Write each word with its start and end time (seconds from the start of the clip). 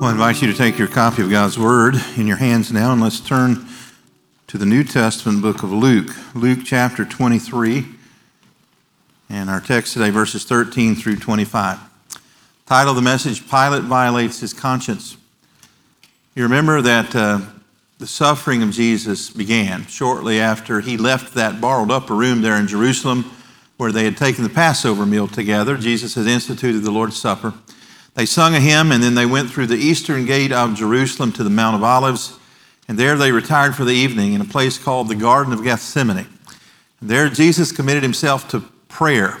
Well, 0.00 0.08
I 0.08 0.12
invite 0.12 0.40
you 0.40 0.50
to 0.50 0.56
take 0.56 0.78
your 0.78 0.88
copy 0.88 1.20
of 1.20 1.28
God's 1.28 1.58
Word 1.58 1.94
in 2.16 2.26
your 2.26 2.38
hands 2.38 2.72
now, 2.72 2.90
and 2.90 3.02
let's 3.02 3.20
turn 3.20 3.66
to 4.46 4.56
the 4.56 4.64
New 4.64 4.82
Testament 4.82 5.42
book 5.42 5.62
of 5.62 5.70
Luke, 5.70 6.08
Luke 6.34 6.60
chapter 6.64 7.04
23, 7.04 7.84
and 9.28 9.50
our 9.50 9.60
text 9.60 9.92
today, 9.92 10.08
verses 10.08 10.44
13 10.44 10.94
through 10.94 11.16
25. 11.16 11.78
Title 12.64 12.92
of 12.92 12.96
the 12.96 13.02
message 13.02 13.46
Pilate 13.50 13.82
Violates 13.82 14.40
His 14.40 14.54
Conscience. 14.54 15.18
You 16.34 16.44
remember 16.44 16.80
that 16.80 17.14
uh, 17.14 17.40
the 17.98 18.06
suffering 18.06 18.62
of 18.62 18.70
Jesus 18.70 19.28
began 19.28 19.84
shortly 19.84 20.40
after 20.40 20.80
he 20.80 20.96
left 20.96 21.34
that 21.34 21.60
borrowed 21.60 21.90
upper 21.90 22.14
room 22.14 22.40
there 22.40 22.56
in 22.56 22.66
Jerusalem 22.66 23.30
where 23.76 23.92
they 23.92 24.04
had 24.04 24.16
taken 24.16 24.44
the 24.44 24.48
Passover 24.50 25.04
meal 25.04 25.28
together. 25.28 25.76
Jesus 25.76 26.14
had 26.14 26.26
instituted 26.26 26.84
the 26.84 26.90
Lord's 26.90 27.18
Supper. 27.18 27.52
They 28.14 28.26
sung 28.26 28.54
a 28.54 28.60
hymn, 28.60 28.92
and 28.92 29.02
then 29.02 29.14
they 29.14 29.26
went 29.26 29.50
through 29.50 29.66
the 29.66 29.76
eastern 29.76 30.26
gate 30.26 30.52
of 30.52 30.74
Jerusalem 30.74 31.32
to 31.32 31.44
the 31.44 31.50
Mount 31.50 31.76
of 31.76 31.82
Olives, 31.82 32.38
and 32.88 32.98
there 32.98 33.16
they 33.16 33.32
retired 33.32 33.74
for 33.74 33.84
the 33.84 33.92
evening 33.92 34.32
in 34.32 34.40
a 34.40 34.44
place 34.44 34.78
called 34.78 35.08
the 35.08 35.14
Garden 35.14 35.52
of 35.52 35.62
Gethsemane. 35.62 36.26
There 37.00 37.28
Jesus 37.28 37.72
committed 37.72 38.02
himself 38.02 38.48
to 38.48 38.60
prayer, 38.88 39.38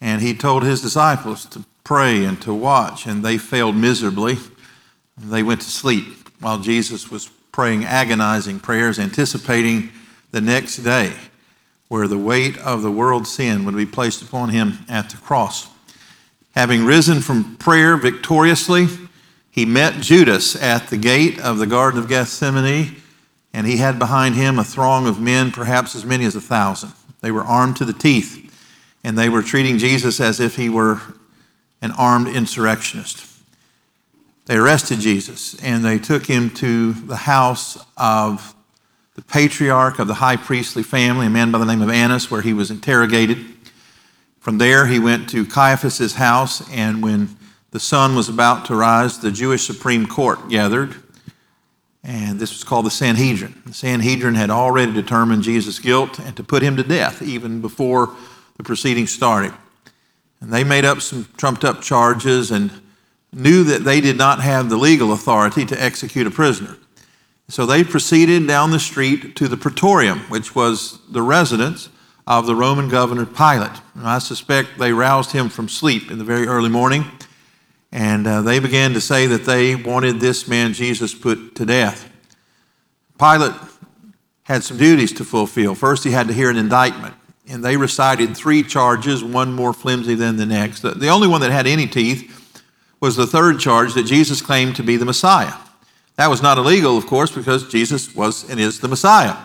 and 0.00 0.20
he 0.20 0.34
told 0.34 0.62
his 0.62 0.82
disciples 0.82 1.46
to 1.46 1.64
pray 1.84 2.24
and 2.24 2.40
to 2.42 2.52
watch, 2.52 3.06
and 3.06 3.24
they 3.24 3.38
failed 3.38 3.76
miserably. 3.76 4.36
They 5.16 5.42
went 5.42 5.62
to 5.62 5.70
sleep 5.70 6.04
while 6.40 6.58
Jesus 6.58 7.10
was 7.10 7.30
praying 7.50 7.84
agonizing 7.84 8.60
prayers, 8.60 8.98
anticipating 8.98 9.90
the 10.30 10.40
next 10.42 10.78
day 10.78 11.14
where 11.88 12.08
the 12.08 12.18
weight 12.18 12.58
of 12.58 12.82
the 12.82 12.90
world's 12.90 13.32
sin 13.32 13.64
would 13.64 13.76
be 13.76 13.86
placed 13.86 14.20
upon 14.20 14.50
him 14.50 14.78
at 14.88 15.08
the 15.10 15.16
cross. 15.16 15.68
Having 16.56 16.86
risen 16.86 17.20
from 17.20 17.56
prayer 17.56 17.98
victoriously, 17.98 18.86
he 19.50 19.66
met 19.66 20.00
Judas 20.00 20.56
at 20.56 20.88
the 20.88 20.96
gate 20.96 21.38
of 21.38 21.58
the 21.58 21.66
Garden 21.66 22.00
of 22.00 22.08
Gethsemane, 22.08 22.96
and 23.52 23.66
he 23.66 23.76
had 23.76 23.98
behind 23.98 24.36
him 24.36 24.58
a 24.58 24.64
throng 24.64 25.06
of 25.06 25.20
men, 25.20 25.52
perhaps 25.52 25.94
as 25.94 26.06
many 26.06 26.24
as 26.24 26.34
a 26.34 26.40
thousand. 26.40 26.94
They 27.20 27.30
were 27.30 27.42
armed 27.42 27.76
to 27.76 27.84
the 27.84 27.92
teeth, 27.92 28.50
and 29.04 29.18
they 29.18 29.28
were 29.28 29.42
treating 29.42 29.76
Jesus 29.76 30.18
as 30.18 30.40
if 30.40 30.56
he 30.56 30.70
were 30.70 31.02
an 31.82 31.92
armed 31.92 32.28
insurrectionist. 32.28 33.26
They 34.46 34.56
arrested 34.56 35.00
Jesus, 35.00 35.62
and 35.62 35.84
they 35.84 35.98
took 35.98 36.24
him 36.24 36.48
to 36.54 36.94
the 36.94 37.16
house 37.16 37.76
of 37.98 38.54
the 39.14 39.20
patriarch 39.22 39.98
of 39.98 40.08
the 40.08 40.14
high 40.14 40.36
priestly 40.36 40.82
family, 40.82 41.26
a 41.26 41.30
man 41.30 41.50
by 41.50 41.58
the 41.58 41.66
name 41.66 41.82
of 41.82 41.90
Annas, 41.90 42.30
where 42.30 42.40
he 42.40 42.54
was 42.54 42.70
interrogated. 42.70 43.55
From 44.46 44.58
there, 44.58 44.86
he 44.86 45.00
went 45.00 45.28
to 45.30 45.44
Caiaphas's 45.44 46.14
house, 46.14 46.62
and 46.70 47.02
when 47.02 47.36
the 47.72 47.80
sun 47.80 48.14
was 48.14 48.28
about 48.28 48.66
to 48.66 48.76
rise, 48.76 49.18
the 49.18 49.32
Jewish 49.32 49.66
Supreme 49.66 50.06
Court 50.06 50.48
gathered, 50.48 50.94
and 52.04 52.38
this 52.38 52.52
was 52.52 52.62
called 52.62 52.86
the 52.86 52.90
Sanhedrin. 52.92 53.60
The 53.66 53.74
Sanhedrin 53.74 54.36
had 54.36 54.50
already 54.50 54.92
determined 54.92 55.42
Jesus' 55.42 55.80
guilt 55.80 56.20
and 56.20 56.36
to 56.36 56.44
put 56.44 56.62
him 56.62 56.76
to 56.76 56.84
death 56.84 57.22
even 57.22 57.60
before 57.60 58.14
the 58.56 58.62
proceedings 58.62 59.12
started. 59.12 59.52
And 60.40 60.52
they 60.52 60.62
made 60.62 60.84
up 60.84 61.00
some 61.00 61.26
trumped 61.36 61.64
up 61.64 61.82
charges 61.82 62.52
and 62.52 62.70
knew 63.32 63.64
that 63.64 63.82
they 63.82 64.00
did 64.00 64.16
not 64.16 64.42
have 64.42 64.68
the 64.68 64.76
legal 64.76 65.12
authority 65.12 65.64
to 65.64 65.82
execute 65.82 66.28
a 66.28 66.30
prisoner. 66.30 66.76
So 67.48 67.66
they 67.66 67.82
proceeded 67.82 68.46
down 68.46 68.70
the 68.70 68.78
street 68.78 69.34
to 69.34 69.48
the 69.48 69.56
Praetorium, 69.56 70.20
which 70.28 70.54
was 70.54 71.00
the 71.10 71.22
residence 71.22 71.88
of 72.26 72.46
the 72.46 72.54
Roman 72.54 72.88
governor 72.88 73.24
Pilate. 73.24 73.80
And 73.94 74.06
I 74.06 74.18
suspect 74.18 74.78
they 74.78 74.92
roused 74.92 75.32
him 75.32 75.48
from 75.48 75.68
sleep 75.68 76.10
in 76.10 76.18
the 76.18 76.24
very 76.24 76.46
early 76.46 76.68
morning, 76.68 77.04
and 77.92 78.26
uh, 78.26 78.42
they 78.42 78.58
began 78.58 78.92
to 78.94 79.00
say 79.00 79.26
that 79.26 79.44
they 79.44 79.76
wanted 79.76 80.20
this 80.20 80.48
man 80.48 80.72
Jesus 80.72 81.14
put 81.14 81.54
to 81.54 81.64
death. 81.64 82.10
Pilate 83.18 83.54
had 84.42 84.62
some 84.62 84.76
duties 84.76 85.12
to 85.14 85.24
fulfill. 85.24 85.74
First, 85.74 86.04
he 86.04 86.10
had 86.10 86.28
to 86.28 86.34
hear 86.34 86.50
an 86.50 86.56
indictment, 86.56 87.14
and 87.48 87.64
they 87.64 87.76
recited 87.76 88.36
three 88.36 88.62
charges, 88.62 89.22
one 89.22 89.52
more 89.52 89.72
flimsy 89.72 90.14
than 90.14 90.36
the 90.36 90.46
next. 90.46 90.80
The 90.80 91.08
only 91.08 91.28
one 91.28 91.40
that 91.40 91.52
had 91.52 91.66
any 91.66 91.86
teeth 91.86 92.32
was 93.00 93.16
the 93.16 93.26
third 93.26 93.60
charge 93.60 93.94
that 93.94 94.04
Jesus 94.04 94.42
claimed 94.42 94.76
to 94.76 94.82
be 94.82 94.96
the 94.96 95.04
Messiah. 95.04 95.54
That 96.16 96.28
was 96.28 96.42
not 96.42 96.58
illegal, 96.58 96.96
of 96.96 97.06
course, 97.06 97.30
because 97.30 97.68
Jesus 97.68 98.14
was 98.14 98.48
and 98.48 98.58
is 98.58 98.80
the 98.80 98.88
Messiah. 98.88 99.36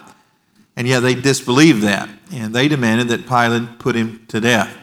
And 0.76 0.88
yet 0.88 1.02
they 1.02 1.16
disbelieved 1.16 1.84
that, 1.84 2.10
and 2.32 2.56
they 2.56 2.68
demanded 2.68 3.10
that 3.10 3.28
Pilate 3.28 3.78
put 3.80 3.96
him 3.96 4.26
to 4.30 4.40
death. 4.40 4.78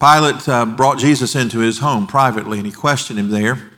Pilate 0.00 0.48
uh, 0.48 0.64
brought 0.66 0.98
Jesus 0.98 1.34
into 1.34 1.58
his 1.58 1.78
home 1.78 2.06
privately, 2.06 2.58
and 2.58 2.66
he 2.66 2.72
questioned 2.72 3.18
him 3.18 3.30
there, 3.30 3.70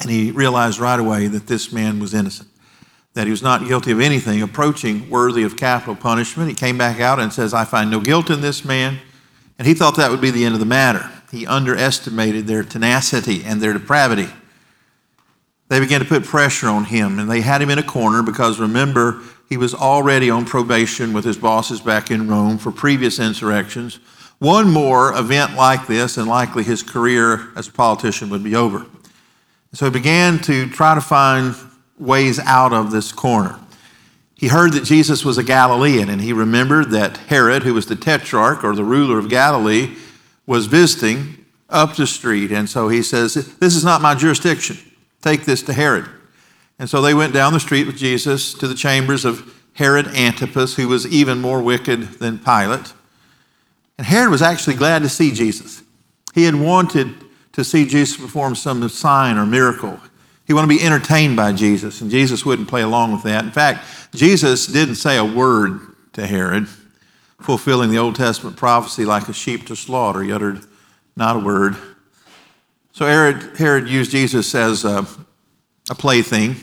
and 0.00 0.10
he 0.10 0.30
realized 0.30 0.78
right 0.78 0.98
away 0.98 1.26
that 1.26 1.46
this 1.46 1.72
man 1.72 1.98
was 1.98 2.14
innocent, 2.14 2.48
that 3.14 3.26
he 3.26 3.30
was 3.30 3.42
not 3.42 3.66
guilty 3.66 3.92
of 3.92 4.00
anything 4.00 4.40
approaching 4.40 5.10
worthy 5.10 5.42
of 5.42 5.56
capital 5.56 5.96
punishment. 5.96 6.48
He 6.48 6.54
came 6.54 6.78
back 6.78 7.00
out 7.00 7.18
and 7.18 7.32
says, 7.32 7.52
I 7.52 7.64
find 7.64 7.90
no 7.90 8.00
guilt 8.00 8.30
in 8.30 8.40
this 8.40 8.64
man. 8.64 8.98
And 9.58 9.66
he 9.66 9.74
thought 9.74 9.96
that 9.96 10.10
would 10.10 10.20
be 10.20 10.30
the 10.30 10.44
end 10.44 10.54
of 10.54 10.60
the 10.60 10.66
matter. 10.66 11.10
He 11.30 11.46
underestimated 11.46 12.46
their 12.46 12.62
tenacity 12.62 13.42
and 13.44 13.60
their 13.60 13.72
depravity. 13.72 14.28
They 15.68 15.80
began 15.80 16.00
to 16.00 16.06
put 16.06 16.24
pressure 16.24 16.68
on 16.68 16.84
him, 16.84 17.18
and 17.18 17.30
they 17.30 17.40
had 17.40 17.60
him 17.60 17.70
in 17.70 17.78
a 17.78 17.82
corner 17.82 18.22
because 18.22 18.60
remember, 18.60 19.22
he 19.48 19.56
was 19.56 19.74
already 19.74 20.28
on 20.30 20.44
probation 20.44 21.12
with 21.12 21.24
his 21.24 21.36
bosses 21.36 21.80
back 21.80 22.10
in 22.10 22.28
Rome 22.28 22.58
for 22.58 22.72
previous 22.72 23.18
insurrections. 23.18 24.00
One 24.38 24.70
more 24.70 25.16
event 25.16 25.54
like 25.54 25.86
this, 25.86 26.16
and 26.16 26.26
likely 26.26 26.62
his 26.62 26.82
career 26.82 27.48
as 27.56 27.68
a 27.68 27.72
politician 27.72 28.28
would 28.30 28.44
be 28.44 28.54
over. 28.54 28.86
So 29.72 29.86
he 29.86 29.90
began 29.90 30.38
to 30.40 30.68
try 30.68 30.94
to 30.94 31.00
find 31.00 31.54
ways 31.98 32.38
out 32.38 32.72
of 32.72 32.90
this 32.90 33.12
corner. 33.12 33.58
He 34.34 34.48
heard 34.48 34.74
that 34.74 34.84
Jesus 34.84 35.24
was 35.24 35.38
a 35.38 35.42
Galilean, 35.42 36.10
and 36.10 36.20
he 36.20 36.32
remembered 36.32 36.90
that 36.90 37.16
Herod, 37.16 37.62
who 37.62 37.72
was 37.72 37.86
the 37.86 37.96
tetrarch 37.96 38.62
or 38.62 38.74
the 38.74 38.84
ruler 38.84 39.18
of 39.18 39.30
Galilee, 39.30 39.96
was 40.46 40.66
visiting 40.66 41.46
up 41.70 41.96
the 41.96 42.06
street. 42.06 42.52
And 42.52 42.68
so 42.68 42.88
he 42.88 43.02
says, 43.02 43.34
This 43.34 43.74
is 43.74 43.84
not 43.84 44.02
my 44.02 44.14
jurisdiction. 44.14 44.76
Take 45.22 45.44
this 45.44 45.62
to 45.62 45.72
Herod. 45.72 46.06
And 46.78 46.90
so 46.90 47.00
they 47.00 47.14
went 47.14 47.32
down 47.32 47.52
the 47.52 47.60
street 47.60 47.86
with 47.86 47.96
Jesus 47.96 48.52
to 48.54 48.68
the 48.68 48.74
chambers 48.74 49.24
of 49.24 49.54
Herod 49.74 50.06
Antipas, 50.08 50.76
who 50.76 50.88
was 50.88 51.06
even 51.06 51.40
more 51.40 51.62
wicked 51.62 52.02
than 52.18 52.38
Pilate. 52.38 52.92
And 53.98 54.06
Herod 54.06 54.30
was 54.30 54.42
actually 54.42 54.76
glad 54.76 55.02
to 55.02 55.08
see 55.08 55.32
Jesus. 55.32 55.82
He 56.34 56.44
had 56.44 56.54
wanted 56.54 57.14
to 57.52 57.64
see 57.64 57.86
Jesus 57.86 58.16
perform 58.16 58.54
some 58.54 58.86
sign 58.88 59.38
or 59.38 59.46
miracle. 59.46 59.98
He 60.46 60.52
wanted 60.52 60.72
to 60.72 60.78
be 60.78 60.84
entertained 60.84 61.36
by 61.36 61.52
Jesus, 61.52 62.00
and 62.00 62.10
Jesus 62.10 62.44
wouldn't 62.44 62.68
play 62.68 62.82
along 62.82 63.12
with 63.12 63.22
that. 63.24 63.44
In 63.44 63.50
fact, 63.50 63.84
Jesus 64.14 64.66
didn't 64.66 64.96
say 64.96 65.16
a 65.16 65.24
word 65.24 65.80
to 66.12 66.26
Herod, 66.26 66.68
fulfilling 67.40 67.90
the 67.90 67.98
Old 67.98 68.16
Testament 68.16 68.56
prophecy 68.56 69.04
like 69.04 69.28
a 69.28 69.32
sheep 69.32 69.66
to 69.66 69.76
slaughter. 69.76 70.22
He 70.22 70.32
uttered 70.32 70.60
not 71.16 71.36
a 71.36 71.38
word. 71.38 71.76
So 72.92 73.06
Herod, 73.06 73.56
Herod 73.58 73.88
used 73.88 74.10
Jesus 74.10 74.54
as 74.54 74.84
a, 74.84 75.06
a 75.90 75.94
plaything. 75.94 76.56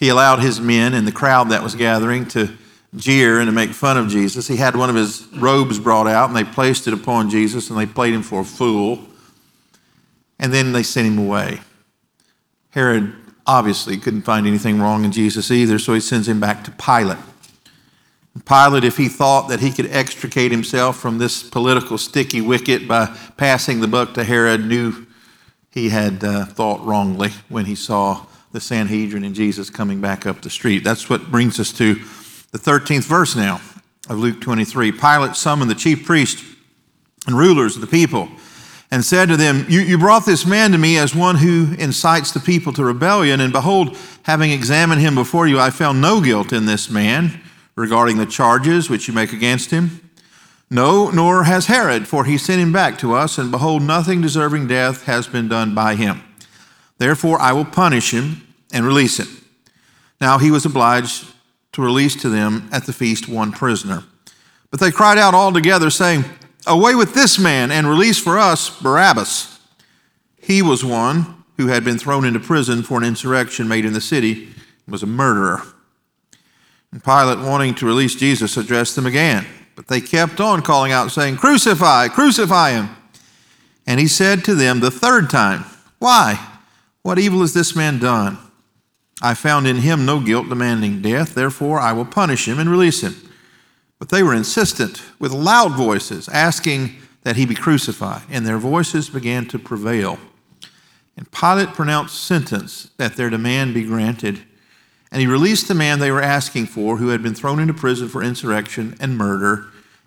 He 0.00 0.08
allowed 0.08 0.38
his 0.38 0.60
men 0.60 0.94
and 0.94 1.06
the 1.06 1.12
crowd 1.12 1.50
that 1.50 1.62
was 1.62 1.74
gathering 1.74 2.26
to 2.28 2.50
jeer 2.96 3.38
and 3.38 3.48
to 3.48 3.52
make 3.52 3.70
fun 3.70 3.98
of 3.98 4.08
Jesus. 4.08 4.48
He 4.48 4.56
had 4.56 4.74
one 4.74 4.88
of 4.88 4.96
his 4.96 5.28
robes 5.34 5.78
brought 5.78 6.06
out 6.06 6.30
and 6.30 6.36
they 6.36 6.42
placed 6.42 6.88
it 6.88 6.94
upon 6.94 7.28
Jesus 7.28 7.68
and 7.68 7.78
they 7.78 7.84
played 7.84 8.14
him 8.14 8.22
for 8.22 8.40
a 8.40 8.44
fool. 8.44 8.98
And 10.38 10.54
then 10.54 10.72
they 10.72 10.82
sent 10.82 11.06
him 11.06 11.18
away. 11.18 11.60
Herod 12.70 13.14
obviously 13.46 13.98
couldn't 13.98 14.22
find 14.22 14.46
anything 14.46 14.80
wrong 14.80 15.04
in 15.04 15.12
Jesus 15.12 15.50
either, 15.50 15.78
so 15.78 15.92
he 15.92 16.00
sends 16.00 16.26
him 16.26 16.40
back 16.40 16.64
to 16.64 16.70
Pilate. 16.70 17.18
Pilate, 18.46 18.84
if 18.84 18.96
he 18.96 19.08
thought 19.08 19.48
that 19.48 19.60
he 19.60 19.70
could 19.70 19.90
extricate 19.90 20.50
himself 20.50 20.96
from 20.96 21.18
this 21.18 21.42
political 21.42 21.98
sticky 21.98 22.40
wicket 22.40 22.88
by 22.88 23.14
passing 23.36 23.80
the 23.80 23.88
buck 23.88 24.14
to 24.14 24.24
Herod, 24.24 24.64
knew 24.64 25.06
he 25.70 25.90
had 25.90 26.24
uh, 26.24 26.46
thought 26.46 26.82
wrongly 26.86 27.32
when 27.50 27.66
he 27.66 27.74
saw 27.74 28.24
the 28.52 28.60
Sanhedrin 28.60 29.24
and 29.24 29.34
Jesus 29.34 29.70
coming 29.70 30.00
back 30.00 30.26
up 30.26 30.42
the 30.42 30.50
street. 30.50 30.84
That's 30.84 31.08
what 31.08 31.30
brings 31.30 31.60
us 31.60 31.72
to 31.74 31.94
the 32.52 32.58
13th 32.58 33.04
verse 33.04 33.36
now 33.36 33.60
of 34.08 34.18
Luke 34.18 34.40
23. 34.40 34.92
Pilate 34.92 35.36
summoned 35.36 35.70
the 35.70 35.74
chief 35.74 36.04
priests 36.04 36.44
and 37.26 37.38
rulers 37.38 37.76
of 37.76 37.82
the 37.82 37.86
people, 37.86 38.28
and 38.90 39.04
said 39.04 39.28
to 39.28 39.36
them, 39.36 39.66
you, 39.68 39.80
you 39.80 39.96
brought 39.98 40.26
this 40.26 40.44
man 40.44 40.72
to 40.72 40.78
me 40.78 40.98
as 40.98 41.14
one 41.14 41.36
who 41.36 41.74
incites 41.78 42.32
the 42.32 42.40
people 42.40 42.72
to 42.72 42.84
rebellion, 42.84 43.40
and 43.40 43.52
behold, 43.52 43.96
having 44.24 44.50
examined 44.50 45.00
him 45.00 45.14
before 45.14 45.46
you, 45.46 45.60
I 45.60 45.70
found 45.70 46.00
no 46.00 46.20
guilt 46.20 46.52
in 46.52 46.66
this 46.66 46.90
man 46.90 47.40
regarding 47.76 48.16
the 48.16 48.26
charges 48.26 48.90
which 48.90 49.06
you 49.06 49.14
make 49.14 49.32
against 49.32 49.70
him. 49.70 50.10
No, 50.70 51.10
nor 51.10 51.44
has 51.44 51.66
Herod, 51.66 52.08
for 52.08 52.24
he 52.24 52.36
sent 52.38 52.60
him 52.60 52.72
back 52.72 52.98
to 52.98 53.14
us, 53.14 53.38
and 53.38 53.50
behold, 53.50 53.82
nothing 53.82 54.20
deserving 54.20 54.66
death 54.66 55.04
has 55.04 55.28
been 55.28 55.46
done 55.46 55.74
by 55.74 55.94
him. 55.94 56.22
Therefore, 57.00 57.40
I 57.40 57.54
will 57.54 57.64
punish 57.64 58.12
him 58.12 58.46
and 58.74 58.84
release 58.84 59.18
him. 59.18 59.26
Now 60.20 60.36
he 60.36 60.50
was 60.50 60.66
obliged 60.66 61.24
to 61.72 61.80
release 61.80 62.14
to 62.16 62.28
them 62.28 62.68
at 62.70 62.84
the 62.84 62.92
feast 62.92 63.26
one 63.26 63.52
prisoner. 63.52 64.04
But 64.70 64.80
they 64.80 64.90
cried 64.90 65.16
out 65.16 65.32
all 65.32 65.50
together, 65.50 65.88
saying, 65.88 66.26
Away 66.66 66.94
with 66.94 67.14
this 67.14 67.38
man, 67.38 67.70
and 67.70 67.88
release 67.88 68.18
for 68.18 68.38
us 68.38 68.68
Barabbas. 68.82 69.58
He 70.42 70.60
was 70.60 70.84
one 70.84 71.42
who 71.56 71.68
had 71.68 71.84
been 71.84 71.96
thrown 71.96 72.26
into 72.26 72.38
prison 72.38 72.82
for 72.82 72.98
an 72.98 73.04
insurrection 73.04 73.66
made 73.66 73.86
in 73.86 73.94
the 73.94 74.00
city, 74.02 74.48
and 74.84 74.92
was 74.92 75.02
a 75.02 75.06
murderer. 75.06 75.62
And 76.92 77.02
Pilate, 77.02 77.38
wanting 77.38 77.74
to 77.76 77.86
release 77.86 78.14
Jesus, 78.14 78.58
addressed 78.58 78.94
them 78.94 79.06
again. 79.06 79.46
But 79.74 79.86
they 79.86 80.02
kept 80.02 80.38
on 80.38 80.60
calling 80.60 80.92
out, 80.92 81.10
saying, 81.12 81.38
Crucify, 81.38 82.08
crucify 82.08 82.72
him. 82.72 82.90
And 83.86 83.98
he 83.98 84.06
said 84.06 84.44
to 84.44 84.54
them 84.54 84.80
the 84.80 84.90
third 84.90 85.30
time, 85.30 85.64
Why? 85.98 86.48
What 87.02 87.18
evil 87.18 87.40
has 87.40 87.54
this 87.54 87.74
man 87.74 87.98
done? 87.98 88.38
I 89.22 89.34
found 89.34 89.66
in 89.66 89.76
him 89.76 90.04
no 90.06 90.20
guilt 90.20 90.48
demanding 90.48 91.02
death, 91.02 91.34
therefore 91.34 91.78
I 91.78 91.92
will 91.92 92.04
punish 92.04 92.48
him 92.48 92.58
and 92.58 92.70
release 92.70 93.02
him. 93.02 93.14
But 93.98 94.08
they 94.08 94.22
were 94.22 94.34
insistent 94.34 95.02
with 95.18 95.32
loud 95.32 95.76
voices, 95.76 96.28
asking 96.28 96.96
that 97.22 97.36
he 97.36 97.44
be 97.44 97.54
crucified, 97.54 98.22
and 98.30 98.46
their 98.46 98.58
voices 98.58 99.10
began 99.10 99.46
to 99.48 99.58
prevail. 99.58 100.18
And 101.16 101.30
Pilate 101.30 101.74
pronounced 101.74 102.22
sentence 102.22 102.90
that 102.96 103.16
their 103.16 103.28
demand 103.28 103.74
be 103.74 103.84
granted. 103.84 104.40
And 105.12 105.20
he 105.20 105.26
released 105.26 105.68
the 105.68 105.74
man 105.74 105.98
they 105.98 106.10
were 106.10 106.22
asking 106.22 106.66
for, 106.66 106.96
who 106.96 107.08
had 107.08 107.22
been 107.22 107.34
thrown 107.34 107.60
into 107.60 107.74
prison 107.74 108.08
for 108.08 108.22
insurrection 108.22 108.96
and 109.00 109.18
murder, 109.18 109.66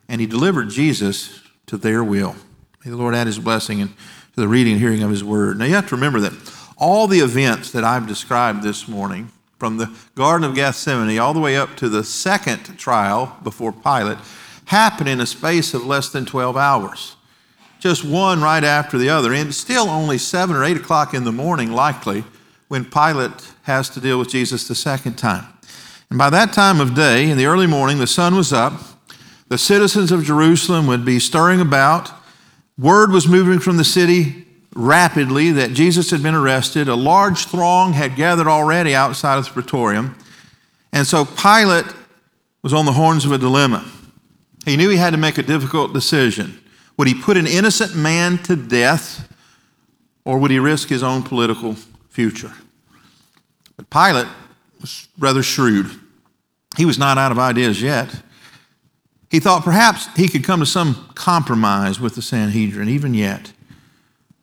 and 0.09 0.21
he 0.21 0.25
delivered 0.25 0.69
Jesus 0.69 1.41
to 1.67 1.77
their 1.77 2.03
will. 2.03 2.35
May 2.83 2.89
the 2.89 2.97
Lord 2.97 3.13
add 3.13 3.27
his 3.27 3.37
blessing 3.37 3.87
to 3.87 3.95
the 4.35 4.47
reading 4.47 4.73
and 4.73 4.81
hearing 4.81 5.03
of 5.03 5.11
his 5.11 5.23
word. 5.23 5.59
Now 5.59 5.65
you 5.65 5.75
have 5.75 5.89
to 5.89 5.95
remember 5.95 6.19
that 6.21 6.33
all 6.77 7.07
the 7.07 7.19
events 7.19 7.71
that 7.71 7.83
I've 7.83 8.07
described 8.07 8.63
this 8.63 8.87
morning, 8.87 9.31
from 9.57 9.77
the 9.77 9.95
Garden 10.15 10.49
of 10.49 10.55
Gethsemane 10.55 11.17
all 11.19 11.33
the 11.33 11.39
way 11.39 11.55
up 11.55 11.77
to 11.77 11.87
the 11.87 12.03
second 12.03 12.77
trial 12.77 13.37
before 13.43 13.71
Pilate, 13.71 14.17
happened 14.65 15.07
in 15.07 15.21
a 15.21 15.25
space 15.25 15.73
of 15.73 15.85
less 15.85 16.09
than 16.09 16.25
12 16.25 16.57
hours. 16.57 17.15
Just 17.79 18.03
one 18.03 18.41
right 18.41 18.63
after 18.63 18.97
the 18.97 19.09
other. 19.09 19.33
And 19.33 19.53
still 19.53 19.89
only 19.89 20.17
7 20.17 20.55
or 20.55 20.63
8 20.63 20.77
o'clock 20.77 21.13
in 21.13 21.23
the 21.23 21.31
morning, 21.31 21.71
likely, 21.71 22.23
when 22.67 22.85
Pilate 22.85 23.53
has 23.63 23.89
to 23.91 24.01
deal 24.01 24.19
with 24.19 24.29
Jesus 24.29 24.67
the 24.67 24.75
second 24.75 25.15
time. 25.15 25.45
And 26.09 26.17
by 26.17 26.29
that 26.29 26.53
time 26.53 26.79
of 26.79 26.93
day, 26.93 27.29
in 27.29 27.37
the 27.37 27.45
early 27.45 27.67
morning, 27.67 27.99
the 27.99 28.07
sun 28.07 28.35
was 28.35 28.53
up. 28.53 28.73
The 29.47 29.57
citizens 29.57 30.11
of 30.11 30.23
Jerusalem 30.23 30.87
would 30.87 31.05
be 31.05 31.19
stirring 31.19 31.61
about. 31.61 32.11
Word 32.77 33.11
was 33.11 33.27
moving 33.27 33.59
from 33.59 33.77
the 33.77 33.83
city 33.83 34.45
rapidly 34.75 35.51
that 35.51 35.73
Jesus 35.73 36.09
had 36.09 36.23
been 36.23 36.35
arrested. 36.35 36.87
A 36.87 36.95
large 36.95 37.45
throng 37.45 37.93
had 37.93 38.15
gathered 38.15 38.47
already 38.47 38.95
outside 38.95 39.37
of 39.37 39.45
the 39.45 39.51
praetorium. 39.51 40.15
And 40.91 41.07
so 41.07 41.25
Pilate 41.25 41.85
was 42.61 42.73
on 42.73 42.85
the 42.85 42.93
horns 42.93 43.25
of 43.25 43.31
a 43.31 43.37
dilemma. 43.37 43.85
He 44.65 44.77
knew 44.77 44.89
he 44.89 44.97
had 44.97 45.11
to 45.11 45.17
make 45.17 45.37
a 45.37 45.43
difficult 45.43 45.93
decision. 45.93 46.59
Would 46.97 47.07
he 47.07 47.13
put 47.13 47.37
an 47.37 47.47
innocent 47.47 47.95
man 47.95 48.37
to 48.43 48.55
death, 48.55 49.27
or 50.25 50.37
would 50.37 50.51
he 50.51 50.59
risk 50.59 50.89
his 50.89 51.03
own 51.03 51.23
political 51.23 51.75
future? 52.09 52.53
But 53.75 53.89
Pilate 53.89 54.27
was 54.79 55.07
rather 55.17 55.43
shrewd. 55.43 55.89
He 56.77 56.85
was 56.85 56.97
not 56.97 57.17
out 57.17 57.31
of 57.31 57.39
ideas 57.39 57.81
yet. 57.81 58.23
He 59.29 59.39
thought 59.39 59.63
perhaps 59.63 60.07
he 60.15 60.29
could 60.29 60.43
come 60.43 60.59
to 60.59 60.65
some 60.65 61.09
compromise 61.15 61.99
with 61.99 62.15
the 62.15 62.21
Sanhedrin, 62.21 62.87
even 62.87 63.13
yet. 63.13 63.51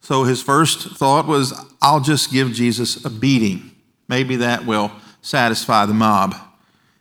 So 0.00 0.24
his 0.24 0.42
first 0.42 0.96
thought 0.96 1.26
was, 1.26 1.52
I'll 1.82 2.00
just 2.00 2.32
give 2.32 2.52
Jesus 2.52 3.04
a 3.04 3.10
beating. 3.10 3.70
Maybe 4.08 4.36
that 4.36 4.66
will 4.66 4.90
satisfy 5.22 5.86
the 5.86 5.94
mob. 5.94 6.34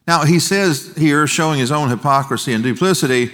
Now, 0.07 0.25
he 0.25 0.40
says 0.40 0.94
here, 0.98 1.28
showing 1.28 1.60
his 1.60 1.72
own 1.72 1.90
hypocrisy 1.90 2.54
and 2.54 2.63
duplicity, 2.63 3.31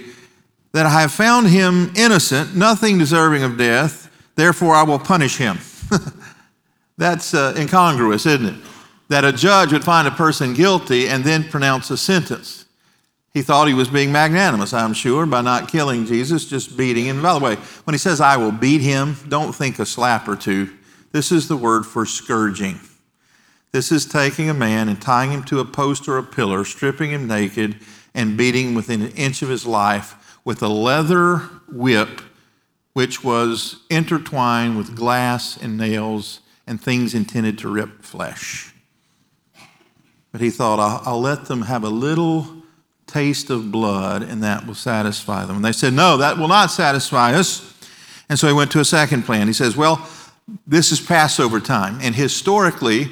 that 0.72 0.84
I 0.84 1.00
have 1.00 1.12
found 1.12 1.46
him 1.48 1.90
innocent, 1.96 2.54
nothing 2.54 2.98
deserving 2.98 3.42
of 3.42 3.56
death, 3.56 4.10
therefore 4.34 4.74
I 4.74 4.82
will 4.82 4.98
punish 4.98 5.38
him. 5.38 5.58
That's 6.98 7.32
uh, 7.32 7.54
incongruous, 7.56 8.26
isn't 8.26 8.46
it? 8.46 8.64
That 9.08 9.24
a 9.24 9.32
judge 9.32 9.72
would 9.72 9.84
find 9.84 10.06
a 10.06 10.10
person 10.10 10.52
guilty 10.52 11.08
and 11.08 11.24
then 11.24 11.44
pronounce 11.44 11.90
a 11.90 11.96
sentence. 11.96 12.65
He 13.36 13.42
thought 13.42 13.68
he 13.68 13.74
was 13.74 13.90
being 13.90 14.12
magnanimous, 14.12 14.72
I'm 14.72 14.94
sure, 14.94 15.26
by 15.26 15.42
not 15.42 15.70
killing 15.70 16.06
Jesus, 16.06 16.46
just 16.46 16.74
beating 16.74 17.04
him. 17.04 17.20
By 17.20 17.34
the 17.34 17.44
way, 17.44 17.56
when 17.84 17.92
he 17.92 17.98
says, 17.98 18.18
I 18.18 18.38
will 18.38 18.50
beat 18.50 18.80
him, 18.80 19.14
don't 19.28 19.54
think 19.54 19.78
a 19.78 19.84
slap 19.84 20.26
or 20.26 20.36
two. 20.36 20.74
This 21.12 21.30
is 21.30 21.46
the 21.46 21.54
word 21.54 21.84
for 21.84 22.06
scourging. 22.06 22.80
This 23.72 23.92
is 23.92 24.06
taking 24.06 24.48
a 24.48 24.54
man 24.54 24.88
and 24.88 25.02
tying 25.02 25.32
him 25.32 25.42
to 25.44 25.60
a 25.60 25.66
post 25.66 26.08
or 26.08 26.16
a 26.16 26.22
pillar, 26.22 26.64
stripping 26.64 27.10
him 27.10 27.26
naked, 27.26 27.76
and 28.14 28.38
beating 28.38 28.68
him 28.68 28.74
within 28.74 29.02
an 29.02 29.10
inch 29.10 29.42
of 29.42 29.50
his 29.50 29.66
life 29.66 30.38
with 30.42 30.62
a 30.62 30.68
leather 30.68 31.40
whip, 31.70 32.22
which 32.94 33.22
was 33.22 33.82
intertwined 33.90 34.78
with 34.78 34.96
glass 34.96 35.58
and 35.58 35.76
nails 35.76 36.40
and 36.66 36.80
things 36.80 37.12
intended 37.12 37.58
to 37.58 37.68
rip 37.68 38.02
flesh. 38.02 38.72
But 40.32 40.40
he 40.40 40.48
thought, 40.48 40.80
I'll, 40.80 41.02
I'll 41.04 41.20
let 41.20 41.44
them 41.44 41.60
have 41.60 41.84
a 41.84 41.90
little 41.90 42.62
taste 43.06 43.50
of 43.50 43.70
blood, 43.70 44.22
and 44.22 44.42
that 44.42 44.66
will 44.66 44.74
satisfy 44.74 45.44
them. 45.44 45.56
And 45.56 45.64
they 45.64 45.72
said, 45.72 45.92
No, 45.92 46.16
that 46.18 46.38
will 46.38 46.48
not 46.48 46.70
satisfy 46.70 47.34
us. 47.34 47.72
And 48.28 48.38
so 48.38 48.48
he 48.48 48.52
went 48.52 48.72
to 48.72 48.80
a 48.80 48.84
second 48.84 49.22
plan. 49.22 49.46
He 49.46 49.52
says, 49.52 49.76
Well, 49.76 50.08
this 50.66 50.92
is 50.92 51.00
Passover 51.00 51.60
time. 51.60 51.98
And 52.02 52.14
historically, 52.14 53.10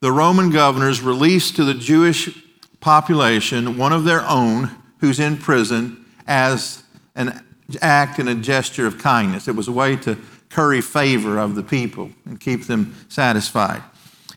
the 0.00 0.12
Roman 0.12 0.50
governors 0.50 1.00
released 1.00 1.56
to 1.56 1.64
the 1.64 1.74
Jewish 1.74 2.42
population 2.80 3.78
one 3.78 3.92
of 3.92 4.04
their 4.04 4.24
own 4.28 4.70
who's 5.00 5.18
in 5.18 5.36
prison 5.36 6.04
as 6.26 6.82
an 7.14 7.42
act 7.80 8.18
and 8.18 8.28
a 8.28 8.34
gesture 8.34 8.86
of 8.86 8.98
kindness. 8.98 9.48
It 9.48 9.56
was 9.56 9.68
a 9.68 9.72
way 9.72 9.96
to 9.96 10.16
curry 10.50 10.80
favor 10.80 11.38
of 11.38 11.54
the 11.54 11.62
people 11.62 12.10
and 12.24 12.38
keep 12.38 12.64
them 12.64 12.94
satisfied. 13.08 13.82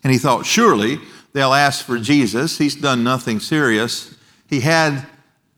And 0.03 0.11
he 0.11 0.17
thought, 0.17 0.45
surely 0.45 0.99
they'll 1.33 1.53
ask 1.53 1.85
for 1.85 1.99
Jesus. 1.99 2.57
He's 2.57 2.75
done 2.75 3.03
nothing 3.03 3.39
serious. 3.39 4.15
He 4.49 4.61
had, 4.61 5.05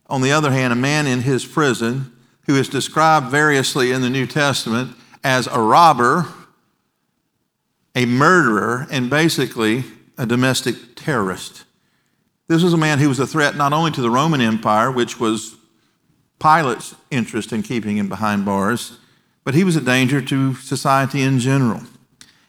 on 0.07 0.21
the 0.21 0.33
other 0.33 0.51
hand, 0.51 0.73
a 0.73 0.75
man 0.75 1.07
in 1.07 1.21
his 1.21 1.45
prison 1.45 2.11
who 2.45 2.55
is 2.55 2.67
described 2.67 3.27
variously 3.27 3.91
in 3.91 4.01
the 4.01 4.09
New 4.09 4.27
Testament 4.27 4.95
as 5.23 5.47
a 5.47 5.59
robber, 5.59 6.27
a 7.95 8.05
murderer, 8.05 8.87
and 8.91 9.09
basically 9.09 9.85
a 10.17 10.25
domestic 10.25 10.75
terrorist. 10.95 11.63
This 12.47 12.63
was 12.63 12.73
a 12.73 12.77
man 12.77 12.99
who 12.99 13.07
was 13.07 13.19
a 13.19 13.27
threat 13.27 13.55
not 13.55 13.71
only 13.71 13.91
to 13.91 14.01
the 14.01 14.09
Roman 14.09 14.41
Empire, 14.41 14.91
which 14.91 15.19
was 15.19 15.55
Pilate's 16.39 16.93
interest 17.09 17.53
in 17.53 17.63
keeping 17.63 17.97
him 17.97 18.09
behind 18.09 18.43
bars, 18.43 18.97
but 19.45 19.53
he 19.53 19.63
was 19.63 19.77
a 19.77 19.81
danger 19.81 20.21
to 20.21 20.55
society 20.55 21.21
in 21.21 21.39
general. 21.39 21.81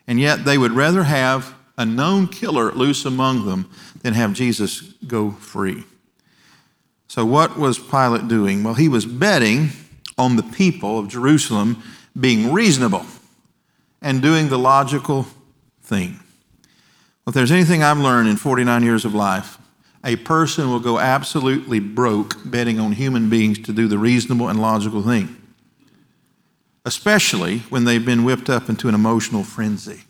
And 0.09 0.19
yet 0.19 0.45
they 0.45 0.59
would 0.59 0.73
rather 0.73 1.05
have 1.05 1.55
a 1.79 1.87
known 1.87 2.27
killer 2.27 2.73
loose 2.73 3.05
among 3.05 3.47
them 3.47 3.71
than 4.03 4.15
have 4.15 4.33
Jesus 4.33 4.81
go 5.07 5.31
free. 5.31 5.85
So, 7.13 7.27
what 7.27 7.59
was 7.59 7.79
Pilate 7.79 8.27
doing? 8.27 8.65
Well, 8.65 8.73
he 8.73 8.89
was 8.89 9.05
betting 9.05 9.69
on 10.17 10.37
the 10.37 10.43
people 10.43 10.99
of 10.99 11.09
Jerusalem 11.09 11.83
being 12.19 12.55
reasonable 12.55 13.05
and 14.01 14.23
doing 14.23 14.49
the 14.49 14.59
logical 14.59 15.27
thing. 15.83 16.21
If 17.27 17.35
there's 17.35 17.53
anything 17.53 17.83
I've 17.83 17.99
learned 17.99 18.31
in 18.31 18.37
49 18.37 18.83
years 18.83 19.05
of 19.05 19.15
life, 19.15 19.59
a 20.03 20.17
person 20.17 20.71
will 20.71 20.81
go 20.81 20.99
absolutely 20.99 21.81
broke 21.81 22.39
betting 22.47 22.81
on 22.81 22.93
human 22.93 23.29
beings 23.29 23.59
to 23.59 23.75
do 23.75 23.89
the 23.89 23.99
reasonable 23.99 24.49
and 24.49 24.59
logical 24.59 25.03
thing, 25.03 25.37
especially 26.87 27.59
when 27.69 27.85
they've 27.85 28.07
been 28.07 28.25
whipped 28.25 28.49
up 28.49 28.71
into 28.71 28.89
an 28.89 28.95
emotional 28.95 29.45
frenzy. 29.45 30.05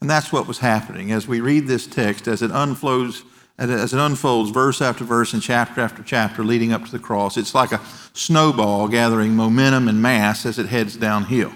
And 0.00 0.10
that's 0.10 0.32
what 0.32 0.48
was 0.48 0.58
happening. 0.58 1.12
As 1.12 1.28
we 1.28 1.40
read 1.40 1.68
this 1.68 1.86
text, 1.86 2.26
as 2.26 2.42
it 2.42 2.50
unfolds 2.52 3.22
as 3.68 3.92
it 3.92 4.00
unfolds 4.00 4.50
verse 4.50 4.80
after 4.80 5.04
verse 5.04 5.34
and 5.34 5.42
chapter 5.42 5.82
after 5.82 6.02
chapter 6.02 6.42
leading 6.42 6.72
up 6.72 6.86
to 6.86 6.90
the 6.90 6.98
cross, 6.98 7.36
it's 7.36 7.54
like 7.54 7.72
a 7.72 7.80
snowball 8.14 8.88
gathering 8.88 9.36
momentum 9.36 9.86
and 9.86 10.00
mass 10.00 10.46
as 10.46 10.58
it 10.58 10.66
heads 10.66 10.96
downhill. 10.96 11.52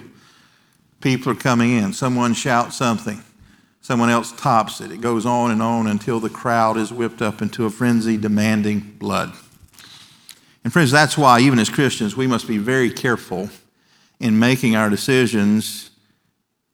People 1.00 1.32
are 1.32 1.36
coming 1.36 1.72
in. 1.72 1.94
Someone 1.94 2.34
shouts 2.34 2.76
something. 2.76 3.22
Someone 3.80 4.10
else 4.10 4.32
tops 4.32 4.82
it. 4.82 4.92
It 4.92 5.00
goes 5.00 5.24
on 5.24 5.50
and 5.50 5.62
on 5.62 5.86
until 5.86 6.20
the 6.20 6.30
crowd 6.30 6.76
is 6.76 6.92
whipped 6.92 7.22
up 7.22 7.40
into 7.40 7.64
a 7.64 7.70
frenzy 7.70 8.18
demanding 8.18 8.80
blood. 8.98 9.32
And, 10.62 10.72
friends, 10.72 10.90
that's 10.90 11.18
why, 11.18 11.40
even 11.40 11.58
as 11.58 11.68
Christians, 11.68 12.16
we 12.16 12.26
must 12.26 12.48
be 12.48 12.56
very 12.56 12.90
careful 12.90 13.50
in 14.20 14.38
making 14.38 14.76
our 14.76 14.88
decisions 14.88 15.90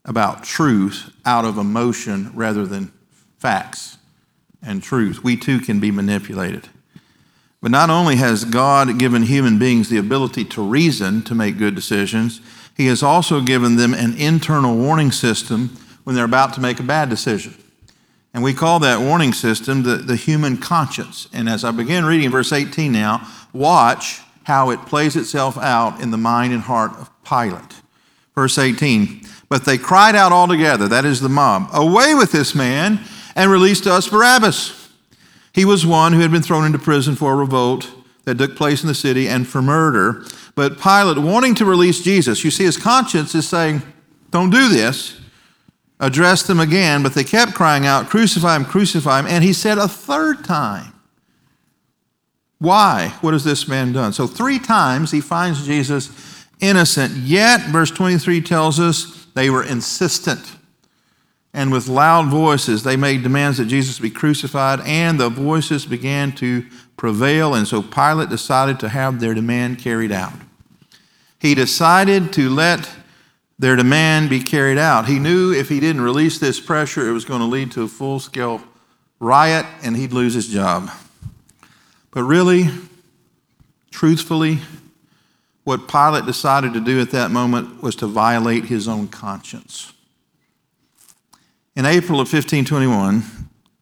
about 0.04 0.44
truth 0.44 1.10
out 1.24 1.44
of 1.44 1.58
emotion 1.58 2.30
rather 2.34 2.66
than 2.66 2.92
facts 3.38 3.98
and 4.62 4.82
truth. 4.82 5.22
We 5.22 5.36
too 5.36 5.60
can 5.60 5.80
be 5.80 5.90
manipulated. 5.90 6.68
But 7.62 7.70
not 7.70 7.90
only 7.90 8.16
has 8.16 8.44
God 8.44 8.98
given 8.98 9.22
human 9.22 9.58
beings 9.58 9.88
the 9.88 9.98
ability 9.98 10.44
to 10.46 10.62
reason 10.62 11.22
to 11.22 11.34
make 11.34 11.58
good 11.58 11.74
decisions, 11.74 12.40
He 12.76 12.86
has 12.86 13.02
also 13.02 13.40
given 13.40 13.76
them 13.76 13.92
an 13.92 14.16
internal 14.16 14.76
warning 14.76 15.12
system 15.12 15.76
when 16.04 16.16
they're 16.16 16.24
about 16.24 16.54
to 16.54 16.60
make 16.60 16.80
a 16.80 16.84
bad 16.84 17.10
decision. 17.10 17.54
And 18.32 18.42
we 18.42 18.54
call 18.54 18.78
that 18.80 19.00
warning 19.00 19.32
system 19.32 19.82
the, 19.82 19.96
the 19.96 20.16
human 20.16 20.56
conscience. 20.56 21.28
And 21.32 21.48
as 21.48 21.64
I 21.64 21.72
begin 21.72 22.04
reading 22.04 22.30
verse 22.30 22.52
18 22.52 22.92
now, 22.92 23.26
watch 23.52 24.20
how 24.44 24.70
it 24.70 24.86
plays 24.86 25.16
itself 25.16 25.58
out 25.58 26.00
in 26.00 26.10
the 26.10 26.16
mind 26.16 26.52
and 26.52 26.62
heart 26.62 26.92
of 26.92 27.10
Pilate. 27.24 27.80
Verse 28.34 28.56
18 28.56 29.22
But 29.48 29.64
they 29.64 29.76
cried 29.76 30.14
out 30.14 30.32
all 30.32 30.48
together, 30.48 30.88
that 30.88 31.04
is 31.04 31.20
the 31.20 31.28
mob, 31.28 31.68
Away 31.72 32.14
with 32.14 32.32
this 32.32 32.54
man, 32.54 33.00
and 33.40 33.50
release 33.50 33.80
to 33.80 33.92
us 33.92 34.08
Barabbas 34.08 34.80
he 35.52 35.64
was 35.64 35.84
one 35.84 36.12
who 36.12 36.20
had 36.20 36.30
been 36.30 36.42
thrown 36.42 36.64
into 36.64 36.78
prison 36.78 37.16
for 37.16 37.32
a 37.32 37.36
revolt 37.36 37.90
that 38.24 38.38
took 38.38 38.54
place 38.54 38.82
in 38.82 38.88
the 38.88 38.94
city 38.94 39.28
and 39.28 39.48
for 39.48 39.60
murder. 39.60 40.24
But 40.54 40.78
Pilate, 40.78 41.18
wanting 41.18 41.54
to 41.56 41.64
release 41.64 42.02
Jesus, 42.02 42.44
you 42.44 42.50
see, 42.50 42.64
his 42.64 42.76
conscience 42.76 43.34
is 43.34 43.48
saying, 43.48 43.82
Don't 44.30 44.50
do 44.50 44.68
this. 44.68 45.18
Addressed 45.98 46.46
them 46.46 46.60
again, 46.60 47.02
but 47.02 47.14
they 47.14 47.24
kept 47.24 47.54
crying 47.54 47.84
out, 47.84 48.08
Crucify 48.08 48.56
him, 48.56 48.64
crucify 48.64 49.18
him. 49.20 49.26
And 49.26 49.42
he 49.42 49.52
said 49.52 49.78
a 49.78 49.88
third 49.88 50.44
time, 50.44 50.92
Why? 52.58 53.14
What 53.20 53.32
has 53.32 53.44
this 53.44 53.66
man 53.66 53.92
done? 53.92 54.12
So, 54.12 54.26
three 54.26 54.58
times 54.58 55.10
he 55.10 55.20
finds 55.20 55.66
Jesus 55.66 56.46
innocent. 56.60 57.14
Yet, 57.16 57.62
verse 57.62 57.90
23 57.90 58.40
tells 58.42 58.78
us 58.78 59.26
they 59.34 59.50
were 59.50 59.64
insistent 59.64 60.56
and 61.52 61.72
with 61.72 61.88
loud 61.88 62.28
voices 62.28 62.82
they 62.82 62.96
made 62.96 63.22
demands 63.22 63.58
that 63.58 63.66
Jesus 63.66 63.98
be 63.98 64.10
crucified, 64.10 64.80
and 64.84 65.18
the 65.18 65.28
voices 65.28 65.86
began 65.86 66.32
to 66.32 66.64
prevail, 66.96 67.54
and 67.54 67.66
so 67.66 67.82
Pilate 67.82 68.28
decided 68.28 68.78
to 68.80 68.88
have 68.88 69.20
their 69.20 69.34
demand 69.34 69.78
carried 69.78 70.12
out. 70.12 70.34
He 71.38 71.54
decided 71.54 72.32
to 72.34 72.50
let 72.50 72.88
their 73.58 73.76
demand 73.76 74.30
be 74.30 74.40
carried 74.42 74.78
out. 74.78 75.06
He 75.06 75.18
knew 75.18 75.52
if 75.52 75.68
he 75.68 75.80
didn't 75.80 76.02
release 76.02 76.38
this 76.38 76.60
pressure, 76.60 77.08
it 77.08 77.12
was 77.12 77.24
going 77.24 77.40
to 77.40 77.46
lead 77.46 77.72
to 77.72 77.82
a 77.82 77.88
full 77.88 78.20
scale 78.20 78.62
riot 79.18 79.66
and 79.82 79.96
he'd 79.96 80.12
lose 80.12 80.34
his 80.34 80.48
job. 80.48 80.90
But 82.10 82.24
really, 82.24 82.68
truthfully, 83.90 84.60
what 85.64 85.88
Pilate 85.88 86.24
decided 86.24 86.72
to 86.72 86.80
do 86.80 87.00
at 87.00 87.10
that 87.10 87.30
moment 87.30 87.82
was 87.82 87.94
to 87.96 88.06
violate 88.06 88.64
his 88.64 88.88
own 88.88 89.08
conscience. 89.08 89.92
In 91.80 91.86
April 91.86 92.20
of 92.20 92.30
1521, 92.30 93.22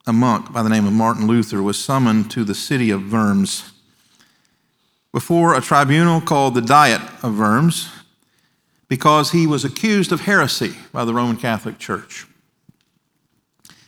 a 0.07 0.13
monk 0.13 0.53
by 0.53 0.63
the 0.63 0.69
name 0.69 0.87
of 0.87 0.93
Martin 0.93 1.27
Luther 1.27 1.61
was 1.61 1.83
summoned 1.83 2.31
to 2.31 2.45
the 2.45 2.55
city 2.55 2.93
of 2.93 3.13
Worms 3.13 3.73
before 5.13 5.57
a 5.57 5.61
tribunal 5.61 6.21
called 6.21 6.55
the 6.55 6.63
Diet 6.63 7.03
of 7.25 7.37
Worms 7.37 7.91
because 8.87 9.33
he 9.33 9.49
was 9.49 9.65
accused 9.65 10.13
of 10.13 10.21
heresy 10.21 10.77
by 10.93 11.05
the 11.05 11.13
Roman 11.13 11.37
Catholic 11.37 11.81
Church. 11.81 12.29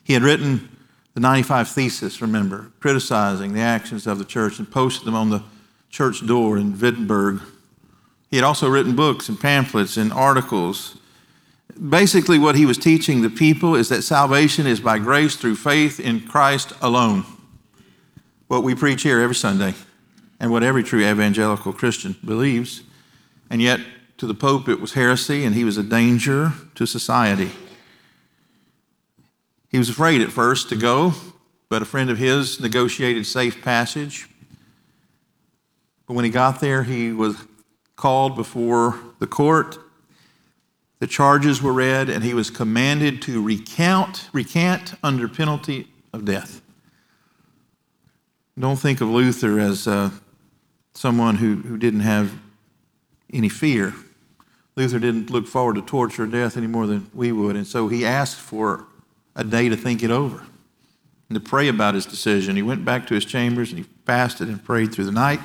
He 0.02 0.14
had 0.14 0.24
written 0.24 0.76
the 1.14 1.20
95 1.20 1.68
Thesis, 1.68 2.20
remember, 2.20 2.72
criticizing 2.80 3.52
the 3.52 3.60
actions 3.60 4.08
of 4.08 4.18
the 4.18 4.24
church 4.24 4.58
and 4.58 4.68
posted 4.68 5.06
them 5.06 5.14
on 5.14 5.30
the 5.30 5.44
church 5.88 6.26
door 6.26 6.58
in 6.58 6.76
Wittenberg. 6.76 7.42
He 8.28 8.38
had 8.38 8.44
also 8.44 8.68
written 8.68 8.96
books 8.96 9.28
and 9.28 9.38
pamphlets 9.38 9.96
and 9.96 10.12
articles 10.12 10.96
basically, 11.88 12.38
what 12.38 12.56
he 12.56 12.66
was 12.66 12.78
teaching 12.78 13.22
the 13.22 13.30
people 13.30 13.74
is 13.74 13.88
that 13.88 14.02
salvation 14.02 14.66
is 14.66 14.80
by 14.80 14.98
grace 14.98 15.36
through 15.36 15.56
faith 15.56 15.98
in 15.98 16.20
Christ 16.20 16.72
alone. 16.82 17.24
What 18.48 18.62
we 18.62 18.74
preach 18.74 19.02
here 19.02 19.20
every 19.20 19.34
Sunday, 19.34 19.74
and 20.38 20.50
what 20.50 20.62
every 20.62 20.82
true 20.82 21.00
evangelical 21.00 21.72
Christian 21.72 22.16
believes. 22.24 22.82
And 23.48 23.62
yet, 23.62 23.80
to 24.18 24.26
the 24.26 24.34
Pope, 24.34 24.68
it 24.68 24.80
was 24.80 24.92
heresy, 24.92 25.44
and 25.44 25.54
he 25.54 25.64
was 25.64 25.78
a 25.78 25.82
danger 25.82 26.52
to 26.74 26.86
society. 26.86 27.50
He 29.70 29.78
was 29.78 29.88
afraid 29.88 30.20
at 30.20 30.30
first 30.30 30.68
to 30.70 30.76
go, 30.76 31.14
but 31.68 31.80
a 31.80 31.84
friend 31.86 32.10
of 32.10 32.18
his 32.18 32.60
negotiated 32.60 33.24
safe 33.24 33.62
passage. 33.62 34.28
But 36.06 36.14
when 36.14 36.24
he 36.24 36.30
got 36.30 36.60
there, 36.60 36.82
he 36.82 37.12
was 37.12 37.36
called 37.94 38.34
before 38.34 38.98
the 39.20 39.26
court 39.26 39.78
the 41.00 41.06
charges 41.06 41.62
were 41.62 41.72
read, 41.72 42.08
and 42.08 42.22
he 42.22 42.34
was 42.34 42.50
commanded 42.50 43.20
to 43.22 43.42
recount, 43.42 44.28
recant 44.32 44.94
under 45.02 45.28
penalty 45.28 45.88
of 46.12 46.24
death. 46.24 46.60
Don't 48.58 48.76
think 48.76 49.00
of 49.00 49.08
Luther 49.08 49.58
as 49.58 49.88
uh, 49.88 50.10
someone 50.94 51.36
who, 51.36 51.56
who 51.56 51.78
didn't 51.78 52.00
have 52.00 52.38
any 53.32 53.48
fear. 53.48 53.94
Luther 54.76 54.98
didn't 54.98 55.30
look 55.30 55.46
forward 55.46 55.76
to 55.76 55.82
torture 55.82 56.24
or 56.24 56.26
death 56.26 56.56
any 56.56 56.66
more 56.66 56.86
than 56.86 57.10
we 57.14 57.32
would, 57.32 57.56
and 57.56 57.66
so 57.66 57.88
he 57.88 58.04
asked 58.04 58.38
for 58.38 58.86
a 59.34 59.42
day 59.42 59.70
to 59.70 59.76
think 59.76 60.02
it 60.02 60.10
over 60.10 60.44
and 61.30 61.34
to 61.34 61.40
pray 61.40 61.68
about 61.68 61.94
his 61.94 62.04
decision. 62.04 62.56
He 62.56 62.62
went 62.62 62.84
back 62.84 63.06
to 63.06 63.14
his 63.14 63.24
chambers 63.24 63.70
and 63.70 63.78
he 63.78 63.86
fasted 64.04 64.48
and 64.48 64.62
prayed 64.62 64.92
through 64.92 65.04
the 65.04 65.12
night. 65.12 65.40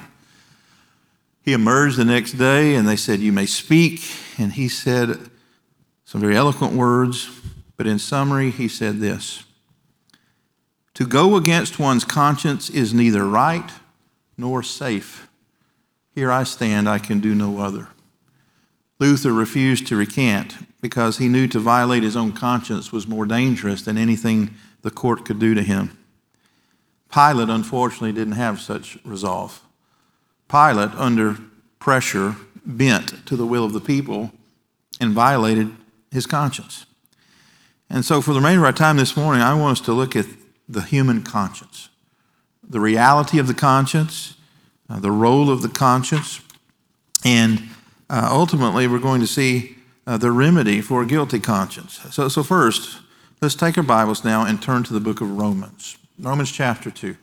He 1.44 1.54
emerged 1.54 1.98
the 1.98 2.06
next 2.06 2.34
day 2.34 2.76
and 2.76 2.88
they 2.88 2.96
said, 2.96 3.20
You 3.20 3.32
may 3.32 3.46
speak. 3.46 4.02
And 4.38 4.54
he 4.54 4.68
said, 4.68 5.30
some 6.06 6.22
very 6.22 6.36
eloquent 6.36 6.74
words, 6.74 7.30
but 7.78 7.88
in 7.88 8.00
summary, 8.00 8.52
he 8.52 8.68
said 8.68 9.00
this 9.00 9.44
To 10.94 11.06
go 11.06 11.36
against 11.36 11.80
one's 11.80 12.06
conscience 12.06 12.70
is 12.70 12.94
neither 12.94 13.28
right 13.28 13.70
nor 14.38 14.64
safe. 14.64 15.28
Here 16.14 16.32
I 16.32 16.44
stand, 16.44 16.88
I 16.88 17.00
can 17.00 17.20
do 17.20 17.36
no 17.36 17.60
other. 17.60 17.90
Luther 19.00 19.34
refused 19.34 19.88
to 19.88 19.98
recant 19.98 20.56
because 20.80 21.18
he 21.18 21.28
knew 21.28 21.48
to 21.48 21.60
violate 21.60 22.04
his 22.04 22.16
own 22.16 22.32
conscience 22.32 22.92
was 22.92 23.08
more 23.08 23.26
dangerous 23.26 23.82
than 23.82 23.98
anything 23.98 24.54
the 24.84 24.92
court 24.92 25.26
could 25.26 25.40
do 25.40 25.54
to 25.54 25.62
him. 25.62 25.98
Pilate, 27.12 27.50
unfortunately, 27.50 28.14
didn't 28.14 28.34
have 28.34 28.62
such 28.62 28.98
resolve. 29.04 29.62
Pilate, 30.48 30.94
under 30.96 31.38
pressure, 31.80 32.36
bent 32.66 33.26
to 33.26 33.36
the 33.36 33.46
will 33.46 33.66
of 33.66 33.74
the 33.74 33.82
people 33.82 34.32
and 35.02 35.12
violated 35.12 35.76
his 36.16 36.26
conscience. 36.26 36.86
And 37.90 38.04
so, 38.04 38.22
for 38.22 38.34
the 38.34 38.40
remainder 38.40 38.62
of 38.62 38.66
our 38.66 38.74
time 38.74 38.98
this 38.98 39.16
morning, 39.16 39.44
I 39.44 39.54
want 39.54 39.80
us 39.80 39.86
to 39.86 39.94
look 39.94 40.16
at 40.16 40.26
the 40.68 40.82
human 40.82 41.22
conscience, 41.22 41.90
the 42.68 42.80
reality 42.80 43.38
of 43.38 43.46
the 43.46 43.54
conscience, 43.54 44.36
uh, 44.90 45.00
the 45.00 45.12
role 45.12 45.52
of 45.52 45.62
the 45.62 45.70
conscience, 45.70 46.42
and 47.24 47.62
uh, 48.10 48.28
ultimately, 48.32 48.88
we're 48.88 49.00
going 49.00 49.22
to 49.22 49.28
see 49.28 49.76
uh, 50.08 50.18
the 50.18 50.32
remedy 50.32 50.82
for 50.82 51.04
a 51.04 51.06
guilty 51.06 51.40
conscience. 51.40 52.00
So, 52.12 52.28
so, 52.28 52.42
first, 52.42 53.02
let's 53.42 53.56
take 53.56 53.78
our 53.78 53.84
Bibles 53.84 54.24
now 54.24 54.46
and 54.46 54.60
turn 54.60 54.84
to 54.84 54.94
the 54.94 55.00
book 55.00 55.22
of 55.22 55.38
Romans, 55.38 55.98
Romans 56.18 56.52
chapter 56.52 56.90
2. 56.90 57.16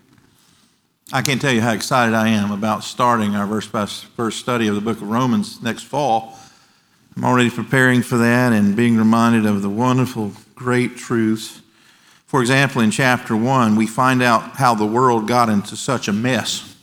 I 1.12 1.22
can't 1.22 1.40
tell 1.40 1.52
you 1.52 1.60
how 1.60 1.72
excited 1.72 2.14
I 2.14 2.28
am 2.28 2.52
about 2.52 2.84
starting 2.84 3.34
our 3.34 3.46
verse 3.46 3.66
by 3.66 3.86
verse 4.16 4.36
study 4.36 4.68
of 4.68 4.76
the 4.76 4.80
book 4.80 4.98
of 4.98 5.08
Romans 5.08 5.60
next 5.60 5.82
fall. 5.82 6.38
I'm 7.16 7.24
already 7.24 7.50
preparing 7.50 8.02
for 8.02 8.16
that 8.18 8.52
and 8.52 8.74
being 8.74 8.96
reminded 8.96 9.44
of 9.44 9.62
the 9.62 9.68
wonderful, 9.68 10.32
great 10.54 10.96
truths. 10.96 11.60
For 12.26 12.40
example, 12.40 12.80
in 12.80 12.90
chapter 12.90 13.36
1, 13.36 13.76
we 13.76 13.86
find 13.86 14.22
out 14.22 14.56
how 14.56 14.74
the 14.74 14.86
world 14.86 15.28
got 15.28 15.50
into 15.50 15.76
such 15.76 16.08
a 16.08 16.12
mess. 16.12 16.74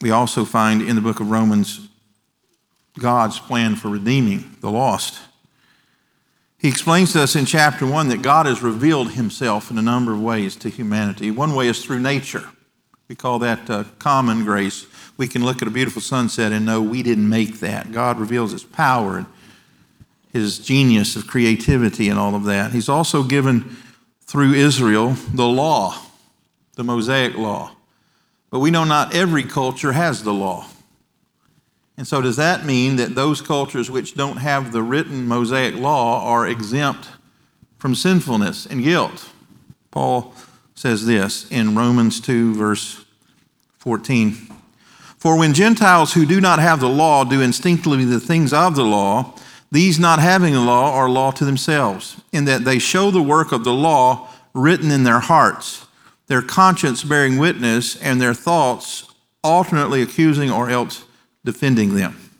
We 0.00 0.10
also 0.10 0.44
find 0.44 0.80
in 0.80 0.96
the 0.96 1.02
book 1.02 1.20
of 1.20 1.30
Romans 1.30 1.88
God's 2.98 3.38
plan 3.38 3.76
for 3.76 3.88
redeeming 3.88 4.56
the 4.60 4.70
lost. 4.70 5.18
He 6.58 6.68
explains 6.68 7.12
to 7.12 7.22
us 7.22 7.36
in 7.36 7.44
chapter 7.44 7.86
1 7.86 8.08
that 8.08 8.22
God 8.22 8.46
has 8.46 8.62
revealed 8.62 9.12
himself 9.12 9.70
in 9.70 9.76
a 9.76 9.82
number 9.82 10.12
of 10.12 10.22
ways 10.22 10.56
to 10.56 10.70
humanity. 10.70 11.30
One 11.30 11.54
way 11.54 11.68
is 11.68 11.84
through 11.84 12.00
nature. 12.00 12.48
We 13.08 13.14
call 13.14 13.38
that 13.40 13.68
uh, 13.68 13.84
common 13.98 14.44
grace 14.44 14.86
we 15.16 15.28
can 15.28 15.44
look 15.44 15.62
at 15.62 15.68
a 15.68 15.70
beautiful 15.70 16.02
sunset 16.02 16.52
and 16.52 16.66
know 16.66 16.82
we 16.82 17.02
didn't 17.02 17.28
make 17.28 17.60
that. 17.60 17.92
God 17.92 18.18
reveals 18.18 18.52
his 18.52 18.64
power 18.64 19.18
and 19.18 19.26
his 20.32 20.58
genius 20.58 21.16
of 21.16 21.26
creativity 21.26 22.08
and 22.08 22.18
all 22.18 22.34
of 22.34 22.44
that. 22.44 22.72
He's 22.72 22.88
also 22.88 23.22
given 23.22 23.76
through 24.22 24.52
Israel 24.54 25.16
the 25.32 25.46
law, 25.46 25.96
the 26.74 26.84
Mosaic 26.84 27.36
law. 27.36 27.72
But 28.50 28.60
we 28.60 28.70
know 28.70 28.84
not 28.84 29.14
every 29.14 29.42
culture 29.42 29.92
has 29.92 30.22
the 30.22 30.34
law. 30.34 30.66
And 31.96 32.06
so, 32.06 32.20
does 32.20 32.36
that 32.36 32.66
mean 32.66 32.96
that 32.96 33.14
those 33.14 33.40
cultures 33.40 33.90
which 33.90 34.14
don't 34.14 34.36
have 34.36 34.70
the 34.70 34.82
written 34.82 35.26
Mosaic 35.26 35.74
law 35.74 36.22
are 36.30 36.46
exempt 36.46 37.08
from 37.78 37.94
sinfulness 37.94 38.66
and 38.66 38.84
guilt? 38.84 39.30
Paul 39.90 40.34
says 40.74 41.06
this 41.06 41.50
in 41.50 41.74
Romans 41.74 42.20
2, 42.20 42.54
verse 42.54 43.06
14. 43.78 44.45
For 45.26 45.36
when 45.36 45.54
Gentiles 45.54 46.12
who 46.12 46.24
do 46.24 46.40
not 46.40 46.60
have 46.60 46.78
the 46.78 46.88
law 46.88 47.24
do 47.24 47.40
instinctively 47.40 48.04
the 48.04 48.20
things 48.20 48.52
of 48.52 48.76
the 48.76 48.84
law, 48.84 49.34
these 49.72 49.98
not 49.98 50.20
having 50.20 50.52
the 50.52 50.60
law 50.60 50.94
are 50.94 51.10
law 51.10 51.32
to 51.32 51.44
themselves, 51.44 52.20
in 52.30 52.44
that 52.44 52.64
they 52.64 52.78
show 52.78 53.10
the 53.10 53.20
work 53.20 53.50
of 53.50 53.64
the 53.64 53.72
law 53.72 54.28
written 54.54 54.92
in 54.92 55.02
their 55.02 55.18
hearts, 55.18 55.84
their 56.28 56.42
conscience 56.42 57.02
bearing 57.02 57.38
witness, 57.38 58.00
and 58.00 58.20
their 58.20 58.34
thoughts 58.34 59.12
alternately 59.42 60.00
accusing 60.00 60.48
or 60.48 60.70
else 60.70 61.04
defending 61.44 61.96
them. 61.96 62.30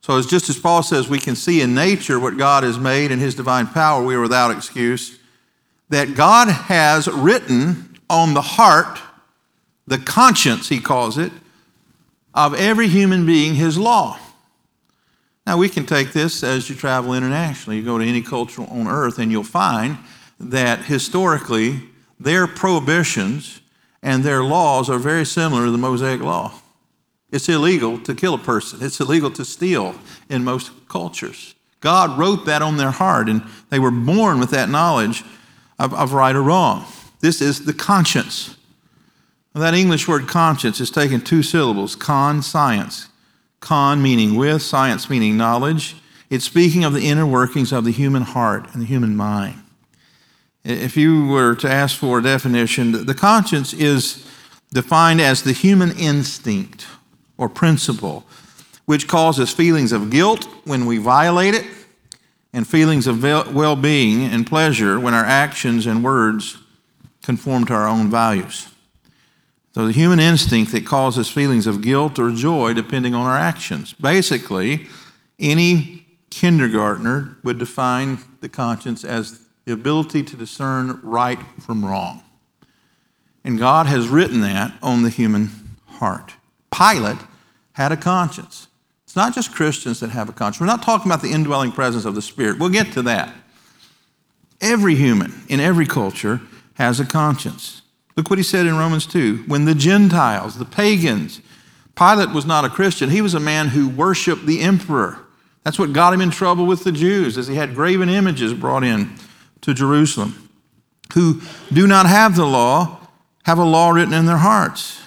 So, 0.00 0.16
it's 0.16 0.26
just 0.26 0.48
as 0.48 0.58
Paul 0.58 0.82
says, 0.82 1.06
we 1.10 1.18
can 1.18 1.36
see 1.36 1.60
in 1.60 1.74
nature 1.74 2.18
what 2.18 2.38
God 2.38 2.62
has 2.62 2.78
made 2.78 3.10
in 3.10 3.18
his 3.18 3.34
divine 3.34 3.66
power, 3.66 4.02
we 4.02 4.14
are 4.14 4.22
without 4.22 4.56
excuse, 4.56 5.18
that 5.90 6.14
God 6.14 6.48
has 6.48 7.08
written 7.08 7.98
on 8.08 8.32
the 8.32 8.40
heart, 8.40 8.98
the 9.86 9.98
conscience, 9.98 10.70
he 10.70 10.80
calls 10.80 11.18
it, 11.18 11.30
of 12.34 12.54
every 12.54 12.88
human 12.88 13.24
being 13.24 13.54
his 13.54 13.78
law. 13.78 14.18
Now, 15.46 15.58
we 15.58 15.68
can 15.68 15.86
take 15.86 16.12
this 16.12 16.42
as 16.42 16.68
you 16.68 16.74
travel 16.74 17.14
internationally. 17.14 17.78
You 17.78 17.84
go 17.84 17.98
to 17.98 18.04
any 18.04 18.22
culture 18.22 18.62
on 18.62 18.88
earth, 18.88 19.18
and 19.18 19.30
you'll 19.30 19.44
find 19.44 19.98
that 20.40 20.86
historically, 20.86 21.80
their 22.18 22.46
prohibitions 22.46 23.60
and 24.02 24.24
their 24.24 24.42
laws 24.42 24.90
are 24.90 24.98
very 24.98 25.24
similar 25.24 25.66
to 25.66 25.70
the 25.70 25.78
Mosaic 25.78 26.20
Law. 26.20 26.52
It's 27.30 27.48
illegal 27.48 27.98
to 28.00 28.14
kill 28.14 28.34
a 28.34 28.38
person, 28.38 28.78
it's 28.82 29.00
illegal 29.00 29.30
to 29.32 29.44
steal 29.44 29.94
in 30.28 30.44
most 30.44 30.70
cultures. 30.88 31.54
God 31.80 32.18
wrote 32.18 32.46
that 32.46 32.62
on 32.62 32.76
their 32.76 32.92
heart, 32.92 33.28
and 33.28 33.42
they 33.68 33.78
were 33.78 33.90
born 33.90 34.40
with 34.40 34.50
that 34.50 34.70
knowledge 34.70 35.22
of, 35.78 35.92
of 35.92 36.12
right 36.12 36.34
or 36.34 36.42
wrong. 36.42 36.86
This 37.20 37.42
is 37.42 37.64
the 37.64 37.74
conscience. 37.74 38.56
That 39.54 39.74
English 39.74 40.08
word 40.08 40.26
conscience 40.26 40.80
is 40.80 40.90
taken 40.90 41.20
two 41.20 41.44
syllables 41.44 41.94
con, 41.94 42.42
science. 42.42 43.08
Con 43.60 44.02
meaning 44.02 44.34
with, 44.34 44.62
science 44.62 45.08
meaning 45.08 45.36
knowledge. 45.36 45.94
It's 46.28 46.44
speaking 46.44 46.82
of 46.82 46.92
the 46.92 47.06
inner 47.06 47.26
workings 47.26 47.70
of 47.70 47.84
the 47.84 47.92
human 47.92 48.22
heart 48.22 48.72
and 48.72 48.82
the 48.82 48.86
human 48.86 49.14
mind. 49.14 49.62
If 50.64 50.96
you 50.96 51.28
were 51.28 51.54
to 51.56 51.70
ask 51.70 51.96
for 51.96 52.18
a 52.18 52.22
definition, 52.22 53.06
the 53.06 53.14
conscience 53.14 53.72
is 53.72 54.26
defined 54.72 55.20
as 55.20 55.42
the 55.42 55.52
human 55.52 55.96
instinct 55.96 56.86
or 57.38 57.48
principle, 57.48 58.24
which 58.86 59.06
causes 59.06 59.52
feelings 59.52 59.92
of 59.92 60.10
guilt 60.10 60.48
when 60.64 60.84
we 60.84 60.98
violate 60.98 61.54
it, 61.54 61.66
and 62.52 62.66
feelings 62.66 63.06
of 63.06 63.22
well 63.22 63.76
being 63.76 64.24
and 64.24 64.46
pleasure 64.46 64.98
when 64.98 65.14
our 65.14 65.24
actions 65.24 65.86
and 65.86 66.02
words 66.02 66.58
conform 67.22 67.66
to 67.66 67.72
our 67.72 67.86
own 67.86 68.10
values. 68.10 68.73
So, 69.74 69.86
the 69.86 69.92
human 69.92 70.20
instinct 70.20 70.70
that 70.70 70.86
causes 70.86 71.28
feelings 71.28 71.66
of 71.66 71.82
guilt 71.82 72.18
or 72.18 72.30
joy 72.30 72.74
depending 72.74 73.12
on 73.14 73.26
our 73.26 73.36
actions. 73.36 73.92
Basically, 73.94 74.86
any 75.38 76.06
kindergartner 76.30 77.36
would 77.42 77.58
define 77.58 78.18
the 78.40 78.48
conscience 78.48 79.04
as 79.04 79.40
the 79.64 79.72
ability 79.72 80.22
to 80.22 80.36
discern 80.36 81.00
right 81.02 81.40
from 81.60 81.84
wrong. 81.84 82.22
And 83.42 83.58
God 83.58 83.86
has 83.86 84.08
written 84.08 84.40
that 84.42 84.72
on 84.80 85.02
the 85.02 85.10
human 85.10 85.50
heart. 85.86 86.34
Pilate 86.72 87.18
had 87.72 87.90
a 87.90 87.96
conscience. 87.96 88.68
It's 89.04 89.16
not 89.16 89.34
just 89.34 89.54
Christians 89.54 90.00
that 90.00 90.10
have 90.10 90.28
a 90.28 90.32
conscience. 90.32 90.60
We're 90.60 90.66
not 90.66 90.82
talking 90.82 91.10
about 91.10 91.22
the 91.22 91.30
indwelling 91.30 91.72
presence 91.72 92.04
of 92.04 92.14
the 92.14 92.22
Spirit. 92.22 92.58
We'll 92.58 92.68
get 92.68 92.92
to 92.92 93.02
that. 93.02 93.34
Every 94.60 94.94
human 94.94 95.42
in 95.48 95.60
every 95.60 95.86
culture 95.86 96.40
has 96.74 97.00
a 97.00 97.04
conscience. 97.04 97.82
Look 98.16 98.30
what 98.30 98.38
he 98.38 98.42
said 98.42 98.66
in 98.66 98.76
Romans 98.76 99.06
2. 99.06 99.44
When 99.46 99.64
the 99.64 99.74
Gentiles, 99.74 100.58
the 100.58 100.64
pagans, 100.64 101.40
Pilate 101.96 102.30
was 102.30 102.46
not 102.46 102.64
a 102.64 102.70
Christian, 102.70 103.10
he 103.10 103.20
was 103.20 103.34
a 103.34 103.40
man 103.40 103.68
who 103.68 103.88
worshiped 103.88 104.46
the 104.46 104.60
emperor. 104.60 105.18
That's 105.62 105.78
what 105.78 105.92
got 105.92 106.12
him 106.12 106.20
in 106.20 106.30
trouble 106.30 106.66
with 106.66 106.84
the 106.84 106.92
Jews, 106.92 107.38
as 107.38 107.48
he 107.48 107.54
had 107.54 107.74
graven 107.74 108.08
images 108.08 108.52
brought 108.52 108.84
in 108.84 109.14
to 109.62 109.72
Jerusalem, 109.72 110.50
who 111.14 111.40
do 111.72 111.86
not 111.86 112.06
have 112.06 112.36
the 112.36 112.44
law, 112.44 113.00
have 113.44 113.58
a 113.58 113.64
law 113.64 113.90
written 113.90 114.12
in 114.12 114.26
their 114.26 114.38
hearts. 114.38 115.00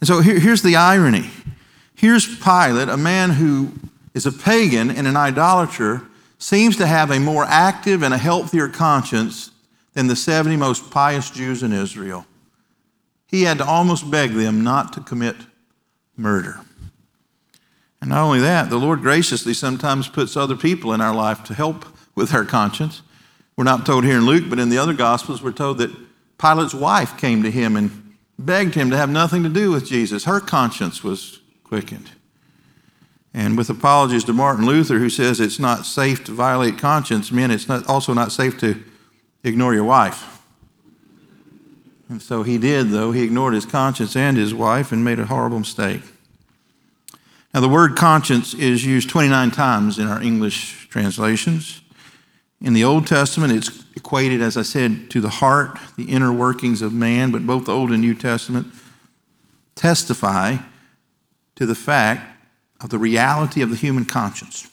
And 0.00 0.06
so 0.06 0.20
here, 0.20 0.38
here's 0.38 0.62
the 0.62 0.76
irony. 0.76 1.30
Here's 1.94 2.38
Pilate, 2.38 2.88
a 2.88 2.96
man 2.96 3.30
who 3.30 3.72
is 4.14 4.26
a 4.26 4.32
pagan 4.32 4.90
and 4.90 5.06
an 5.06 5.16
idolater, 5.16 6.02
seems 6.38 6.76
to 6.76 6.86
have 6.86 7.10
a 7.10 7.18
more 7.18 7.44
active 7.44 8.02
and 8.02 8.12
a 8.12 8.18
healthier 8.18 8.68
conscience 8.68 9.50
than 9.94 10.06
the 10.06 10.16
70 10.16 10.56
most 10.56 10.90
pious 10.90 11.30
Jews 11.30 11.62
in 11.62 11.72
Israel. 11.72 12.26
He 13.26 13.42
had 13.42 13.58
to 13.58 13.66
almost 13.66 14.10
beg 14.10 14.32
them 14.32 14.62
not 14.62 14.92
to 14.94 15.00
commit 15.00 15.36
murder. 16.16 16.60
And 18.00 18.10
not 18.10 18.22
only 18.22 18.40
that, 18.40 18.70
the 18.70 18.78
Lord 18.78 19.00
graciously 19.00 19.54
sometimes 19.54 20.08
puts 20.08 20.36
other 20.36 20.56
people 20.56 20.92
in 20.92 21.00
our 21.00 21.14
life 21.14 21.42
to 21.44 21.54
help 21.54 21.86
with 22.14 22.32
our 22.34 22.44
conscience. 22.44 23.02
We're 23.56 23.64
not 23.64 23.86
told 23.86 24.04
here 24.04 24.18
in 24.18 24.26
Luke, 24.26 24.44
but 24.48 24.58
in 24.58 24.68
the 24.68 24.78
other 24.78 24.92
Gospels, 24.92 25.42
we're 25.42 25.52
told 25.52 25.78
that 25.78 25.90
Pilate's 26.38 26.74
wife 26.74 27.16
came 27.16 27.42
to 27.42 27.50
him 27.50 27.76
and 27.76 28.14
begged 28.38 28.74
him 28.74 28.90
to 28.90 28.96
have 28.96 29.08
nothing 29.08 29.42
to 29.42 29.48
do 29.48 29.70
with 29.70 29.86
Jesus. 29.86 30.24
Her 30.24 30.40
conscience 30.40 31.02
was 31.02 31.40
quickened. 31.64 32.10
And 33.32 33.56
with 33.56 33.68
apologies 33.68 34.24
to 34.24 34.32
Martin 34.32 34.66
Luther, 34.66 34.98
who 34.98 35.10
says 35.10 35.40
it's 35.40 35.58
not 35.58 35.84
safe 35.84 36.24
to 36.24 36.32
violate 36.32 36.78
conscience, 36.78 37.32
men, 37.32 37.50
it's 37.50 37.68
not, 37.68 37.86
also 37.86 38.14
not 38.14 38.32
safe 38.32 38.58
to 38.60 38.82
ignore 39.42 39.74
your 39.74 39.84
wife. 39.84 40.35
And 42.08 42.22
so 42.22 42.42
he 42.42 42.58
did, 42.58 42.90
though. 42.90 43.12
He 43.12 43.22
ignored 43.22 43.54
his 43.54 43.66
conscience 43.66 44.14
and 44.14 44.36
his 44.36 44.54
wife 44.54 44.92
and 44.92 45.04
made 45.04 45.18
a 45.18 45.26
horrible 45.26 45.58
mistake. 45.58 46.02
Now, 47.52 47.60
the 47.60 47.68
word 47.68 47.96
conscience 47.96 48.54
is 48.54 48.84
used 48.84 49.08
29 49.08 49.50
times 49.50 49.98
in 49.98 50.06
our 50.06 50.22
English 50.22 50.88
translations. 50.88 51.80
In 52.60 52.74
the 52.74 52.84
Old 52.84 53.06
Testament, 53.06 53.52
it's 53.52 53.84
equated, 53.96 54.40
as 54.40 54.56
I 54.56 54.62
said, 54.62 55.10
to 55.10 55.20
the 55.20 55.28
heart, 55.28 55.78
the 55.96 56.04
inner 56.04 56.32
workings 56.32 56.82
of 56.82 56.92
man, 56.92 57.30
but 57.32 57.46
both 57.46 57.64
the 57.64 57.72
Old 57.72 57.90
and 57.90 58.00
New 58.00 58.14
Testament 58.14 58.68
testify 59.74 60.56
to 61.56 61.66
the 61.66 61.74
fact 61.74 62.22
of 62.80 62.90
the 62.90 62.98
reality 62.98 63.62
of 63.62 63.70
the 63.70 63.76
human 63.76 64.04
conscience. 64.04 64.70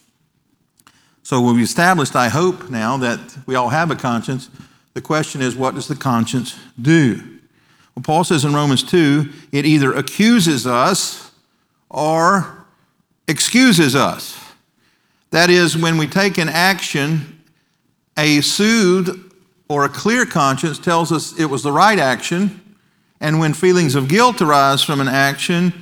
So 1.23 1.39
we've 1.39 1.63
established, 1.63 2.15
I 2.15 2.27
hope, 2.27 2.69
now 2.69 2.97
that 2.97 3.37
we 3.45 3.55
all 3.55 3.69
have 3.69 3.91
a 3.91 3.95
conscience. 3.95 4.49
The 4.93 5.01
question 5.01 5.41
is, 5.41 5.55
what 5.55 5.75
does 5.75 5.87
the 5.87 5.95
conscience 5.95 6.59
do? 6.81 7.39
Well, 7.95 8.03
Paul 8.03 8.23
says 8.23 8.45
in 8.45 8.53
Romans 8.53 8.83
2 8.83 9.29
it 9.51 9.65
either 9.65 9.93
accuses 9.93 10.65
us 10.67 11.31
or 11.89 12.65
excuses 13.27 13.95
us. 13.95 14.39
That 15.31 15.49
is, 15.49 15.75
when 15.75 15.97
we 15.97 16.07
take 16.07 16.37
an 16.37 16.49
action 16.49 17.33
a 18.17 18.41
soothed 18.41 19.19
or 19.67 19.85
a 19.85 19.89
clear 19.89 20.25
conscience 20.25 20.77
tells 20.77 21.11
us 21.11 21.37
it 21.39 21.45
was 21.45 21.63
the 21.63 21.71
right 21.71 21.97
action, 21.97 22.61
and 23.19 23.39
when 23.39 23.53
feelings 23.53 23.95
of 23.95 24.07
guilt 24.07 24.41
arise 24.41 24.83
from 24.83 24.99
an 24.99 25.07
action, 25.07 25.73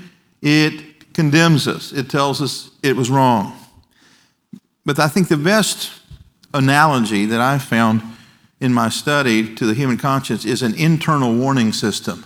it 0.42 1.14
condemns 1.14 1.68
us. 1.68 1.92
It 1.92 2.10
tells 2.10 2.42
us 2.42 2.72
it 2.84 2.96
was 2.96 3.10
wrong. 3.10 3.58
But 4.86 5.00
I 5.00 5.08
think 5.08 5.28
the 5.28 5.38
best 5.38 5.92
analogy 6.54 7.26
that 7.26 7.42
I've 7.42 7.64
found 7.64 8.02
in 8.62 8.72
my 8.72 8.90
study 8.90 9.56
to 9.56 9.66
the 9.66 9.74
human 9.74 9.98
conscience 9.98 10.46
is 10.46 10.62
an 10.62 10.76
internal 10.76 11.36
warning 11.36 11.74
system. 11.74 12.24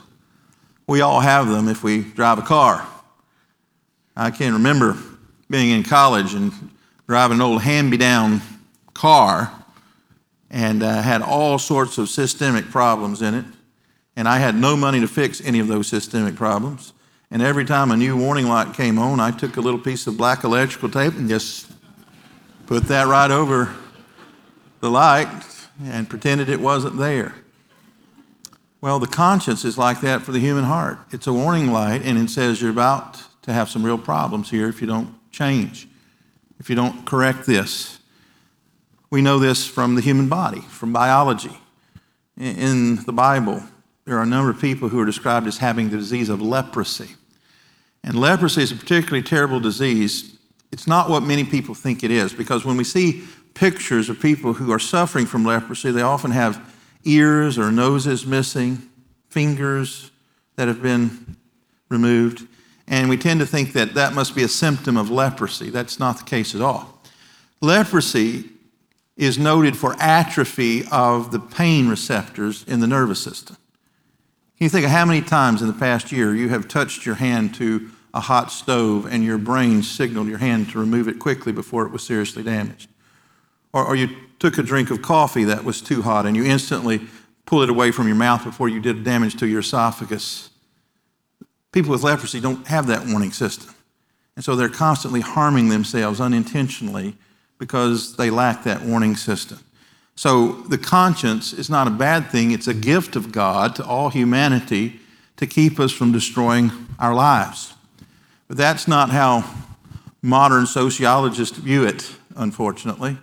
We 0.85 0.99
all 0.99 1.21
have 1.21 1.47
them 1.47 1.69
if 1.69 1.81
we 1.81 2.03
drive 2.03 2.37
a 2.37 2.41
car. 2.43 2.85
I 4.17 4.31
can 4.31 4.53
remember 4.53 4.97
being 5.49 5.71
in 5.71 5.83
college 5.83 6.33
and 6.33 6.51
driving 7.07 7.37
an 7.37 7.41
old 7.41 7.61
hand 7.61 7.89
me 7.89 7.97
down 7.97 8.41
car 8.93 9.51
and 10.51 10.83
uh, 10.83 11.01
had 11.01 11.21
all 11.21 11.57
sorts 11.57 11.97
of 11.97 12.09
systemic 12.09 12.65
problems 12.69 13.21
in 13.21 13.33
it. 13.33 13.45
And 14.17 14.27
I 14.27 14.37
had 14.37 14.55
no 14.55 14.75
money 14.75 14.99
to 14.99 15.07
fix 15.07 15.41
any 15.41 15.59
of 15.59 15.67
those 15.67 15.87
systemic 15.87 16.35
problems. 16.35 16.93
And 17.31 17.41
every 17.41 17.65
time 17.65 17.91
a 17.91 17.97
new 17.97 18.17
warning 18.17 18.47
light 18.47 18.73
came 18.73 18.99
on, 18.99 19.19
I 19.19 19.31
took 19.31 19.55
a 19.57 19.61
little 19.61 19.79
piece 19.79 20.05
of 20.05 20.17
black 20.17 20.43
electrical 20.43 20.89
tape 20.89 21.15
and 21.15 21.29
just 21.29 21.71
put 22.67 22.83
that 22.83 23.07
right 23.07 23.31
over 23.31 23.73
the 24.81 24.89
light 24.89 25.43
and 25.83 26.09
pretended 26.09 26.49
it 26.49 26.59
wasn't 26.59 26.97
there. 26.97 27.35
Well, 28.81 28.99
the 28.99 29.07
conscience 29.07 29.65
is 29.65 29.77
like 29.77 30.01
that 30.01 30.21
for 30.21 30.31
the 30.31 30.39
human 30.39 30.65
heart. 30.65 30.99
It's 31.11 31.27
a 31.27 31.33
warning 31.33 31.71
light, 31.71 32.03
and 32.03 32.17
it 32.17 32.29
says 32.29 32.61
you're 32.61 32.71
about 32.71 33.23
to 33.41 33.53
have 33.53 33.69
some 33.69 33.83
real 33.83 33.97
problems 33.97 34.49
here 34.49 34.67
if 34.67 34.81
you 34.81 34.87
don't 34.87 35.13
change, 35.31 35.87
if 36.59 36.69
you 36.69 36.75
don't 36.75 37.05
correct 37.05 37.45
this. 37.45 37.99
We 39.09 39.21
know 39.21 39.39
this 39.39 39.65
from 39.65 39.95
the 39.95 40.01
human 40.01 40.29
body, 40.29 40.61
from 40.61 40.93
biology. 40.93 41.57
In 42.37 43.03
the 43.05 43.13
Bible, 43.13 43.63
there 44.05 44.17
are 44.17 44.23
a 44.23 44.27
number 44.27 44.51
of 44.51 44.59
people 44.59 44.89
who 44.89 44.99
are 44.99 45.05
described 45.05 45.47
as 45.47 45.57
having 45.57 45.89
the 45.89 45.97
disease 45.97 46.29
of 46.29 46.41
leprosy. 46.41 47.15
And 48.03 48.15
leprosy 48.19 48.61
is 48.61 48.71
a 48.71 48.75
particularly 48.75 49.23
terrible 49.23 49.59
disease. 49.59 50.37
It's 50.71 50.85
not 50.85 51.09
what 51.09 51.23
many 51.23 51.43
people 51.43 51.73
think 51.73 52.03
it 52.03 52.11
is, 52.11 52.33
because 52.33 52.65
when 52.65 52.77
we 52.77 52.83
see 52.83 53.23
pictures 53.55 54.09
of 54.09 54.19
people 54.19 54.53
who 54.53 54.71
are 54.71 54.79
suffering 54.79 55.25
from 55.25 55.43
leprosy, 55.43 55.89
they 55.89 56.03
often 56.03 56.29
have 56.31 56.73
ears 57.03 57.57
or 57.57 57.71
noses 57.71 58.25
missing, 58.25 58.77
fingers 59.29 60.11
that 60.55 60.67
have 60.67 60.81
been 60.81 61.37
removed. 61.89 62.47
And 62.87 63.09
we 63.09 63.17
tend 63.17 63.39
to 63.39 63.45
think 63.45 63.73
that 63.73 63.95
that 63.95 64.13
must 64.13 64.35
be 64.35 64.43
a 64.43 64.47
symptom 64.47 64.97
of 64.97 65.09
leprosy. 65.09 65.69
That's 65.69 65.99
not 65.99 66.19
the 66.19 66.23
case 66.23 66.53
at 66.53 66.61
all. 66.61 67.01
Leprosy 67.61 68.49
is 69.17 69.39
noted 69.39 69.77
for 69.77 69.95
atrophy 69.99 70.83
of 70.91 71.31
the 71.31 71.39
pain 71.39 71.87
receptors 71.87 72.63
in 72.65 72.81
the 72.81 72.87
nervous 72.87 73.23
system. 73.23 73.55
Can 74.57 74.65
you 74.65 74.69
think 74.69 74.85
of 74.85 74.91
how 74.91 75.05
many 75.05 75.21
times 75.21 75.61
in 75.61 75.67
the 75.67 75.73
past 75.73 76.11
year 76.11 76.35
you 76.35 76.49
have 76.49 76.67
touched 76.67 77.05
your 77.05 77.15
hand 77.15 77.55
to 77.55 77.89
a 78.13 78.19
hot 78.19 78.51
stove 78.51 79.05
and 79.05 79.23
your 79.23 79.37
brain 79.37 79.83
signaled 79.83 80.27
your 80.27 80.37
hand 80.37 80.69
to 80.69 80.79
remove 80.79 81.07
it 81.07 81.19
quickly 81.19 81.51
before 81.51 81.85
it 81.85 81.91
was 81.91 82.05
seriously 82.05 82.43
damaged? 82.43 82.89
Or, 83.75 83.85
or 83.85 83.95
you 83.97 84.15
took 84.39 84.57
a 84.57 84.63
drink 84.63 84.89
of 84.89 85.01
coffee 85.01 85.43
that 85.43 85.65
was 85.65 85.81
too 85.81 86.01
hot 86.01 86.25
and 86.25 86.35
you 86.35 86.45
instantly 86.45 87.01
pulled 87.45 87.63
it 87.63 87.69
away 87.69 87.91
from 87.91 88.07
your 88.07 88.15
mouth 88.15 88.43
before 88.43 88.69
you 88.69 88.79
did 88.79 89.03
damage 89.03 89.35
to 89.35 89.47
your 89.47 89.59
esophagus. 89.59 90.49
People 91.73 91.91
with 91.91 92.01
leprosy 92.01 92.39
don't 92.39 92.65
have 92.67 92.87
that 92.87 93.05
warning 93.05 93.33
system. 93.33 93.75
And 94.37 94.45
so 94.45 94.55
they're 94.55 94.69
constantly 94.69 95.19
harming 95.19 95.67
themselves 95.67 96.21
unintentionally 96.21 97.17
because 97.59 98.15
they 98.15 98.29
lack 98.29 98.63
that 98.63 98.81
warning 98.81 99.17
system. 99.17 99.59
So 100.15 100.53
the 100.53 100.77
conscience 100.77 101.51
is 101.51 101.69
not 101.69 101.87
a 101.87 101.91
bad 101.91 102.29
thing, 102.29 102.51
it's 102.51 102.67
a 102.67 102.73
gift 102.73 103.17
of 103.17 103.33
God 103.33 103.75
to 103.75 103.85
all 103.85 104.09
humanity 104.09 105.01
to 105.35 105.45
keep 105.45 105.81
us 105.81 105.91
from 105.91 106.13
destroying 106.13 106.71
our 106.97 107.13
lives. 107.13 107.73
But 108.47 108.55
that's 108.55 108.87
not 108.87 109.09
how 109.09 109.43
modern 110.21 110.65
sociologists 110.65 111.57
view 111.57 111.85
it, 111.85 112.15
unfortunately. 112.37 113.17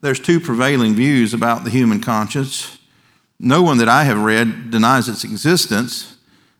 There's 0.00 0.20
two 0.20 0.40
prevailing 0.40 0.94
views 0.94 1.34
about 1.34 1.64
the 1.64 1.70
human 1.70 2.00
conscience. 2.00 2.78
No 3.40 3.62
one 3.62 3.78
that 3.78 3.88
I 3.88 4.04
have 4.04 4.18
read 4.18 4.70
denies 4.70 5.08
its 5.08 5.24
existence, 5.24 6.16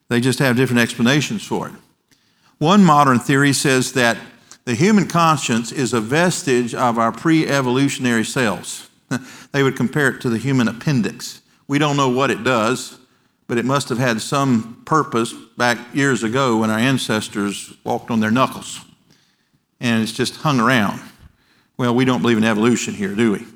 they 0.08 0.20
just 0.20 0.38
have 0.38 0.56
different 0.56 0.80
explanations 0.80 1.46
for 1.46 1.68
it. 1.68 1.74
One 2.58 2.82
modern 2.82 3.18
theory 3.18 3.52
says 3.52 3.92
that 3.92 4.16
the 4.64 4.74
human 4.74 5.06
conscience 5.06 5.70
is 5.70 5.92
a 5.92 6.00
vestige 6.00 6.74
of 6.74 6.98
our 6.98 7.12
pre 7.12 7.46
evolutionary 7.46 8.24
cells. 8.24 8.90
they 9.52 9.62
would 9.62 9.76
compare 9.76 10.08
it 10.08 10.20
to 10.22 10.28
the 10.28 10.38
human 10.38 10.68
appendix. 10.68 11.40
We 11.68 11.78
don't 11.78 11.96
know 11.96 12.08
what 12.08 12.30
it 12.30 12.44
does, 12.44 12.98
but 13.46 13.58
it 13.58 13.64
must 13.64 13.88
have 13.88 13.98
had 13.98 14.20
some 14.20 14.82
purpose 14.84 15.32
back 15.56 15.78
years 15.94 16.22
ago 16.22 16.58
when 16.58 16.70
our 16.70 16.78
ancestors 16.78 17.74
walked 17.84 18.10
on 18.10 18.20
their 18.20 18.30
knuckles. 18.30 18.80
And 19.80 20.02
it's 20.02 20.12
just 20.12 20.36
hung 20.36 20.60
around. 20.60 21.00
Well, 21.78 21.94
we 21.94 22.04
don't 22.04 22.20
believe 22.20 22.36
in 22.36 22.44
evolution 22.44 22.92
here, 22.92 23.14
do 23.14 23.32
we? 23.32 23.46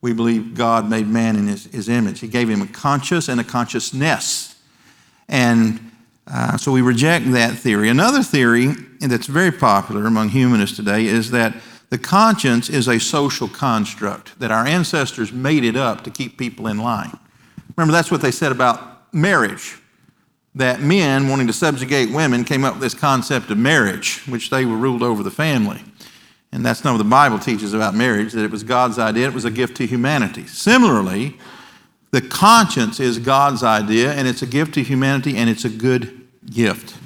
We 0.00 0.12
believe 0.12 0.54
God 0.54 0.88
made 0.88 1.08
man 1.08 1.34
in 1.34 1.48
his, 1.48 1.64
his 1.66 1.88
image. 1.88 2.20
He 2.20 2.28
gave 2.28 2.48
him 2.48 2.62
a 2.62 2.66
conscious 2.68 3.28
and 3.28 3.40
a 3.40 3.44
consciousness. 3.44 4.54
And 5.28 5.90
uh, 6.28 6.56
so 6.56 6.70
we 6.70 6.80
reject 6.80 7.32
that 7.32 7.58
theory. 7.58 7.88
Another 7.88 8.22
theory 8.22 8.68
that's 9.00 9.26
very 9.26 9.50
popular 9.50 10.06
among 10.06 10.28
humanists 10.28 10.76
today 10.76 11.06
is 11.06 11.32
that 11.32 11.56
the 11.90 11.98
conscience 11.98 12.68
is 12.68 12.88
a 12.88 13.00
social 13.00 13.48
construct, 13.48 14.38
that 14.38 14.50
our 14.50 14.66
ancestors 14.66 15.32
made 15.32 15.64
it 15.64 15.76
up 15.76 16.04
to 16.04 16.10
keep 16.10 16.38
people 16.38 16.68
in 16.68 16.78
line. 16.78 17.18
Remember, 17.76 17.92
that's 17.92 18.10
what 18.10 18.20
they 18.20 18.30
said 18.30 18.52
about 18.52 19.12
marriage. 19.12 19.78
That 20.54 20.80
men 20.80 21.28
wanting 21.28 21.48
to 21.48 21.52
subjugate 21.52 22.10
women 22.10 22.44
came 22.44 22.64
up 22.64 22.74
with 22.74 22.82
this 22.82 22.94
concept 22.94 23.50
of 23.50 23.58
marriage, 23.58 24.22
which 24.26 24.50
they 24.50 24.64
were 24.64 24.76
ruled 24.76 25.02
over 25.02 25.22
the 25.22 25.30
family. 25.30 25.82
And 26.56 26.64
that's 26.64 26.84
not 26.84 26.92
what 26.92 26.98
the 26.98 27.04
Bible 27.04 27.38
teaches 27.38 27.74
about 27.74 27.94
marriage, 27.94 28.32
that 28.32 28.42
it 28.42 28.50
was 28.50 28.62
God's 28.62 28.98
idea, 28.98 29.26
it 29.26 29.34
was 29.34 29.44
a 29.44 29.50
gift 29.50 29.76
to 29.76 29.86
humanity. 29.86 30.46
Similarly, 30.46 31.36
the 32.12 32.22
conscience 32.22 32.98
is 32.98 33.18
God's 33.18 33.62
idea, 33.62 34.14
and 34.14 34.26
it's 34.26 34.40
a 34.40 34.46
gift 34.46 34.72
to 34.72 34.82
humanity, 34.82 35.36
and 35.36 35.50
it's 35.50 35.66
a 35.66 35.68
good 35.68 36.26
gift. 36.50 36.96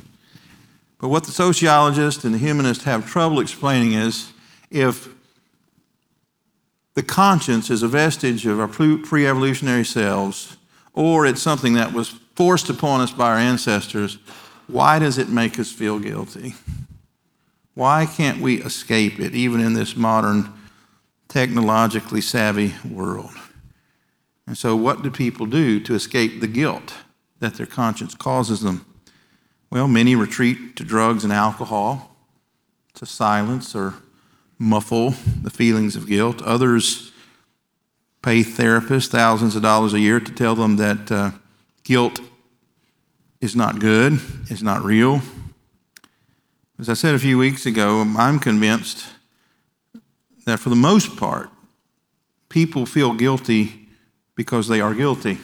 But 1.00 1.08
what 1.08 1.24
the 1.24 1.32
sociologists 1.32 2.22
and 2.22 2.32
the 2.32 2.38
humanists 2.38 2.84
have 2.84 3.10
trouble 3.10 3.40
explaining 3.40 3.94
is 3.94 4.30
if 4.70 5.08
the 6.94 7.02
conscience 7.02 7.70
is 7.70 7.82
a 7.82 7.88
vestige 7.88 8.46
of 8.46 8.60
our 8.60 8.68
pre 8.68 9.26
evolutionary 9.26 9.84
selves, 9.84 10.58
or 10.92 11.26
it's 11.26 11.42
something 11.42 11.72
that 11.72 11.92
was 11.92 12.10
forced 12.36 12.70
upon 12.70 13.00
us 13.00 13.10
by 13.10 13.30
our 13.30 13.38
ancestors, 13.38 14.18
why 14.68 15.00
does 15.00 15.18
it 15.18 15.28
make 15.28 15.58
us 15.58 15.72
feel 15.72 15.98
guilty? 15.98 16.54
Why 17.74 18.06
can't 18.06 18.40
we 18.40 18.62
escape 18.62 19.20
it, 19.20 19.34
even 19.34 19.60
in 19.60 19.74
this 19.74 19.96
modern, 19.96 20.52
technologically 21.28 22.20
savvy 22.20 22.74
world? 22.88 23.32
And 24.46 24.58
so, 24.58 24.74
what 24.74 25.02
do 25.02 25.10
people 25.10 25.46
do 25.46 25.80
to 25.80 25.94
escape 25.94 26.40
the 26.40 26.48
guilt 26.48 26.94
that 27.38 27.54
their 27.54 27.66
conscience 27.66 28.14
causes 28.14 28.60
them? 28.60 28.84
Well, 29.70 29.86
many 29.86 30.16
retreat 30.16 30.74
to 30.76 30.84
drugs 30.84 31.22
and 31.22 31.32
alcohol 31.32 32.16
to 32.94 33.06
silence 33.06 33.74
or 33.74 33.94
muffle 34.58 35.14
the 35.42 35.50
feelings 35.50 35.94
of 35.94 36.08
guilt. 36.08 36.42
Others 36.42 37.12
pay 38.22 38.42
therapists 38.42 39.08
thousands 39.08 39.56
of 39.56 39.62
dollars 39.62 39.94
a 39.94 40.00
year 40.00 40.20
to 40.20 40.32
tell 40.32 40.54
them 40.54 40.76
that 40.76 41.10
uh, 41.10 41.30
guilt 41.84 42.20
is 43.40 43.56
not 43.56 43.78
good, 43.78 44.20
is 44.50 44.62
not 44.62 44.84
real, 44.84 45.22
as 46.80 46.88
I 46.88 46.94
said 46.94 47.14
a 47.14 47.18
few 47.18 47.36
weeks 47.36 47.66
ago, 47.66 48.00
I'm 48.16 48.38
convinced 48.38 49.06
that 50.46 50.58
for 50.58 50.70
the 50.70 50.76
most 50.76 51.14
part, 51.14 51.50
people 52.48 52.86
feel 52.86 53.12
guilty 53.12 53.86
because 54.34 54.66
they 54.66 54.80
are 54.80 54.94
guilty. 54.94 55.38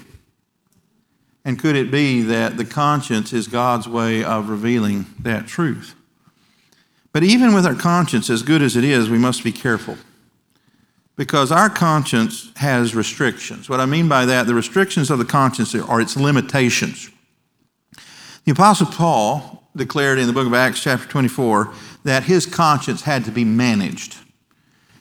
And 1.45 1.59
could 1.59 1.77
it 1.77 1.91
be 1.91 2.23
that 2.23 2.57
the 2.57 2.65
conscience 2.65 3.35
is 3.35 3.49
God's 3.49 3.87
way 3.87 4.25
of 4.25 4.49
revealing 4.49 5.05
that 5.21 5.47
truth? 5.47 5.95
But 7.13 7.23
even 7.23 7.53
with 7.53 7.67
our 7.67 7.75
conscience, 7.75 8.31
as 8.31 8.43
good 8.43 8.63
as 8.63 8.75
it 8.75 8.83
is, 8.83 9.11
we 9.11 9.19
must 9.19 9.45
be 9.45 9.53
careful. 9.53 9.99
Because 11.17 11.53
our 11.53 11.69
conscience 11.69 12.51
has 12.57 12.95
restrictions. 12.95 13.69
What 13.69 13.81
I 13.81 13.85
mean 13.87 14.09
by 14.09 14.25
that, 14.25 14.47
the 14.47 14.55
restrictions 14.55 15.11
of 15.11 15.19
the 15.19 15.25
conscience 15.27 15.75
are 15.75 16.01
its 16.01 16.17
limitations. 16.17 17.11
The 18.47 18.53
Apostle 18.53 18.87
Paul 18.87 19.66
declared 19.77 20.19
in 20.19 20.27
the 20.27 20.33
book 20.33 20.47
of 20.47 20.55
Acts, 20.55 20.83
chapter 20.83 21.07
24, 21.07 21.73
that 22.05 22.25
his 22.25 22.47
conscience 22.47 23.03
had 23.03 23.25
to 23.25 23.31
be 23.31 23.45
managed. 23.45 24.17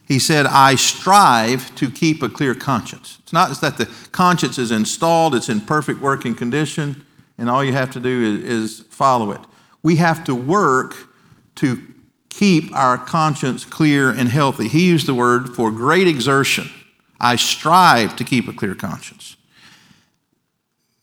He 0.07 0.19
said, 0.19 0.45
I 0.45 0.75
strive 0.75 1.73
to 1.75 1.89
keep 1.89 2.21
a 2.21 2.29
clear 2.29 2.53
conscience. 2.53 3.17
It's 3.23 3.33
not 3.33 3.49
that 3.61 3.77
the 3.77 3.89
conscience 4.11 4.57
is 4.59 4.71
installed, 4.71 5.33
it's 5.33 5.49
in 5.49 5.61
perfect 5.61 5.99
working 5.99 6.35
condition, 6.35 7.03
and 7.37 7.49
all 7.49 7.63
you 7.63 7.73
have 7.73 7.91
to 7.91 7.99
do 7.99 8.39
is, 8.43 8.43
is 8.43 8.79
follow 8.89 9.31
it. 9.31 9.41
We 9.81 9.95
have 9.95 10.23
to 10.25 10.35
work 10.35 10.95
to 11.55 11.81
keep 12.29 12.75
our 12.75 12.97
conscience 12.97 13.65
clear 13.65 14.09
and 14.09 14.29
healthy. 14.29 14.67
He 14.67 14.87
used 14.87 15.07
the 15.07 15.15
word 15.15 15.55
for 15.55 15.71
great 15.71 16.07
exertion. 16.07 16.69
I 17.19 17.37
strive 17.37 18.15
to 18.17 18.23
keep 18.23 18.47
a 18.47 18.53
clear 18.53 18.75
conscience. 18.75 19.37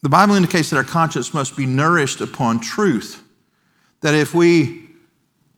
The 0.02 0.08
Bible 0.08 0.34
indicates 0.34 0.70
that 0.70 0.76
our 0.76 0.84
conscience 0.84 1.32
must 1.32 1.56
be 1.56 1.64
nourished 1.64 2.20
upon 2.20 2.60
truth 2.60 3.21
that 4.02 4.14
if 4.14 4.34
we 4.34 4.82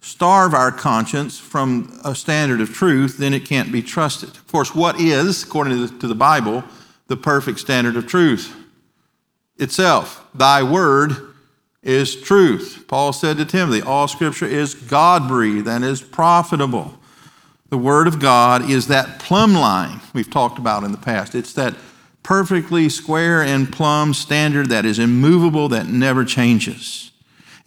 starve 0.00 0.54
our 0.54 0.70
conscience 0.70 1.38
from 1.38 2.00
a 2.04 2.14
standard 2.14 2.60
of 2.60 2.72
truth, 2.72 3.16
then 3.16 3.32
it 3.32 3.46
can't 3.46 3.72
be 3.72 3.82
trusted. 3.82 4.28
Of 4.28 4.46
course, 4.46 4.74
what 4.74 5.00
is, 5.00 5.42
according 5.42 5.88
to 5.98 6.06
the, 6.06 6.14
Bible, 6.14 6.62
the 7.08 7.16
perfect 7.16 7.58
standard 7.58 7.96
of 7.96 8.06
truth? 8.06 8.54
Itself. 9.58 10.26
Thy 10.34 10.62
word 10.62 11.34
is 11.82 12.20
truth. 12.20 12.84
Paul 12.86 13.12
said 13.12 13.38
to 13.38 13.44
Timothy, 13.44 13.80
All 13.80 14.06
scripture 14.06 14.46
is 14.46 14.74
God 14.74 15.26
breathed 15.26 15.68
and 15.68 15.84
is 15.84 16.02
profitable. 16.02 16.98
The 17.70 17.78
word 17.78 18.06
of 18.06 18.20
God 18.20 18.70
is 18.70 18.88
that 18.88 19.18
plumb 19.18 19.54
line 19.54 20.00
we've 20.12 20.30
talked 20.30 20.58
about 20.58 20.84
in 20.84 20.92
the 20.92 20.98
past. 20.98 21.34
It's 21.34 21.54
that 21.54 21.74
perfectly 22.22 22.88
square 22.88 23.42
and 23.42 23.72
plumb 23.72 24.12
standard 24.12 24.68
that 24.68 24.84
is 24.84 24.98
immovable, 24.98 25.68
that 25.70 25.86
never 25.86 26.24
changes. 26.24 27.10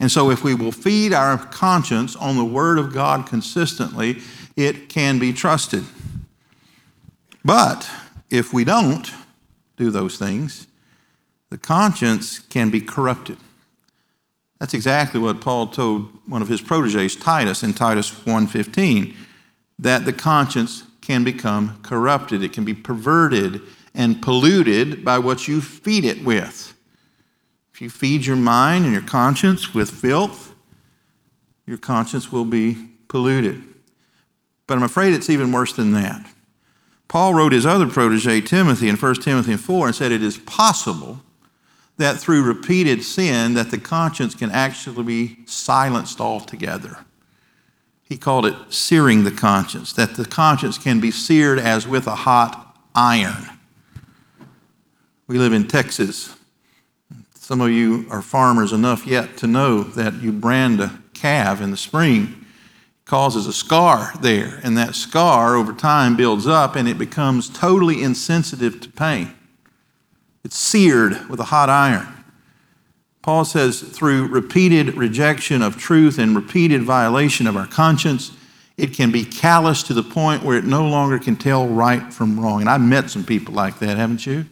And 0.00 0.10
so, 0.12 0.30
if 0.30 0.44
we 0.44 0.54
will 0.54 0.72
feed 0.72 1.12
our 1.12 1.38
conscience 1.38 2.14
on 2.14 2.36
the 2.36 2.44
Word 2.44 2.78
of 2.78 2.92
God 2.92 3.26
consistently, 3.26 4.22
it 4.56 4.88
can 4.88 5.18
be 5.18 5.32
trusted. 5.32 5.84
But 7.44 7.90
if 8.30 8.52
we 8.52 8.64
don't 8.64 9.10
do 9.76 9.90
those 9.90 10.18
things, 10.18 10.66
the 11.50 11.58
conscience 11.58 12.38
can 12.38 12.70
be 12.70 12.80
corrupted. 12.80 13.38
That's 14.60 14.74
exactly 14.74 15.20
what 15.20 15.40
Paul 15.40 15.68
told 15.68 16.08
one 16.26 16.42
of 16.42 16.48
his 16.48 16.60
proteges, 16.60 17.16
Titus, 17.16 17.62
in 17.62 17.74
Titus 17.74 18.10
1:15, 18.10 19.14
that 19.78 20.04
the 20.04 20.12
conscience 20.12 20.82
can 21.00 21.24
become 21.24 21.78
corrupted. 21.82 22.42
It 22.42 22.52
can 22.52 22.64
be 22.64 22.74
perverted 22.74 23.62
and 23.94 24.20
polluted 24.20 25.04
by 25.04 25.18
what 25.18 25.48
you 25.48 25.60
feed 25.60 26.04
it 26.04 26.24
with. 26.24 26.74
If 27.78 27.82
you 27.82 27.90
feed 27.90 28.26
your 28.26 28.34
mind 28.34 28.86
and 28.86 28.92
your 28.92 29.04
conscience 29.04 29.72
with 29.72 29.88
filth, 29.88 30.52
your 31.64 31.78
conscience 31.78 32.32
will 32.32 32.44
be 32.44 32.76
polluted. 33.06 33.62
But 34.66 34.78
I'm 34.78 34.82
afraid 34.82 35.14
it's 35.14 35.30
even 35.30 35.52
worse 35.52 35.72
than 35.74 35.92
that. 35.92 36.28
Paul 37.06 37.34
wrote 37.34 37.52
his 37.52 37.64
other 37.64 37.86
protege, 37.86 38.40
Timothy, 38.40 38.88
in 38.88 38.96
1 38.96 39.14
Timothy 39.22 39.56
4 39.56 39.86
and 39.86 39.94
said, 39.94 40.10
It 40.10 40.24
is 40.24 40.38
possible 40.38 41.20
that 41.98 42.18
through 42.18 42.42
repeated 42.42 43.04
sin 43.04 43.54
that 43.54 43.70
the 43.70 43.78
conscience 43.78 44.34
can 44.34 44.50
actually 44.50 45.04
be 45.04 45.38
silenced 45.46 46.20
altogether. 46.20 46.98
He 48.02 48.16
called 48.16 48.44
it 48.44 48.56
searing 48.70 49.22
the 49.22 49.30
conscience, 49.30 49.92
that 49.92 50.16
the 50.16 50.24
conscience 50.24 50.78
can 50.78 50.98
be 50.98 51.12
seared 51.12 51.60
as 51.60 51.86
with 51.86 52.08
a 52.08 52.16
hot 52.16 52.76
iron. 52.96 53.50
We 55.28 55.38
live 55.38 55.52
in 55.52 55.68
Texas. 55.68 56.34
Some 57.48 57.62
of 57.62 57.70
you 57.70 58.04
are 58.10 58.20
farmers 58.20 58.74
enough 58.74 59.06
yet 59.06 59.38
to 59.38 59.46
know 59.46 59.82
that 59.82 60.20
you 60.20 60.32
brand 60.32 60.82
a 60.82 61.00
calf 61.14 61.62
in 61.62 61.70
the 61.70 61.78
spring 61.78 62.44
causes 63.06 63.46
a 63.46 63.54
scar 63.54 64.12
there, 64.20 64.60
and 64.62 64.76
that 64.76 64.94
scar 64.94 65.56
over 65.56 65.72
time 65.72 66.14
builds 66.14 66.46
up 66.46 66.76
and 66.76 66.86
it 66.86 66.98
becomes 66.98 67.48
totally 67.48 68.02
insensitive 68.02 68.82
to 68.82 68.90
pain. 68.90 69.32
It's 70.44 70.58
seared 70.58 71.26
with 71.30 71.40
a 71.40 71.44
hot 71.44 71.70
iron. 71.70 72.22
Paul 73.22 73.46
says, 73.46 73.80
through 73.80 74.26
repeated 74.26 74.98
rejection 74.98 75.62
of 75.62 75.78
truth 75.78 76.18
and 76.18 76.36
repeated 76.36 76.82
violation 76.82 77.46
of 77.46 77.56
our 77.56 77.66
conscience, 77.66 78.30
it 78.76 78.92
can 78.92 79.10
be 79.10 79.24
callous 79.24 79.82
to 79.84 79.94
the 79.94 80.02
point 80.02 80.42
where 80.42 80.58
it 80.58 80.64
no 80.64 80.86
longer 80.86 81.18
can 81.18 81.34
tell 81.34 81.66
right 81.66 82.12
from 82.12 82.38
wrong. 82.38 82.60
And 82.60 82.68
I've 82.68 82.82
met 82.82 83.08
some 83.08 83.24
people 83.24 83.54
like 83.54 83.78
that, 83.78 83.96
haven't 83.96 84.26
you? 84.26 84.44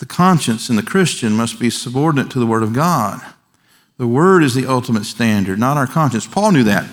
The 0.00 0.06
conscience 0.06 0.70
in 0.70 0.76
the 0.76 0.82
Christian 0.82 1.34
must 1.34 1.60
be 1.60 1.68
subordinate 1.68 2.30
to 2.30 2.38
the 2.38 2.46
Word 2.46 2.62
of 2.62 2.72
God. 2.72 3.20
The 3.98 4.06
Word 4.06 4.42
is 4.42 4.54
the 4.54 4.64
ultimate 4.64 5.04
standard, 5.04 5.58
not 5.58 5.76
our 5.76 5.86
conscience. 5.86 6.26
Paul 6.26 6.52
knew 6.52 6.64
that. 6.64 6.88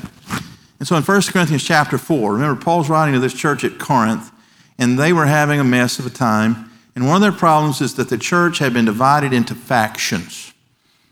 And 0.78 0.86
so 0.86 0.98
in 0.98 1.04
1 1.04 1.22
Corinthians 1.30 1.64
chapter 1.64 1.98
4, 1.98 2.34
remember, 2.34 2.62
Paul's 2.62 2.90
writing 2.90 3.14
to 3.14 3.22
this 3.22 3.34
church 3.34 3.64
at 3.64 3.80
Corinth, 3.80 4.30
and 4.78 5.00
they 5.00 5.14
were 5.14 5.26
having 5.26 5.58
a 5.58 5.64
mess 5.64 6.00
of 6.00 6.06
a 6.06 6.10
time. 6.10 6.70
And 6.96 7.08
one 7.08 7.16
of 7.16 7.22
their 7.22 7.32
problems 7.32 7.80
is 7.80 7.96
that 7.96 8.10
the 8.10 8.18
church 8.18 8.60
had 8.60 8.74
been 8.74 8.84
divided 8.84 9.32
into 9.32 9.56
factions. 9.56 10.54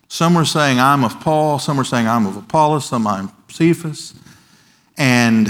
Some 0.10 0.34
were 0.34 0.43
saying, 0.43 0.81
I'm 0.81 1.05
of 1.05 1.21
Paul, 1.21 1.60
some 1.60 1.77
were 1.77 1.86
saying, 1.86 2.10
I'm 2.10 2.25
of 2.25 2.36
Apollos, 2.36 2.89
some 2.89 3.08
I'm 3.08 3.31
Cephas. 3.47 4.15
And 4.97 5.47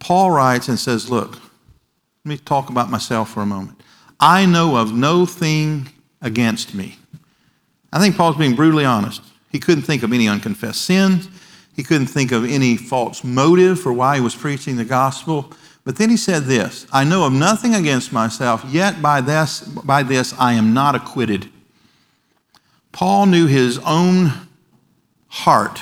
Paul 0.00 0.32
writes 0.32 0.68
and 0.68 0.78
says, 0.78 1.08
Look, 1.08 1.32
let 1.32 2.26
me 2.26 2.36
talk 2.36 2.68
about 2.68 2.90
myself 2.90 3.30
for 3.30 3.40
a 3.40 3.46
moment. 3.46 3.77
I 4.20 4.46
know 4.46 4.76
of 4.76 4.92
no 4.92 5.26
thing 5.26 5.88
against 6.20 6.74
me. 6.74 6.98
I 7.92 8.00
think 8.00 8.16
Paul's 8.16 8.36
being 8.36 8.56
brutally 8.56 8.84
honest. 8.84 9.22
He 9.50 9.58
couldn't 9.58 9.82
think 9.82 10.02
of 10.02 10.12
any 10.12 10.28
unconfessed 10.28 10.82
sins. 10.82 11.28
He 11.74 11.82
couldn't 11.82 12.08
think 12.08 12.32
of 12.32 12.44
any 12.44 12.76
false 12.76 13.22
motive 13.22 13.80
for 13.80 13.92
why 13.92 14.16
he 14.16 14.20
was 14.20 14.34
preaching 14.34 14.76
the 14.76 14.84
gospel. 14.84 15.52
But 15.84 15.96
then 15.96 16.10
he 16.10 16.16
said 16.16 16.44
this 16.44 16.86
I 16.92 17.04
know 17.04 17.24
of 17.24 17.32
nothing 17.32 17.74
against 17.74 18.12
myself, 18.12 18.64
yet 18.68 19.00
by 19.00 19.20
this, 19.20 19.60
by 19.60 20.02
this 20.02 20.34
I 20.38 20.54
am 20.54 20.74
not 20.74 20.94
acquitted. 20.94 21.48
Paul 22.92 23.26
knew 23.26 23.46
his 23.46 23.78
own 23.86 24.32
heart, 25.28 25.80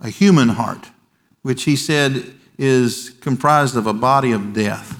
a 0.00 0.10
human 0.10 0.50
heart, 0.50 0.90
which 1.42 1.62
he 1.62 1.76
said 1.76 2.34
is 2.58 3.10
comprised 3.20 3.76
of 3.76 3.86
a 3.86 3.92
body 3.92 4.32
of 4.32 4.52
death, 4.52 4.97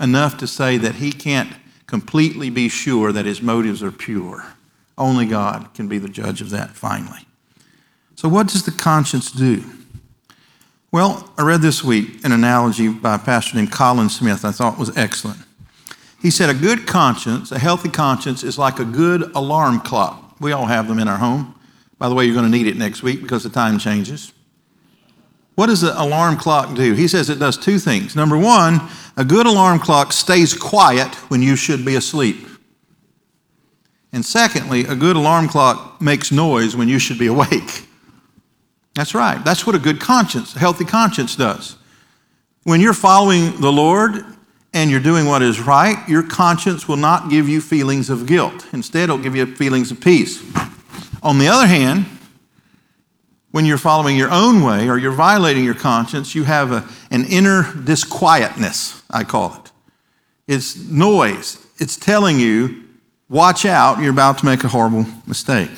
enough 0.00 0.38
to 0.38 0.46
say 0.46 0.76
that 0.78 0.96
he 0.96 1.12
can't 1.12 1.52
completely 1.86 2.50
be 2.50 2.68
sure 2.68 3.12
that 3.12 3.26
his 3.26 3.42
motives 3.42 3.82
are 3.82 3.92
pure. 3.92 4.44
Only 4.96 5.26
God 5.26 5.72
can 5.74 5.88
be 5.88 5.98
the 5.98 6.08
judge 6.08 6.40
of 6.40 6.50
that 6.50 6.70
finally. 6.70 7.26
So, 8.16 8.28
what 8.28 8.48
does 8.48 8.64
the 8.64 8.72
conscience 8.72 9.30
do? 9.30 9.64
Well, 10.90 11.30
I 11.36 11.42
read 11.42 11.60
this 11.60 11.84
week 11.84 12.24
an 12.24 12.32
analogy 12.32 12.88
by 12.88 13.14
a 13.14 13.18
pastor 13.18 13.56
named 13.56 13.70
Colin 13.70 14.08
Smith 14.08 14.44
I 14.44 14.52
thought 14.52 14.78
was 14.78 14.96
excellent. 14.96 15.38
He 16.20 16.30
said, 16.30 16.50
A 16.50 16.54
good 16.54 16.86
conscience, 16.86 17.52
a 17.52 17.58
healthy 17.58 17.88
conscience, 17.88 18.42
is 18.42 18.58
like 18.58 18.78
a 18.78 18.84
good 18.84 19.22
alarm 19.34 19.80
clock. 19.80 20.36
We 20.40 20.52
all 20.52 20.66
have 20.66 20.88
them 20.88 20.98
in 20.98 21.08
our 21.08 21.18
home. 21.18 21.54
By 21.98 22.08
the 22.08 22.14
way, 22.14 22.24
you're 22.24 22.34
going 22.34 22.50
to 22.50 22.56
need 22.56 22.66
it 22.66 22.76
next 22.76 23.02
week 23.02 23.22
because 23.22 23.42
the 23.42 23.50
time 23.50 23.78
changes. 23.78 24.32
What 25.58 25.66
does 25.66 25.80
the 25.80 26.00
alarm 26.00 26.36
clock 26.36 26.76
do? 26.76 26.92
He 26.92 27.08
says 27.08 27.28
it 27.28 27.40
does 27.40 27.58
two 27.58 27.80
things. 27.80 28.14
Number 28.14 28.38
one, 28.38 28.80
a 29.16 29.24
good 29.24 29.44
alarm 29.44 29.80
clock 29.80 30.12
stays 30.12 30.54
quiet 30.54 31.12
when 31.32 31.42
you 31.42 31.56
should 31.56 31.84
be 31.84 31.96
asleep. 31.96 32.46
And 34.12 34.24
secondly, 34.24 34.82
a 34.82 34.94
good 34.94 35.16
alarm 35.16 35.48
clock 35.48 36.00
makes 36.00 36.30
noise 36.30 36.76
when 36.76 36.88
you 36.88 37.00
should 37.00 37.18
be 37.18 37.26
awake. 37.34 37.88
That's 38.94 39.16
right. 39.16 39.44
That's 39.44 39.66
what 39.66 39.74
a 39.74 39.80
good 39.80 39.98
conscience, 39.98 40.54
a 40.54 40.60
healthy 40.60 40.84
conscience 40.84 41.34
does. 41.34 41.74
When 42.62 42.80
you're 42.80 42.94
following 42.94 43.60
the 43.60 43.72
Lord 43.72 44.24
and 44.72 44.92
you're 44.92 45.00
doing 45.00 45.26
what 45.26 45.42
is 45.42 45.58
right, 45.58 46.08
your 46.08 46.22
conscience 46.22 46.86
will 46.86 46.96
not 46.96 47.30
give 47.30 47.48
you 47.48 47.60
feelings 47.60 48.10
of 48.10 48.26
guilt. 48.26 48.64
Instead, 48.72 49.10
it'll 49.10 49.18
give 49.18 49.34
you 49.34 49.56
feelings 49.56 49.90
of 49.90 50.00
peace. 50.00 50.40
On 51.20 51.40
the 51.40 51.48
other 51.48 51.66
hand, 51.66 52.06
when 53.58 53.66
you're 53.66 53.76
following 53.76 54.16
your 54.16 54.30
own 54.30 54.62
way 54.62 54.88
or 54.88 54.98
you're 54.98 55.10
violating 55.10 55.64
your 55.64 55.74
conscience, 55.74 56.32
you 56.32 56.44
have 56.44 56.70
a, 56.70 56.88
an 57.10 57.24
inner 57.24 57.74
disquietness, 57.82 59.02
I 59.10 59.24
call 59.24 59.52
it. 59.54 59.72
It's 60.46 60.76
noise. 60.76 61.58
It's 61.78 61.96
telling 61.96 62.38
you 62.38 62.84
watch 63.28 63.66
out, 63.66 63.98
you're 63.98 64.12
about 64.12 64.38
to 64.38 64.46
make 64.46 64.62
a 64.62 64.68
horrible 64.68 65.06
mistake. 65.26 65.72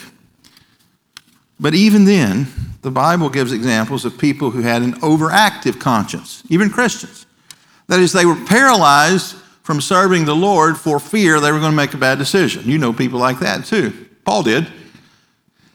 But 1.59 1.75
even 1.75 2.05
then, 2.05 2.49
the 2.83 2.91
Bible 2.91 3.31
gives 3.31 3.51
examples 3.51 4.05
of 4.05 4.19
people 4.19 4.51
who 4.51 4.61
had 4.61 4.83
an 4.83 4.93
overactive 5.01 5.81
conscience, 5.81 6.43
even 6.51 6.69
Christians. 6.69 7.25
That 7.87 8.01
is, 8.01 8.13
they 8.13 8.27
were 8.27 8.37
paralyzed 8.45 9.37
from 9.63 9.81
serving 9.81 10.27
the 10.27 10.37
Lord 10.37 10.77
for 10.77 11.01
fear 11.01 11.41
they 11.41 11.51
were 11.51 11.61
going 11.61 11.73
to 11.73 11.77
make 11.77 11.95
a 11.95 11.97
bad 11.97 12.19
decision. 12.19 12.67
You 12.67 12.77
know 12.77 12.93
people 12.93 13.19
like 13.19 13.41
that 13.41 13.65
too. 13.65 14.07
Paul 14.27 14.43
did. 14.43 14.71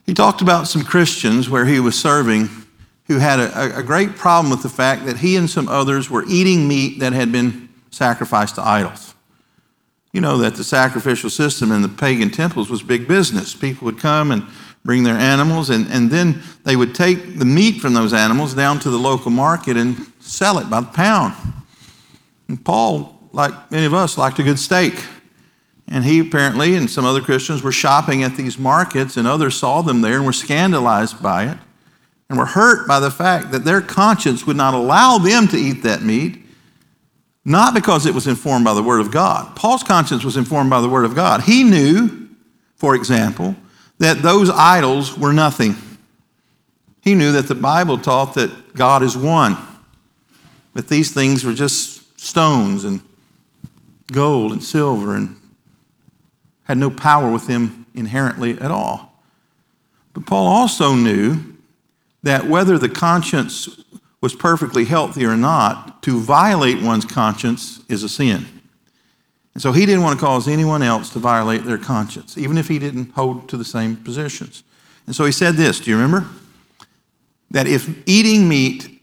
He 0.05 0.13
talked 0.13 0.41
about 0.41 0.67
some 0.67 0.83
Christians 0.83 1.49
where 1.49 1.65
he 1.65 1.79
was 1.79 1.99
serving 1.99 2.49
who 3.07 3.17
had 3.19 3.39
a, 3.39 3.77
a, 3.77 3.83
great 3.83 4.15
problem 4.15 4.49
with 4.49 4.63
the 4.63 4.69
fact 4.69 5.05
that 5.05 5.17
he 5.17 5.35
and 5.35 5.49
some 5.49 5.67
others 5.67 6.09
were 6.09 6.23
eating 6.27 6.67
meat 6.67 6.99
that 6.99 7.13
had 7.13 7.31
been 7.31 7.69
sacrificed 7.91 8.55
to 8.55 8.61
idols. 8.63 9.13
You 10.11 10.21
know 10.21 10.37
that 10.37 10.55
the 10.55 10.63
sacrificial 10.63 11.29
system 11.29 11.71
in 11.71 11.81
the 11.81 11.89
pagan 11.89 12.31
temples 12.31 12.69
was 12.69 12.81
big 12.81 13.07
business. 13.07 13.53
People 13.53 13.85
would 13.85 13.99
come 13.99 14.31
and 14.31 14.47
bring 14.83 15.03
their 15.03 15.17
animals, 15.17 15.69
and, 15.69 15.87
and 15.87 16.09
then 16.09 16.41
they 16.63 16.75
would 16.75 16.95
take 16.95 17.37
the 17.37 17.45
meat 17.45 17.81
from 17.81 17.93
those 17.93 18.13
animals 18.13 18.53
down 18.53 18.79
to 18.79 18.89
the 18.89 18.97
local 18.97 19.31
market 19.31 19.77
and 19.77 19.97
sell 20.19 20.57
it 20.57 20.69
by 20.69 20.79
the 20.79 20.87
pound. 20.87 21.33
And 22.47 22.63
Paul, 22.63 23.19
like 23.33 23.71
many 23.71 23.85
of 23.85 23.93
us, 23.93 24.17
liked 24.17 24.39
a 24.39 24.43
good 24.43 24.59
steak. 24.59 24.93
And 25.87 26.03
he 26.03 26.19
apparently 26.19 26.75
and 26.75 26.89
some 26.89 27.05
other 27.05 27.21
Christians 27.21 27.61
were 27.61 27.71
shopping 27.71 28.23
at 28.23 28.35
these 28.35 28.57
markets, 28.57 29.17
and 29.17 29.27
others 29.27 29.55
saw 29.55 29.81
them 29.81 30.01
there 30.01 30.17
and 30.17 30.25
were 30.25 30.33
scandalized 30.33 31.21
by 31.21 31.45
it 31.47 31.57
and 32.29 32.39
were 32.39 32.45
hurt 32.45 32.87
by 32.87 32.99
the 32.99 33.11
fact 33.11 33.51
that 33.51 33.65
their 33.65 33.81
conscience 33.81 34.47
would 34.47 34.57
not 34.57 34.73
allow 34.73 35.19
them 35.19 35.47
to 35.47 35.57
eat 35.57 35.83
that 35.83 36.01
meat 36.01 36.41
not 37.45 37.75
because 37.75 38.07
it 38.07 38.13
was 38.15 38.25
informed 38.25 38.65
by 38.65 38.73
the 38.73 38.81
Word 38.81 38.99
of 38.99 39.11
God. 39.11 39.55
Paul's 39.55 39.83
conscience 39.83 40.23
was 40.23 40.35
informed 40.35 40.71
by 40.71 40.81
the 40.81 40.89
Word 40.89 41.05
of 41.05 41.13
God. 41.13 41.43
He 41.43 41.63
knew, 41.63 42.27
for 42.75 42.95
example, 42.95 43.55
that 43.99 44.23
those 44.23 44.49
idols 44.49 45.15
were 45.15 45.31
nothing. 45.31 45.75
He 47.01 47.13
knew 47.13 47.31
that 47.33 47.47
the 47.47 47.55
Bible 47.55 47.99
taught 47.99 48.33
that 48.33 48.73
God 48.73 49.03
is 49.03 49.15
one, 49.15 49.57
that 50.73 50.87
these 50.87 51.13
things 51.13 51.45
were 51.45 51.53
just 51.53 52.19
stones 52.19 52.83
and 52.83 52.99
gold 54.11 54.51
and 54.51 54.63
silver 54.63 55.15
and 55.15 55.35
had 56.65 56.77
no 56.77 56.89
power 56.89 57.31
with 57.31 57.47
them 57.47 57.85
inherently 57.93 58.59
at 58.59 58.71
all. 58.71 59.23
But 60.13 60.25
Paul 60.25 60.47
also 60.47 60.93
knew 60.93 61.55
that 62.23 62.47
whether 62.47 62.77
the 62.77 62.89
conscience 62.89 63.83
was 64.21 64.35
perfectly 64.35 64.85
healthy 64.85 65.25
or 65.25 65.37
not, 65.37 66.01
to 66.03 66.19
violate 66.19 66.81
one's 66.81 67.05
conscience 67.05 67.83
is 67.87 68.03
a 68.03 68.09
sin. 68.09 68.45
And 69.53 69.61
so 69.61 69.71
he 69.71 69.85
didn't 69.85 70.01
want 70.01 70.19
to 70.19 70.25
cause 70.25 70.47
anyone 70.47 70.81
else 70.81 71.11
to 71.11 71.19
violate 71.19 71.63
their 71.63 71.77
conscience, 71.77 72.37
even 72.37 72.57
if 72.57 72.67
he 72.67 72.79
didn't 72.79 73.11
hold 73.11 73.47
to 73.49 73.57
the 73.57 73.63
same 73.63 73.95
positions. 73.95 74.63
And 75.05 75.15
so 75.15 75.25
he 75.25 75.31
said 75.31 75.55
this 75.55 75.79
do 75.79 75.91
you 75.91 75.97
remember? 75.97 76.27
That 77.51 77.67
if 77.67 77.89
eating 78.07 78.49
meat 78.49 79.01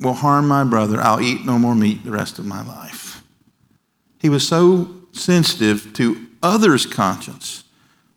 will 0.00 0.12
harm 0.12 0.48
my 0.48 0.64
brother, 0.64 1.00
I'll 1.00 1.20
eat 1.20 1.46
no 1.46 1.58
more 1.58 1.74
meat 1.74 2.04
the 2.04 2.10
rest 2.10 2.38
of 2.38 2.44
my 2.44 2.66
life. 2.66 3.22
He 4.18 4.28
was 4.28 4.46
so 4.46 4.88
sensitive 5.12 5.92
to 5.94 6.25
others' 6.46 6.86
conscience 6.86 7.64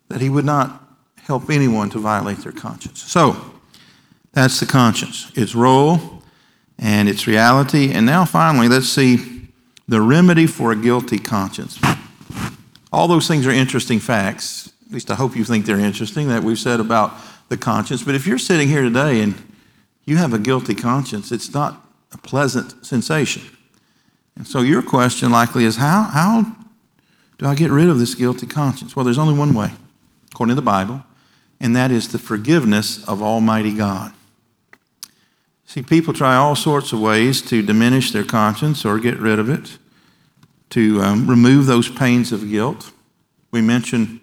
that 0.07 0.21
he 0.21 0.29
would 0.29 0.45
not 0.45 0.83
help 1.17 1.49
anyone 1.49 1.89
to 1.89 1.99
violate 1.99 2.39
their 2.39 2.51
conscience. 2.51 3.03
So, 3.03 3.53
that's 4.31 4.59
the 4.59 4.65
conscience, 4.65 5.31
its 5.35 5.55
role, 5.55 6.23
and 6.77 7.09
its 7.09 7.27
reality. 7.27 7.91
And 7.91 8.05
now, 8.05 8.25
finally, 8.25 8.67
let's 8.67 8.87
see 8.89 9.49
the 9.87 10.01
remedy 10.01 10.45
for 10.45 10.71
a 10.71 10.75
guilty 10.75 11.17
conscience. 11.17 11.79
All 12.91 13.07
those 13.07 13.27
things 13.27 13.45
are 13.45 13.51
interesting 13.51 13.99
facts. 13.99 14.71
At 14.87 14.93
least 14.93 15.11
I 15.11 15.15
hope 15.15 15.35
you 15.35 15.43
think 15.43 15.65
they're 15.65 15.79
interesting 15.79 16.27
that 16.29 16.43
we've 16.43 16.59
said 16.59 16.79
about 16.79 17.13
the 17.49 17.57
conscience. 17.57 18.03
But 18.03 18.15
if 18.15 18.25
you're 18.25 18.39
sitting 18.39 18.67
here 18.67 18.81
today 18.81 19.21
and 19.21 19.35
you 20.05 20.17
have 20.17 20.33
a 20.33 20.39
guilty 20.39 20.75
conscience, 20.75 21.31
it's 21.31 21.53
not 21.53 21.85
a 22.11 22.17
pleasant 22.17 22.85
sensation. 22.85 23.43
And 24.35 24.47
so 24.47 24.61
your 24.61 24.81
question 24.81 25.31
likely 25.31 25.65
is 25.65 25.75
how, 25.75 26.03
how 26.03 26.55
do 27.39 27.45
I 27.45 27.55
get 27.55 27.71
rid 27.71 27.87
of 27.87 27.99
this 27.99 28.15
guilty 28.15 28.45
conscience? 28.45 28.95
Well, 28.95 29.05
there's 29.05 29.17
only 29.17 29.33
one 29.33 29.53
way, 29.53 29.71
according 30.29 30.51
to 30.51 30.61
the 30.61 30.61
Bible, 30.61 31.03
and 31.59 31.73
that 31.73 31.89
is 31.89 32.09
the 32.09 32.19
forgiveness 32.19 33.03
of 33.07 33.21
Almighty 33.21 33.73
God. 33.73 34.13
See, 35.65 35.81
people 35.81 36.13
try 36.13 36.35
all 36.35 36.55
sorts 36.55 36.91
of 36.91 36.99
ways 36.99 37.41
to 37.43 37.61
diminish 37.61 38.11
their 38.11 38.25
conscience 38.25 38.83
or 38.83 38.99
get 38.99 39.17
rid 39.19 39.39
of 39.39 39.49
it, 39.49 39.77
to 40.71 41.01
um, 41.01 41.29
remove 41.29 41.65
those 41.65 41.87
pains 41.89 42.33
of 42.33 42.49
guilt. 42.49 42.91
We 43.51 43.61
mentioned 43.61 44.19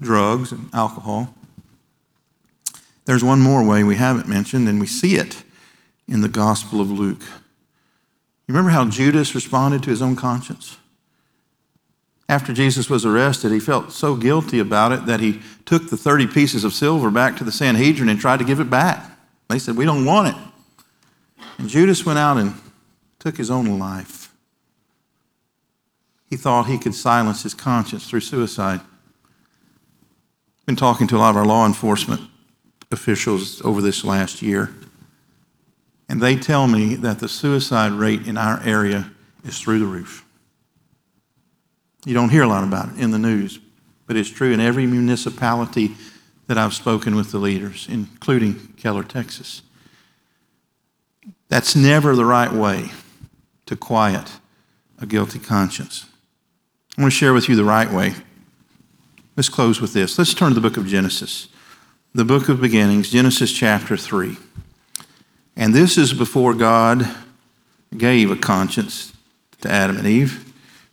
drugs 0.00 0.50
and 0.50 0.68
alcohol. 0.74 1.32
There's 3.04 3.22
one 3.22 3.40
more 3.40 3.64
way 3.64 3.84
we 3.84 3.96
haven't 3.96 4.28
mentioned, 4.28 4.68
and 4.68 4.80
we 4.80 4.86
see 4.86 5.14
it 5.14 5.44
in 6.08 6.22
the 6.22 6.28
Gospel 6.28 6.80
of 6.80 6.90
Luke. 6.90 7.22
You 7.22 8.54
remember 8.54 8.70
how 8.70 8.88
Judas 8.88 9.32
responded 9.32 9.84
to 9.84 9.90
his 9.90 10.02
own 10.02 10.16
conscience? 10.16 10.76
After 12.30 12.52
Jesus 12.52 12.88
was 12.88 13.04
arrested, 13.04 13.50
he 13.50 13.58
felt 13.58 13.90
so 13.90 14.14
guilty 14.14 14.60
about 14.60 14.92
it 14.92 15.04
that 15.06 15.18
he 15.18 15.40
took 15.64 15.90
the 15.90 15.96
30 15.96 16.28
pieces 16.28 16.62
of 16.62 16.72
silver 16.72 17.10
back 17.10 17.36
to 17.38 17.44
the 17.44 17.50
Sanhedrin 17.50 18.08
and 18.08 18.20
tried 18.20 18.36
to 18.36 18.44
give 18.44 18.60
it 18.60 18.70
back. 18.70 19.04
They 19.48 19.58
said, 19.58 19.76
We 19.76 19.84
don't 19.84 20.04
want 20.04 20.28
it. 20.28 21.44
And 21.58 21.68
Judas 21.68 22.06
went 22.06 22.20
out 22.20 22.36
and 22.36 22.54
took 23.18 23.36
his 23.36 23.50
own 23.50 23.80
life. 23.80 24.32
He 26.28 26.36
thought 26.36 26.66
he 26.66 26.78
could 26.78 26.94
silence 26.94 27.42
his 27.42 27.52
conscience 27.52 28.08
through 28.08 28.20
suicide. 28.20 28.78
I've 28.78 30.66
been 30.66 30.76
talking 30.76 31.08
to 31.08 31.16
a 31.16 31.18
lot 31.18 31.30
of 31.30 31.36
our 31.36 31.44
law 31.44 31.66
enforcement 31.66 32.20
officials 32.92 33.60
over 33.62 33.82
this 33.82 34.04
last 34.04 34.40
year, 34.40 34.72
and 36.08 36.22
they 36.22 36.36
tell 36.36 36.68
me 36.68 36.94
that 36.94 37.18
the 37.18 37.28
suicide 37.28 37.90
rate 37.90 38.28
in 38.28 38.38
our 38.38 38.62
area 38.62 39.10
is 39.42 39.58
through 39.58 39.80
the 39.80 39.86
roof. 39.86 40.24
You 42.04 42.14
don't 42.14 42.30
hear 42.30 42.42
a 42.42 42.48
lot 42.48 42.64
about 42.64 42.90
it 42.90 42.98
in 42.98 43.10
the 43.10 43.18
news, 43.18 43.58
but 44.06 44.16
it's 44.16 44.30
true 44.30 44.52
in 44.52 44.60
every 44.60 44.86
municipality 44.86 45.94
that 46.46 46.58
I've 46.58 46.74
spoken 46.74 47.14
with 47.14 47.30
the 47.30 47.38
leaders, 47.38 47.86
including 47.90 48.74
Keller, 48.76 49.04
Texas. 49.04 49.62
That's 51.48 51.76
never 51.76 52.16
the 52.16 52.24
right 52.24 52.52
way 52.52 52.90
to 53.66 53.76
quiet 53.76 54.32
a 54.98 55.06
guilty 55.06 55.38
conscience. 55.38 56.06
I 56.96 57.02
want 57.02 57.12
to 57.12 57.18
share 57.18 57.32
with 57.32 57.48
you 57.48 57.56
the 57.56 57.64
right 57.64 57.90
way. 57.90 58.14
Let's 59.36 59.48
close 59.48 59.80
with 59.80 59.92
this. 59.92 60.18
Let's 60.18 60.34
turn 60.34 60.50
to 60.50 60.54
the 60.54 60.60
book 60.60 60.76
of 60.76 60.86
Genesis, 60.86 61.48
the 62.14 62.24
book 62.24 62.48
of 62.48 62.60
beginnings, 62.60 63.10
Genesis 63.10 63.52
chapter 63.52 63.96
3. 63.96 64.36
And 65.56 65.74
this 65.74 65.96
is 65.96 66.12
before 66.12 66.54
God 66.54 67.08
gave 67.96 68.30
a 68.30 68.36
conscience 68.36 69.12
to 69.60 69.70
Adam 69.70 69.96
and 69.96 70.06
Eve. 70.06 70.49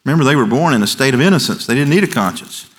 Remember, 0.08 0.24
they 0.24 0.38
were 0.38 0.46
born 0.46 0.74
in 0.74 0.82
a 0.82 0.88
state 0.88 1.14
of 1.14 1.20
innocence, 1.20 1.66
they 1.66 1.76
didn't 1.76 1.90
need 1.90 2.06
a 2.06 2.08
conscience. 2.08 2.70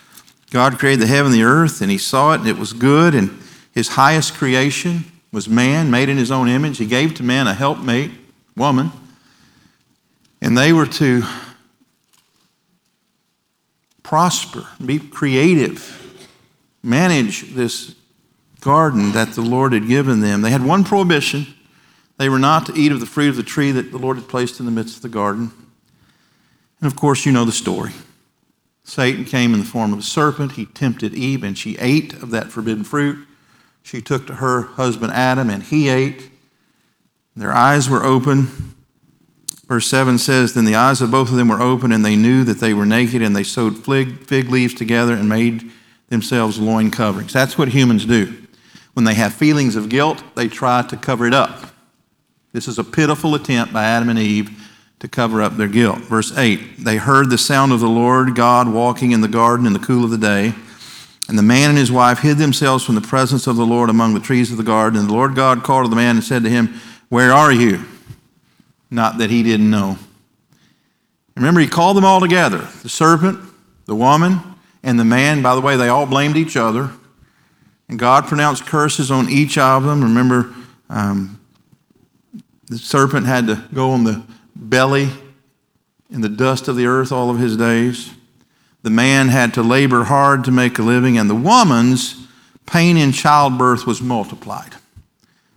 God 0.51 0.79
created 0.79 1.03
the 1.03 1.07
heaven 1.07 1.31
and 1.31 1.39
the 1.39 1.45
earth, 1.45 1.83
and 1.83 1.91
He 1.91 1.99
saw 1.99 2.33
it, 2.33 2.41
and 2.41 2.49
it 2.49 2.57
was 2.57 2.73
good. 2.73 3.15
And 3.15 3.39
His 3.71 3.89
highest 3.89 4.33
creation 4.33 5.05
was 5.31 5.47
man, 5.47 5.91
made 5.91 6.09
in 6.09 6.17
His 6.17 6.31
own 6.31 6.49
image. 6.49 6.79
He 6.79 6.87
gave 6.87 7.13
to 7.17 7.23
man 7.23 7.47
a 7.47 7.53
helpmate, 7.53 8.13
woman, 8.57 8.93
and 10.41 10.57
they 10.57 10.73
were 10.73 10.87
to 10.87 11.23
prosper, 14.03 14.67
be 14.83 14.99
creative, 14.99 16.25
manage 16.83 17.53
this 17.53 17.95
garden 18.63 19.13
that 19.13 19.35
the 19.35 19.43
Lord 19.43 19.75
had 19.75 19.87
given 19.87 20.21
them. 20.21 20.41
They 20.41 20.51
had 20.51 20.65
one 20.65 20.83
prohibition 20.83 21.47
they 22.17 22.31
were 22.31 22.39
not 22.39 22.65
to 22.67 22.75
eat 22.75 22.91
of 22.91 23.01
the 23.01 23.07
fruit 23.07 23.29
of 23.29 23.37
the 23.37 23.43
tree 23.43 23.71
that 23.73 23.93
the 23.93 23.99
Lord 23.99 24.17
had 24.17 24.29
placed 24.29 24.61
in 24.61 24.67
the 24.67 24.73
midst 24.73 24.97
of 24.97 25.03
the 25.03 25.11
garden. 25.11 25.53
And 26.81 26.91
of 26.91 26.97
course, 26.97 27.27
you 27.27 27.33
know 27.33 27.45
the 27.45 27.53
story. 27.53 27.93
Satan 28.85 29.25
came 29.25 29.53
in 29.53 29.61
the 29.61 29.67
form 29.67 29.93
of 29.93 29.99
a 29.99 30.03
serpent. 30.03 30.53
He 30.53 30.67
tempted 30.67 31.15
Eve, 31.15 31.43
and 31.43 31.59
she 31.59 31.77
ate 31.79 32.15
of 32.15 32.31
that 32.31 32.51
forbidden 32.51 32.85
fruit. 32.85 33.27
She 33.83 34.01
took 34.01 34.27
to 34.27 34.37
her 34.37 34.63
husband 34.63 35.13
Adam, 35.13 35.51
and 35.51 35.63
he 35.63 35.89
ate. 35.89 36.31
Their 37.37 37.53
eyes 37.53 37.89
were 37.89 38.05
open. 38.05 38.75
Verse 39.67 39.87
7 39.87 40.19
says 40.19 40.55
Then 40.55 40.65
the 40.65 40.75
eyes 40.75 41.03
of 41.03 41.11
both 41.11 41.31
of 41.31 41.37
them 41.37 41.49
were 41.49 41.61
open, 41.61 41.93
and 41.93 42.05
they 42.05 42.17
knew 42.17 42.45
that 42.45 42.61
they 42.61 42.73
were 42.73 42.87
naked, 42.87 43.23
and 43.23 43.37
they 43.37 43.43
sewed 43.43 43.85
fig, 43.85 44.51
leaves 44.51 44.75
together 44.75 45.13
and 45.13 45.29
made 45.29 45.71
themselves 46.09 46.59
loin 46.59 46.91
coverings. 46.91 47.33
That's 47.33 47.59
what 47.59 47.69
humans 47.69 48.07
do. 48.07 48.35
When 48.95 49.05
they 49.05 49.15
have 49.15 49.35
feelings 49.35 49.77
of 49.77 49.91
guilt, 49.91 50.25
they 50.35 50.49
try 50.49 50.83
to 50.83 50.97
cover 50.97 51.27
it 51.27 51.35
up. 51.35 51.73
This 52.53 52.67
is 52.67 52.79
a 52.79 52.85
pitiful 52.85 53.35
attempt 53.35 53.73
by 53.73 53.85
Adam 53.85 54.09
and 54.09 54.19
Eve 54.19 54.68
to 55.01 55.09
cover 55.09 55.41
up 55.41 55.57
their 55.57 55.69
guilt. 55.69 55.99
Verse 55.99 56.37
8 56.37 56.79
They 56.85 56.97
heard 56.97 57.31
the 57.31 57.39
sound 57.39 57.73
of 57.73 57.81
the 57.81 57.89
Lord 57.89 58.35
God 58.35 58.69
walking 58.69 59.13
in 59.13 59.21
the 59.21 59.29
garden 59.29 59.67
in 59.67 59.73
the 59.73 59.79
cool 59.79 60.05
of 60.05 60.11
the 60.11 60.19
day. 60.19 60.55
And 61.29 61.39
the 61.39 61.43
man 61.43 61.69
and 61.69 61.79
his 61.79 61.93
wife 61.93 62.21
hid 62.21 62.39
themselves 62.39 62.85
from 62.85 62.95
the 62.95 63.03
presence 63.03 63.47
of 63.47 63.57
the 63.57 63.67
Lord 63.67 63.91
among 63.91 64.15
the 64.15 64.21
trees 64.21 64.51
of 64.51 64.57
the 64.57 64.63
garden. 64.63 64.99
And 64.99 65.11
the 65.11 65.15
Lord 65.15 65.35
God 65.35 65.63
called 65.63 65.85
to 65.85 65.91
the 65.91 65.97
man 65.97 66.17
and 66.17 66.25
said 66.25 66.43
to 66.45 66.51
him, 66.51 66.81
Where 67.11 67.33
are 67.33 67.53
you? 67.53 67.85
Not 68.91 69.19
that 69.19 69.31
he 69.31 69.43
didn't 69.43 69.71
know. 69.71 69.99
Remember, 71.37 71.61
he 71.61 71.69
called 71.69 71.97
them 71.97 72.05
all 72.05 72.21
together 72.21 72.67
the 72.83 72.89
serpent, 72.89 73.39
the 73.85 73.95
woman, 73.95 74.41
and 74.83 74.99
the 74.99 75.05
man. 75.05 75.43
By 75.43 75.55
the 75.55 75.61
way, 75.61 75.77
they 75.77 75.89
all 75.89 76.07
blamed 76.07 76.37
each 76.37 76.57
other. 76.57 76.91
And 77.89 77.99
God 77.99 78.27
pronounced 78.27 78.67
curses 78.67 79.11
on 79.11 79.29
each 79.29 79.57
of 79.57 79.85
them. 79.85 80.03
Remember, 80.03 80.53
um, 80.91 81.39
the 82.69 82.79
serpent 82.79 83.27
had 83.27 83.47
to 83.47 83.65
go 83.73 83.91
on 83.91 84.05
the 84.05 84.23
belly 84.69 85.11
in 86.11 86.21
the 86.21 86.29
dust 86.29 86.69
of 86.69 86.77
the 86.77 86.87
earth 86.87 87.13
all 87.13 87.31
of 87.31 87.39
his 87.39 87.57
days. 87.57 88.13
The 88.83 88.91
man 88.91 89.29
had 89.29 89.55
to 89.55 89.63
labor 89.63 90.05
hard 90.05 90.45
to 90.45 90.51
make 90.51 90.79
a 90.79 90.83
living, 90.83 91.19
and 91.19 91.29
the 91.29 91.35
woman's 91.35 92.27
pain 92.67 92.97
in 92.97 93.13
childbirth 93.13 93.87
was 93.87 94.01
multiplied. 94.01 94.75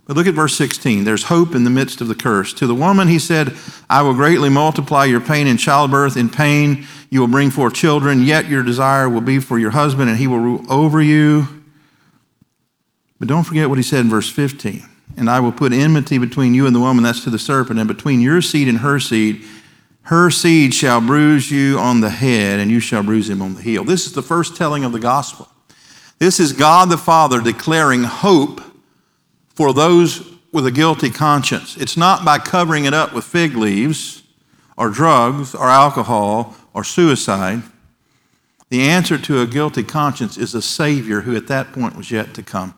But 0.06 0.18
look 0.18 0.28
at 0.28 0.34
verse 0.34 0.58
16. 0.58 1.04
There's 1.04 1.24
hope 1.24 1.56
in 1.56 1.64
the 1.64 1.70
midst 1.70 2.02
of 2.02 2.08
the 2.08 2.16
curse. 2.16 2.54
To 2.54 2.68
the 2.68 2.76
woman, 2.76 3.08
he 3.08 3.20
said, 3.20 3.54
I 3.90 4.02
will 4.02 4.14
greatly 4.14 4.50
multiply 4.50 5.06
your 5.06 5.22
pain 5.22 5.48
in 5.48 5.58
childbirth. 5.58 6.18
In 6.18 6.30
pain, 6.30 6.86
you 7.10 7.22
will 7.22 7.28
bring 7.28 7.52
forth 7.52 7.76
children, 7.76 8.24
yet 8.24 8.50
your 8.50 8.64
desire 8.64 9.08
will 9.08 9.22
be 9.22 9.40
for 9.40 9.60
your 9.60 9.72
husband, 9.72 10.10
and 10.10 10.18
he 10.18 10.28
will 10.28 10.40
rule 10.40 10.66
over 10.70 11.02
you. 11.02 11.48
But 13.20 13.28
don't 13.28 13.44
forget 13.44 13.70
what 13.70 13.78
he 13.78 13.84
said 13.84 14.02
in 14.02 14.10
verse 14.10 14.30
15 14.30 14.91
and 15.18 15.30
I 15.30 15.40
will 15.40 15.52
put 15.52 15.74
enmity 15.74 16.18
between 16.18 16.54
you 16.54 16.66
and 16.66 16.76
the 16.76 16.80
woman, 16.80 17.04
that's 17.04 17.24
to 17.24 17.30
the 17.30 17.40
serpent, 17.40 17.80
and 17.80 17.88
between 17.88 18.22
your 18.22 18.42
seed 18.42 18.68
and 18.68 18.80
her 18.80 19.00
seed. 19.00 19.44
Her 20.04 20.30
seed 20.32 20.74
shall 20.74 21.00
bruise 21.00 21.52
you 21.52 21.78
on 21.78 22.02
the 22.02 22.10
head, 22.10 22.60
and 22.60 22.72
you 22.72 22.80
shall 22.80 23.04
bruise 23.04 23.30
him 23.30 23.42
on 23.42 23.56
the 23.56 23.62
heel. 23.62 23.84
This 23.84 24.06
is 24.06 24.14
the 24.14 24.24
first 24.24 24.56
telling 24.56 24.84
of 24.84 24.92
the 24.92 25.00
gospel. 25.00 25.48
This 26.20 26.40
is 26.40 26.54
God 26.54 26.90
the 26.90 26.98
Father 26.98 27.42
declaring 27.42 28.04
hope 28.04 28.62
for 29.50 29.74
those 29.74 30.28
with 30.52 30.66
a 30.66 30.72
guilty 30.72 31.10
conscience. 31.10 31.78
It's 31.78 31.98
not 31.98 32.26
by 32.26 32.38
covering 32.38 32.86
it 32.86 32.94
up 32.94 33.14
with 33.14 33.24
fig 33.24 33.56
leaves 33.56 34.24
or 34.78 34.90
drugs 34.90 35.56
or 35.56 35.68
alcohol 35.70 36.56
or 36.74 36.84
suicide. 36.84 37.64
The 38.70 38.84
answer 38.84 39.18
to 39.18 39.42
a 39.42 39.48
guilty 39.48 39.84
conscience 39.84 40.38
is 40.38 40.56
a 40.56 40.62
Savior 40.62 41.22
who 41.22 41.36
at 41.36 41.48
that 41.48 41.74
point 41.74 41.96
was 41.96 42.12
yet 42.12 42.34
to 42.36 42.44
come. 42.44 42.74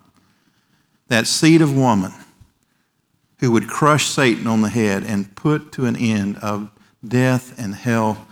That 1.08 1.28
seed 1.28 1.62
of 1.62 1.76
woman 1.76 2.13
who 3.43 3.51
would 3.51 3.67
crush 3.67 4.06
Satan 4.06 4.47
on 4.47 4.62
the 4.62 4.69
head 4.69 5.03
and 5.03 5.36
put 5.36 5.73
to 5.73 5.86
an 5.86 5.97
end 5.97 6.38
of 6.38 6.71
death 7.06 7.60
and 7.60 7.75
hell 7.75 8.25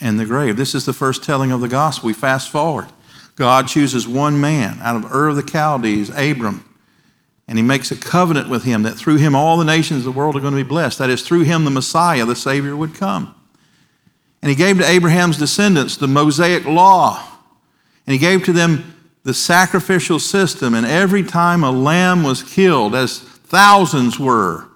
and 0.00 0.18
the 0.18 0.24
grave. 0.24 0.56
This 0.56 0.74
is 0.74 0.86
the 0.86 0.94
first 0.94 1.22
telling 1.22 1.52
of 1.52 1.60
the 1.60 1.68
gospel. 1.68 2.06
We 2.06 2.14
fast 2.14 2.48
forward. 2.48 2.86
God 3.36 3.68
chooses 3.68 4.08
one 4.08 4.40
man 4.40 4.78
out 4.80 4.96
of 4.96 5.14
Ur 5.14 5.28
of 5.28 5.36
the 5.36 5.46
Chaldees, 5.46 6.08
Abram, 6.16 6.64
and 7.46 7.58
he 7.58 7.62
makes 7.62 7.90
a 7.90 7.96
covenant 7.96 8.48
with 8.48 8.64
him 8.64 8.84
that 8.84 8.94
through 8.94 9.16
him 9.16 9.34
all 9.34 9.58
the 9.58 9.66
nations 9.66 10.06
of 10.06 10.14
the 10.14 10.18
world 10.18 10.34
are 10.34 10.40
going 10.40 10.54
to 10.54 10.64
be 10.64 10.66
blessed. 10.66 10.96
That 10.96 11.10
is, 11.10 11.20
through 11.20 11.42
him 11.42 11.66
the 11.66 11.70
Messiah, 11.70 12.24
the 12.24 12.34
Savior, 12.34 12.74
would 12.74 12.94
come. 12.94 13.34
And 14.40 14.48
he 14.48 14.56
gave 14.56 14.78
to 14.78 14.88
Abraham's 14.88 15.36
descendants 15.36 15.98
the 15.98 16.08
Mosaic 16.08 16.64
law, 16.64 17.22
and 18.06 18.14
he 18.14 18.18
gave 18.18 18.44
to 18.44 18.54
them 18.54 18.94
the 19.24 19.34
sacrificial 19.34 20.18
system. 20.18 20.72
And 20.72 20.86
every 20.86 21.22
time 21.22 21.62
a 21.62 21.70
lamb 21.70 22.22
was 22.22 22.42
killed, 22.42 22.94
as 22.94 23.28
Thousands 23.48 24.18
were 24.18 24.68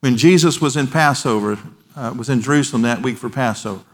when 0.00 0.16
Jesus 0.16 0.60
was 0.60 0.76
in 0.76 0.88
Passover, 0.88 1.56
uh, 1.94 2.12
was 2.18 2.28
in 2.28 2.40
Jerusalem 2.40 2.82
that 2.82 3.00
week 3.00 3.16
for 3.16 3.30
Passover. 3.30 3.84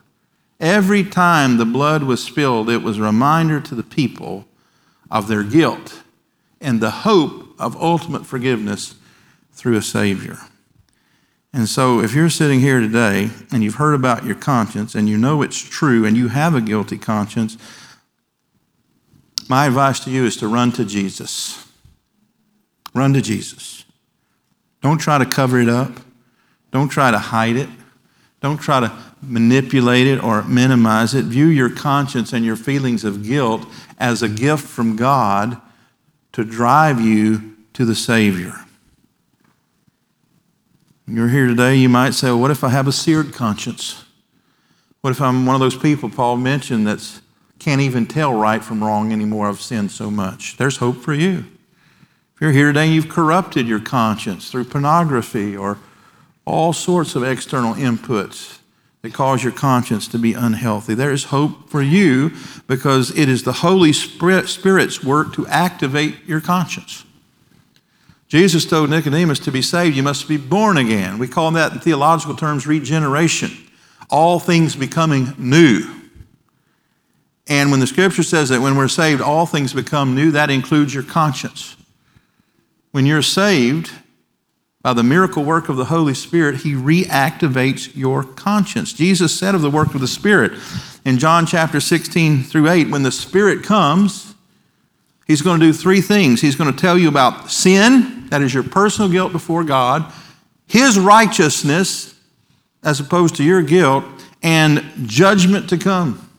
Every 0.58 1.04
time 1.04 1.58
the 1.58 1.66
blood 1.66 2.02
was 2.02 2.24
spilled, 2.24 2.70
it 2.70 2.78
was 2.78 2.96
a 2.96 3.02
reminder 3.02 3.60
to 3.60 3.74
the 3.74 3.82
people 3.82 4.46
of 5.10 5.28
their 5.28 5.42
guilt 5.42 6.02
and 6.58 6.80
the 6.80 6.90
hope 6.90 7.54
of 7.60 7.76
ultimate 7.76 8.24
forgiveness 8.24 8.94
through 9.52 9.76
a 9.76 9.82
Savior. 9.82 10.38
And 11.52 11.68
so, 11.68 12.00
if 12.00 12.14
you're 12.14 12.30
sitting 12.30 12.60
here 12.60 12.80
today 12.80 13.28
and 13.52 13.62
you've 13.62 13.74
heard 13.74 13.94
about 13.94 14.24
your 14.24 14.36
conscience 14.36 14.94
and 14.94 15.06
you 15.06 15.18
know 15.18 15.42
it's 15.42 15.60
true 15.60 16.06
and 16.06 16.16
you 16.16 16.28
have 16.28 16.54
a 16.54 16.62
guilty 16.62 16.96
conscience, 16.96 17.58
my 19.50 19.66
advice 19.66 20.00
to 20.00 20.10
you 20.10 20.24
is 20.24 20.38
to 20.38 20.48
run 20.48 20.72
to 20.72 20.84
Jesus. 20.86 21.66
Run 22.94 23.12
to 23.12 23.20
Jesus. 23.20 23.77
Don't 24.80 24.98
try 24.98 25.18
to 25.18 25.26
cover 25.26 25.60
it 25.60 25.68
up. 25.68 25.92
Don't 26.70 26.88
try 26.88 27.10
to 27.10 27.18
hide 27.18 27.56
it. 27.56 27.68
Don't 28.40 28.58
try 28.58 28.80
to 28.80 28.92
manipulate 29.20 30.06
it 30.06 30.22
or 30.22 30.42
minimize 30.44 31.14
it. 31.14 31.24
View 31.24 31.46
your 31.46 31.70
conscience 31.70 32.32
and 32.32 32.44
your 32.44 32.56
feelings 32.56 33.04
of 33.04 33.24
guilt 33.24 33.66
as 33.98 34.22
a 34.22 34.28
gift 34.28 34.64
from 34.64 34.96
God 34.96 35.60
to 36.32 36.44
drive 36.44 37.00
you 37.00 37.56
to 37.72 37.84
the 37.84 37.94
Savior. 37.94 38.54
You're 41.06 41.28
here 41.28 41.46
today, 41.46 41.76
you 41.76 41.88
might 41.88 42.14
say, 42.14 42.28
well, 42.28 42.38
What 42.38 42.50
if 42.50 42.62
I 42.62 42.68
have 42.68 42.86
a 42.86 42.92
seared 42.92 43.32
conscience? 43.32 44.04
What 45.00 45.10
if 45.10 45.20
I'm 45.20 45.46
one 45.46 45.54
of 45.54 45.60
those 45.60 45.76
people 45.76 46.10
Paul 46.10 46.36
mentioned 46.36 46.86
that 46.86 47.20
can't 47.58 47.80
even 47.80 48.06
tell 48.06 48.34
right 48.34 48.62
from 48.62 48.84
wrong 48.84 49.12
anymore? 49.12 49.48
I've 49.48 49.60
sinned 49.60 49.90
so 49.90 50.10
much. 50.10 50.56
There's 50.58 50.76
hope 50.76 50.96
for 50.96 51.14
you. 51.14 51.44
If 52.38 52.42
you're 52.42 52.52
here 52.52 52.66
today 52.68 52.84
and 52.84 52.94
you've 52.94 53.08
corrupted 53.08 53.66
your 53.66 53.80
conscience 53.80 54.48
through 54.48 54.66
pornography 54.66 55.56
or 55.56 55.76
all 56.44 56.72
sorts 56.72 57.16
of 57.16 57.24
external 57.24 57.74
inputs 57.74 58.60
that 59.02 59.12
cause 59.12 59.42
your 59.42 59.52
conscience 59.52 60.06
to 60.06 60.18
be 60.18 60.34
unhealthy. 60.34 60.94
There 60.94 61.10
is 61.10 61.24
hope 61.24 61.68
for 61.68 61.82
you 61.82 62.30
because 62.68 63.10
it 63.18 63.28
is 63.28 63.42
the 63.42 63.54
Holy 63.54 63.92
Spirit's 63.92 65.02
work 65.02 65.32
to 65.32 65.48
activate 65.48 66.26
your 66.26 66.40
conscience. 66.40 67.04
Jesus 68.28 68.64
told 68.64 68.90
Nicodemus 68.90 69.40
to 69.40 69.50
be 69.50 69.60
saved, 69.60 69.96
you 69.96 70.04
must 70.04 70.28
be 70.28 70.36
born 70.36 70.76
again. 70.76 71.18
We 71.18 71.26
call 71.26 71.50
that 71.50 71.72
in 71.72 71.80
theological 71.80 72.36
terms 72.36 72.68
regeneration. 72.68 73.50
All 74.10 74.38
things 74.38 74.76
becoming 74.76 75.34
new. 75.38 75.92
And 77.48 77.72
when 77.72 77.80
the 77.80 77.88
scripture 77.88 78.22
says 78.22 78.50
that 78.50 78.60
when 78.60 78.76
we're 78.76 78.86
saved, 78.86 79.20
all 79.20 79.44
things 79.44 79.72
become 79.72 80.14
new, 80.14 80.30
that 80.30 80.50
includes 80.50 80.94
your 80.94 81.02
conscience. 81.02 81.74
When 82.90 83.06
you're 83.06 83.22
saved, 83.22 83.92
by 84.82 84.92
the 84.94 85.02
miracle 85.02 85.44
work 85.44 85.68
of 85.68 85.76
the 85.76 85.86
Holy 85.86 86.14
Spirit, 86.14 86.62
He 86.62 86.72
reactivates 86.72 87.94
your 87.94 88.24
conscience. 88.24 88.92
Jesus 88.92 89.38
said 89.38 89.54
of 89.54 89.60
the 89.60 89.70
work 89.70 89.94
of 89.94 90.00
the 90.00 90.08
Spirit 90.08 90.52
in 91.04 91.18
John 91.18 91.46
chapter 91.46 91.80
16 91.80 92.44
through 92.44 92.68
8 92.68 92.88
when 92.88 93.02
the 93.02 93.12
Spirit 93.12 93.62
comes, 93.62 94.34
He's 95.26 95.42
going 95.42 95.60
to 95.60 95.66
do 95.66 95.72
three 95.74 96.00
things. 96.00 96.40
He's 96.40 96.56
going 96.56 96.72
to 96.72 96.80
tell 96.80 96.96
you 96.96 97.08
about 97.08 97.50
sin, 97.50 98.28
that 98.30 98.40
is 98.40 98.54
your 98.54 98.62
personal 98.62 99.10
guilt 99.10 99.32
before 99.32 99.62
God, 99.64 100.10
His 100.66 100.98
righteousness, 100.98 102.18
as 102.82 103.00
opposed 103.00 103.36
to 103.36 103.44
your 103.44 103.62
guilt, 103.62 104.04
and 104.42 104.82
judgment 105.04 105.68
to 105.68 105.76
come. 105.76 106.30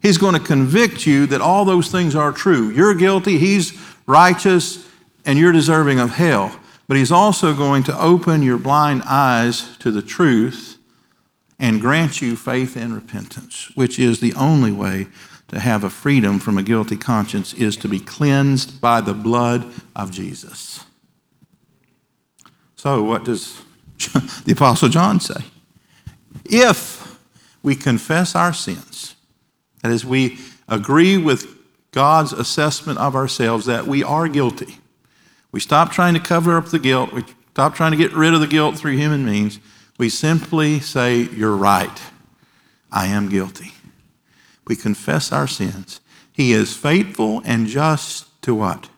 He's 0.00 0.18
going 0.18 0.34
to 0.34 0.40
convict 0.40 1.06
you 1.06 1.26
that 1.26 1.40
all 1.40 1.64
those 1.64 1.92
things 1.92 2.16
are 2.16 2.32
true. 2.32 2.70
You're 2.70 2.94
guilty, 2.94 3.38
He's 3.38 3.78
righteous, 4.06 4.87
and 5.28 5.38
you're 5.38 5.52
deserving 5.52 6.00
of 6.00 6.10
hell 6.10 6.58
but 6.88 6.96
He's 6.96 7.12
also 7.12 7.54
going 7.54 7.84
to 7.84 8.00
open 8.00 8.42
your 8.42 8.58
blind 8.58 9.02
eyes 9.04 9.76
to 9.76 9.90
the 9.90 10.02
truth 10.02 10.78
and 11.58 11.80
grant 11.80 12.22
you 12.22 12.34
faith 12.34 12.76
and 12.76 12.94
repentance, 12.94 13.70
which 13.74 13.98
is 13.98 14.20
the 14.20 14.34
only 14.34 14.72
way 14.72 15.06
to 15.48 15.60
have 15.60 15.84
a 15.84 15.90
freedom 15.90 16.38
from 16.38 16.56
a 16.56 16.62
guilty 16.62 16.96
conscience 16.96 17.52
is 17.54 17.76
to 17.76 17.88
be 17.88 18.00
cleansed 18.00 18.80
by 18.80 19.00
the 19.00 19.14
blood 19.14 19.70
of 19.94 20.10
Jesus. 20.10 20.84
So, 22.74 23.02
what 23.02 23.24
does 23.24 23.60
the 24.44 24.52
Apostle 24.52 24.88
John 24.88 25.20
say? 25.20 25.44
If 26.44 27.18
we 27.62 27.74
confess 27.74 28.34
our 28.34 28.52
sins, 28.52 29.14
that 29.82 29.92
is, 29.92 30.04
we 30.06 30.38
agree 30.68 31.18
with 31.18 31.54
God's 31.92 32.32
assessment 32.32 32.98
of 32.98 33.14
ourselves 33.14 33.66
that 33.66 33.86
we 33.86 34.02
are 34.02 34.28
guilty, 34.28 34.78
we 35.52 35.60
stop 35.60 35.92
trying 35.92 36.14
to 36.14 36.20
cover 36.20 36.56
up 36.56 36.66
the 36.66 36.78
guilt. 36.78 37.12
We 37.12 37.24
stop 37.50 37.74
trying 37.74 37.92
to 37.92 37.96
get 37.96 38.12
rid 38.12 38.34
of 38.34 38.40
the 38.40 38.46
guilt 38.46 38.76
through 38.76 38.96
human 38.96 39.24
means. 39.24 39.58
We 39.98 40.08
simply 40.08 40.80
say, 40.80 41.22
You're 41.22 41.56
right. 41.56 42.00
I 42.90 43.06
am 43.06 43.28
guilty. 43.28 43.72
We 44.66 44.76
confess 44.76 45.32
our 45.32 45.46
sins. 45.46 46.00
He 46.32 46.52
is 46.52 46.76
faithful 46.76 47.42
and 47.44 47.66
just 47.66 48.40
to 48.42 48.54
what? 48.54 48.88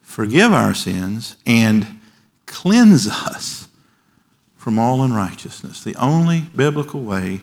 Forgive 0.00 0.52
our 0.52 0.74
sins 0.74 1.36
and 1.46 2.00
cleanse 2.46 3.06
us 3.08 3.68
from 4.56 4.78
all 4.78 5.02
unrighteousness. 5.02 5.82
The 5.82 5.96
only 5.96 6.42
biblical 6.54 7.02
way 7.02 7.42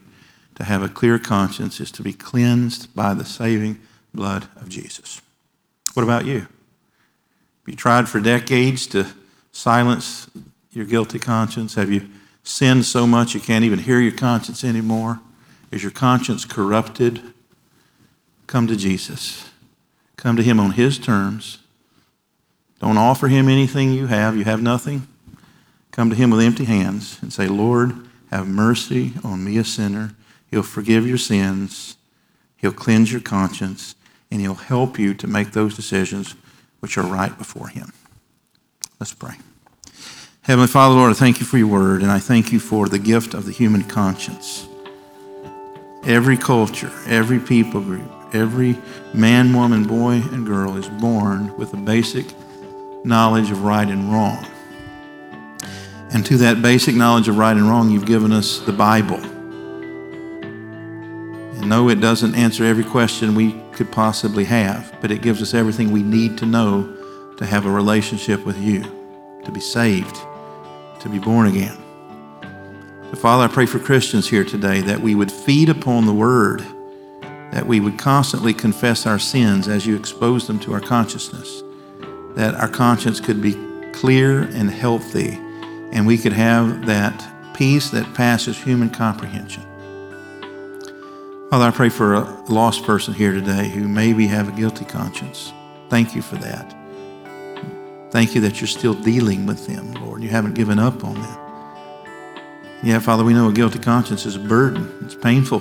to 0.55 0.63
have 0.63 0.81
a 0.81 0.89
clear 0.89 1.19
conscience 1.19 1.79
is 1.79 1.91
to 1.91 2.03
be 2.03 2.13
cleansed 2.13 2.93
by 2.95 3.13
the 3.13 3.25
saving 3.25 3.79
blood 4.13 4.47
of 4.55 4.69
Jesus. 4.69 5.21
What 5.93 6.03
about 6.03 6.25
you? 6.25 6.47
You 7.69 7.75
tried 7.75 8.09
for 8.09 8.19
decades 8.19 8.87
to 8.87 9.05
silence 9.51 10.27
your 10.71 10.85
guilty 10.85 11.19
conscience? 11.19 11.75
Have 11.75 11.91
you 11.91 12.09
sinned 12.43 12.85
so 12.85 13.05
much 13.05 13.35
you 13.35 13.39
can't 13.39 13.63
even 13.63 13.77
hear 13.77 13.99
your 13.99 14.11
conscience 14.11 14.63
anymore? 14.63 15.19
Is 15.71 15.83
your 15.83 15.91
conscience 15.91 16.45
corrupted? 16.45 17.21
Come 18.47 18.65
to 18.65 18.75
Jesus. 18.75 19.51
Come 20.17 20.35
to 20.35 20.41
Him 20.41 20.59
on 20.59 20.71
His 20.71 20.97
terms. 20.97 21.59
Don't 22.79 22.97
offer 22.97 23.27
Him 23.27 23.47
anything 23.47 23.93
you 23.93 24.07
have. 24.07 24.35
You 24.35 24.45
have 24.45 24.63
nothing. 24.63 25.07
Come 25.91 26.09
to 26.09 26.15
Him 26.15 26.31
with 26.31 26.41
empty 26.41 26.65
hands 26.65 27.19
and 27.21 27.31
say, 27.31 27.47
Lord, 27.47 27.93
have 28.31 28.47
mercy 28.47 29.13
on 29.23 29.43
me, 29.43 29.59
a 29.59 29.63
sinner. 29.63 30.15
He'll 30.49 30.63
forgive 30.63 31.05
your 31.05 31.19
sins, 31.19 31.97
He'll 32.57 32.73
cleanse 32.73 33.11
your 33.11 33.21
conscience, 33.21 33.93
and 34.31 34.41
He'll 34.41 34.55
help 34.55 34.97
you 34.97 35.13
to 35.13 35.27
make 35.27 35.51
those 35.51 35.75
decisions 35.75 36.33
which 36.79 36.97
are 36.97 37.05
right 37.05 37.35
before 37.37 37.67
Him. 37.67 37.93
Let's 38.99 39.13
pray. 39.13 39.35
Heavenly 40.41 40.67
Father, 40.67 40.95
Lord, 40.95 41.11
I 41.11 41.13
thank 41.13 41.39
you 41.39 41.45
for 41.45 41.57
your 41.57 41.67
word, 41.67 42.01
and 42.01 42.11
I 42.11 42.19
thank 42.19 42.51
you 42.51 42.59
for 42.59 42.87
the 42.87 42.99
gift 42.99 43.33
of 43.33 43.45
the 43.45 43.51
human 43.51 43.83
conscience. 43.83 44.67
Every 46.05 46.37
culture, 46.37 46.91
every 47.07 47.39
people 47.39 47.81
group, 47.81 48.11
every 48.33 48.77
man, 49.13 49.53
woman, 49.53 49.85
boy, 49.85 50.13
and 50.31 50.45
girl 50.45 50.75
is 50.77 50.87
born 50.89 51.55
with 51.57 51.73
a 51.73 51.77
basic 51.77 52.25
knowledge 53.03 53.51
of 53.51 53.63
right 53.63 53.87
and 53.87 54.11
wrong. 54.11 54.45
And 56.11 56.25
to 56.25 56.37
that 56.37 56.61
basic 56.61 56.95
knowledge 56.95 57.27
of 57.27 57.37
right 57.37 57.55
and 57.55 57.69
wrong, 57.69 57.91
you've 57.91 58.05
given 58.07 58.31
us 58.31 58.59
the 58.59 58.73
Bible. 58.73 59.19
No, 61.69 61.87
it 61.87 62.01
doesn't 62.01 62.33
answer 62.33 62.65
every 62.65 62.83
question 62.83 63.35
we 63.35 63.53
could 63.73 63.91
possibly 63.91 64.43
have, 64.45 64.91
but 65.01 65.11
it 65.11 65.21
gives 65.21 65.39
us 65.39 65.53
everything 65.53 65.91
we 65.91 66.01
need 66.01 66.35
to 66.39 66.47
know 66.47 66.95
to 67.37 67.45
have 67.45 67.67
a 67.67 67.69
relationship 67.69 68.43
with 68.43 68.57
you, 68.57 68.81
to 69.45 69.51
be 69.51 69.59
saved, 69.59 70.15
to 70.99 71.09
be 71.09 71.19
born 71.19 71.45
again. 71.45 71.77
So, 73.11 73.17
Father, 73.17 73.43
I 73.43 73.47
pray 73.47 73.67
for 73.67 73.77
Christians 73.77 74.27
here 74.27 74.43
today 74.43 74.81
that 74.81 74.99
we 74.99 75.13
would 75.13 75.31
feed 75.31 75.69
upon 75.69 76.07
the 76.07 76.13
Word, 76.13 76.65
that 77.51 77.67
we 77.67 77.79
would 77.79 77.99
constantly 77.99 78.55
confess 78.55 79.05
our 79.05 79.19
sins 79.19 79.67
as 79.67 79.85
you 79.85 79.95
expose 79.95 80.47
them 80.47 80.57
to 80.61 80.73
our 80.73 80.81
consciousness, 80.81 81.61
that 82.33 82.55
our 82.55 82.67
conscience 82.67 83.19
could 83.19 83.43
be 83.43 83.53
clear 83.91 84.41
and 84.41 84.71
healthy, 84.71 85.33
and 85.91 86.07
we 86.07 86.17
could 86.17 86.33
have 86.33 86.87
that 86.87 87.53
peace 87.53 87.91
that 87.91 88.11
passes 88.15 88.57
human 88.57 88.89
comprehension. 88.89 89.68
Father, 91.49 91.65
I 91.65 91.71
pray 91.71 91.89
for 91.89 92.13
a 92.13 92.43
lost 92.47 92.83
person 92.83 93.11
here 93.11 93.33
today 93.33 93.69
who 93.69 93.87
maybe 93.87 94.27
have 94.27 94.47
a 94.47 94.51
guilty 94.51 94.85
conscience. 94.85 95.51
Thank 95.89 96.13
you 96.13 96.21
for 96.21 96.35
that. 96.35 96.75
Thank 98.11 98.35
you 98.35 98.41
that 98.41 98.61
you're 98.61 98.67
still 98.67 98.93
dealing 98.93 99.47
with 99.47 99.65
them, 99.65 99.93
Lord. 99.93 100.21
You 100.21 100.29
haven't 100.29 100.53
given 100.53 100.77
up 100.77 101.03
on 101.03 101.15
them. 101.15 101.37
Yeah, 102.83 102.99
Father, 102.99 103.23
we 103.23 103.33
know 103.33 103.49
a 103.49 103.51
guilty 103.51 103.79
conscience 103.79 104.27
is 104.27 104.35
a 104.35 104.39
burden. 104.39 104.95
It's 105.01 105.15
painful. 105.15 105.57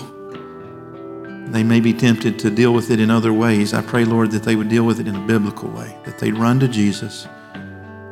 They 1.53 1.63
may 1.63 1.81
be 1.81 1.95
tempted 1.95 2.39
to 2.41 2.51
deal 2.51 2.75
with 2.75 2.91
it 2.91 3.01
in 3.01 3.11
other 3.11 3.33
ways. 3.33 3.73
I 3.73 3.81
pray, 3.81 4.05
Lord, 4.05 4.31
that 4.33 4.43
they 4.43 4.57
would 4.57 4.69
deal 4.69 4.85
with 4.85 5.01
it 5.01 5.09
in 5.09 5.17
a 5.17 5.27
biblical 5.27 5.71
way, 5.71 5.97
that 6.05 6.19
they'd 6.19 6.37
run 6.37 6.61
to 6.61 6.69
Jesus, 6.69 7.27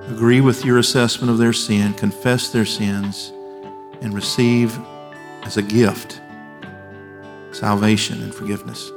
agree 0.08 0.40
with 0.40 0.64
your 0.64 0.78
assessment 0.78 1.30
of 1.30 1.36
their 1.36 1.52
sin, 1.52 1.92
confess 1.92 2.48
their 2.48 2.64
sins, 2.64 3.34
and 4.00 4.14
receive 4.14 4.78
as 5.42 5.58
a 5.58 5.62
gift 5.62 6.22
salvation 7.56 8.22
and 8.22 8.34
forgiveness 8.34 8.92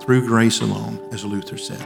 through 0.00 0.26
grace 0.26 0.60
alone, 0.60 0.98
as 1.12 1.24
Luther 1.24 1.56
said. 1.56 1.78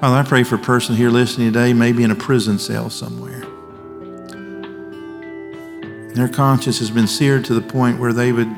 Father, 0.00 0.16
I 0.16 0.22
pray 0.22 0.42
for 0.44 0.56
a 0.56 0.58
person 0.58 0.94
here 0.94 1.08
listening 1.08 1.52
today, 1.52 1.72
maybe 1.72 2.02
in 2.04 2.10
a 2.10 2.14
prison 2.14 2.58
cell 2.58 2.90
somewhere. 2.90 3.40
Their 6.14 6.28
conscience 6.28 6.78
has 6.78 6.90
been 6.90 7.06
seared 7.06 7.44
to 7.46 7.54
the 7.54 7.62
point 7.62 7.98
where 7.98 8.12
they 8.12 8.32
would 8.32 8.54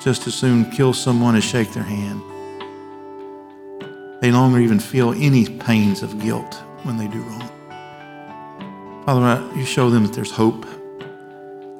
just 0.00 0.26
as 0.26 0.34
soon 0.34 0.70
kill 0.70 0.92
someone 0.92 1.36
as 1.36 1.44
shake 1.44 1.72
their 1.72 1.84
hand. 1.84 2.20
They 4.20 4.30
no 4.30 4.40
longer 4.40 4.58
even 4.58 4.80
feel 4.80 5.12
any 5.12 5.48
pains 5.58 6.02
of 6.02 6.20
guilt 6.20 6.54
when 6.82 6.96
they 6.96 7.08
do 7.08 7.20
wrong. 7.22 9.04
Father, 9.06 9.56
you 9.56 9.64
show 9.64 9.90
them 9.90 10.04
that 10.04 10.12
there's 10.12 10.30
hope 10.30 10.66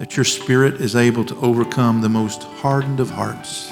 that 0.04 0.18
your 0.18 0.24
Spirit 0.24 0.82
is 0.82 0.94
able 0.94 1.24
to 1.24 1.34
overcome 1.36 2.02
the 2.02 2.08
most 2.10 2.42
hardened 2.42 3.00
of 3.00 3.08
hearts 3.08 3.70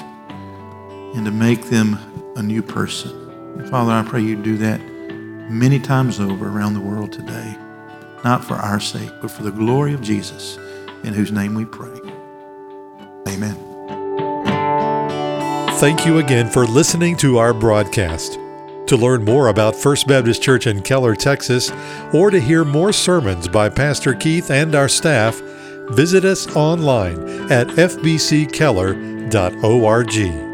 and 1.13 1.23
to 1.25 1.29
make 1.29 1.65
them 1.65 1.95
a 2.35 2.41
new 2.41 2.63
person. 2.63 3.67
Father, 3.69 3.91
I 3.91 4.01
pray 4.01 4.21
you 4.21 4.35
do 4.35 4.57
that 4.57 4.79
many 5.51 5.77
times 5.77 6.19
over 6.19 6.49
around 6.49 6.73
the 6.73 6.79
world 6.79 7.11
today, 7.11 7.55
not 8.23 8.43
for 8.43 8.55
our 8.55 8.79
sake, 8.79 9.11
but 9.21 9.29
for 9.29 9.43
the 9.43 9.51
glory 9.51 9.93
of 9.93 10.01
Jesus, 10.01 10.57
in 11.03 11.13
whose 11.13 11.31
name 11.31 11.53
we 11.53 11.65
pray. 11.65 11.99
Amen. 13.27 13.55
Thank 15.77 16.03
you 16.03 16.17
again 16.17 16.49
for 16.49 16.65
listening 16.65 17.15
to 17.17 17.37
our 17.37 17.53
broadcast. 17.53 18.39
To 18.87 18.97
learn 18.97 19.23
more 19.23 19.49
about 19.49 19.75
First 19.75 20.07
Baptist 20.07 20.41
Church 20.41 20.65
in 20.65 20.81
Keller, 20.81 21.15
Texas, 21.15 21.71
or 22.11 22.31
to 22.31 22.39
hear 22.39 22.65
more 22.65 22.91
sermons 22.91 23.47
by 23.47 23.69
Pastor 23.69 24.15
Keith 24.15 24.49
and 24.49 24.73
our 24.73 24.89
staff, 24.89 25.39
visit 25.91 26.25
us 26.25 26.47
online 26.55 27.51
at 27.51 27.67
fbckeller.org. 27.67 30.52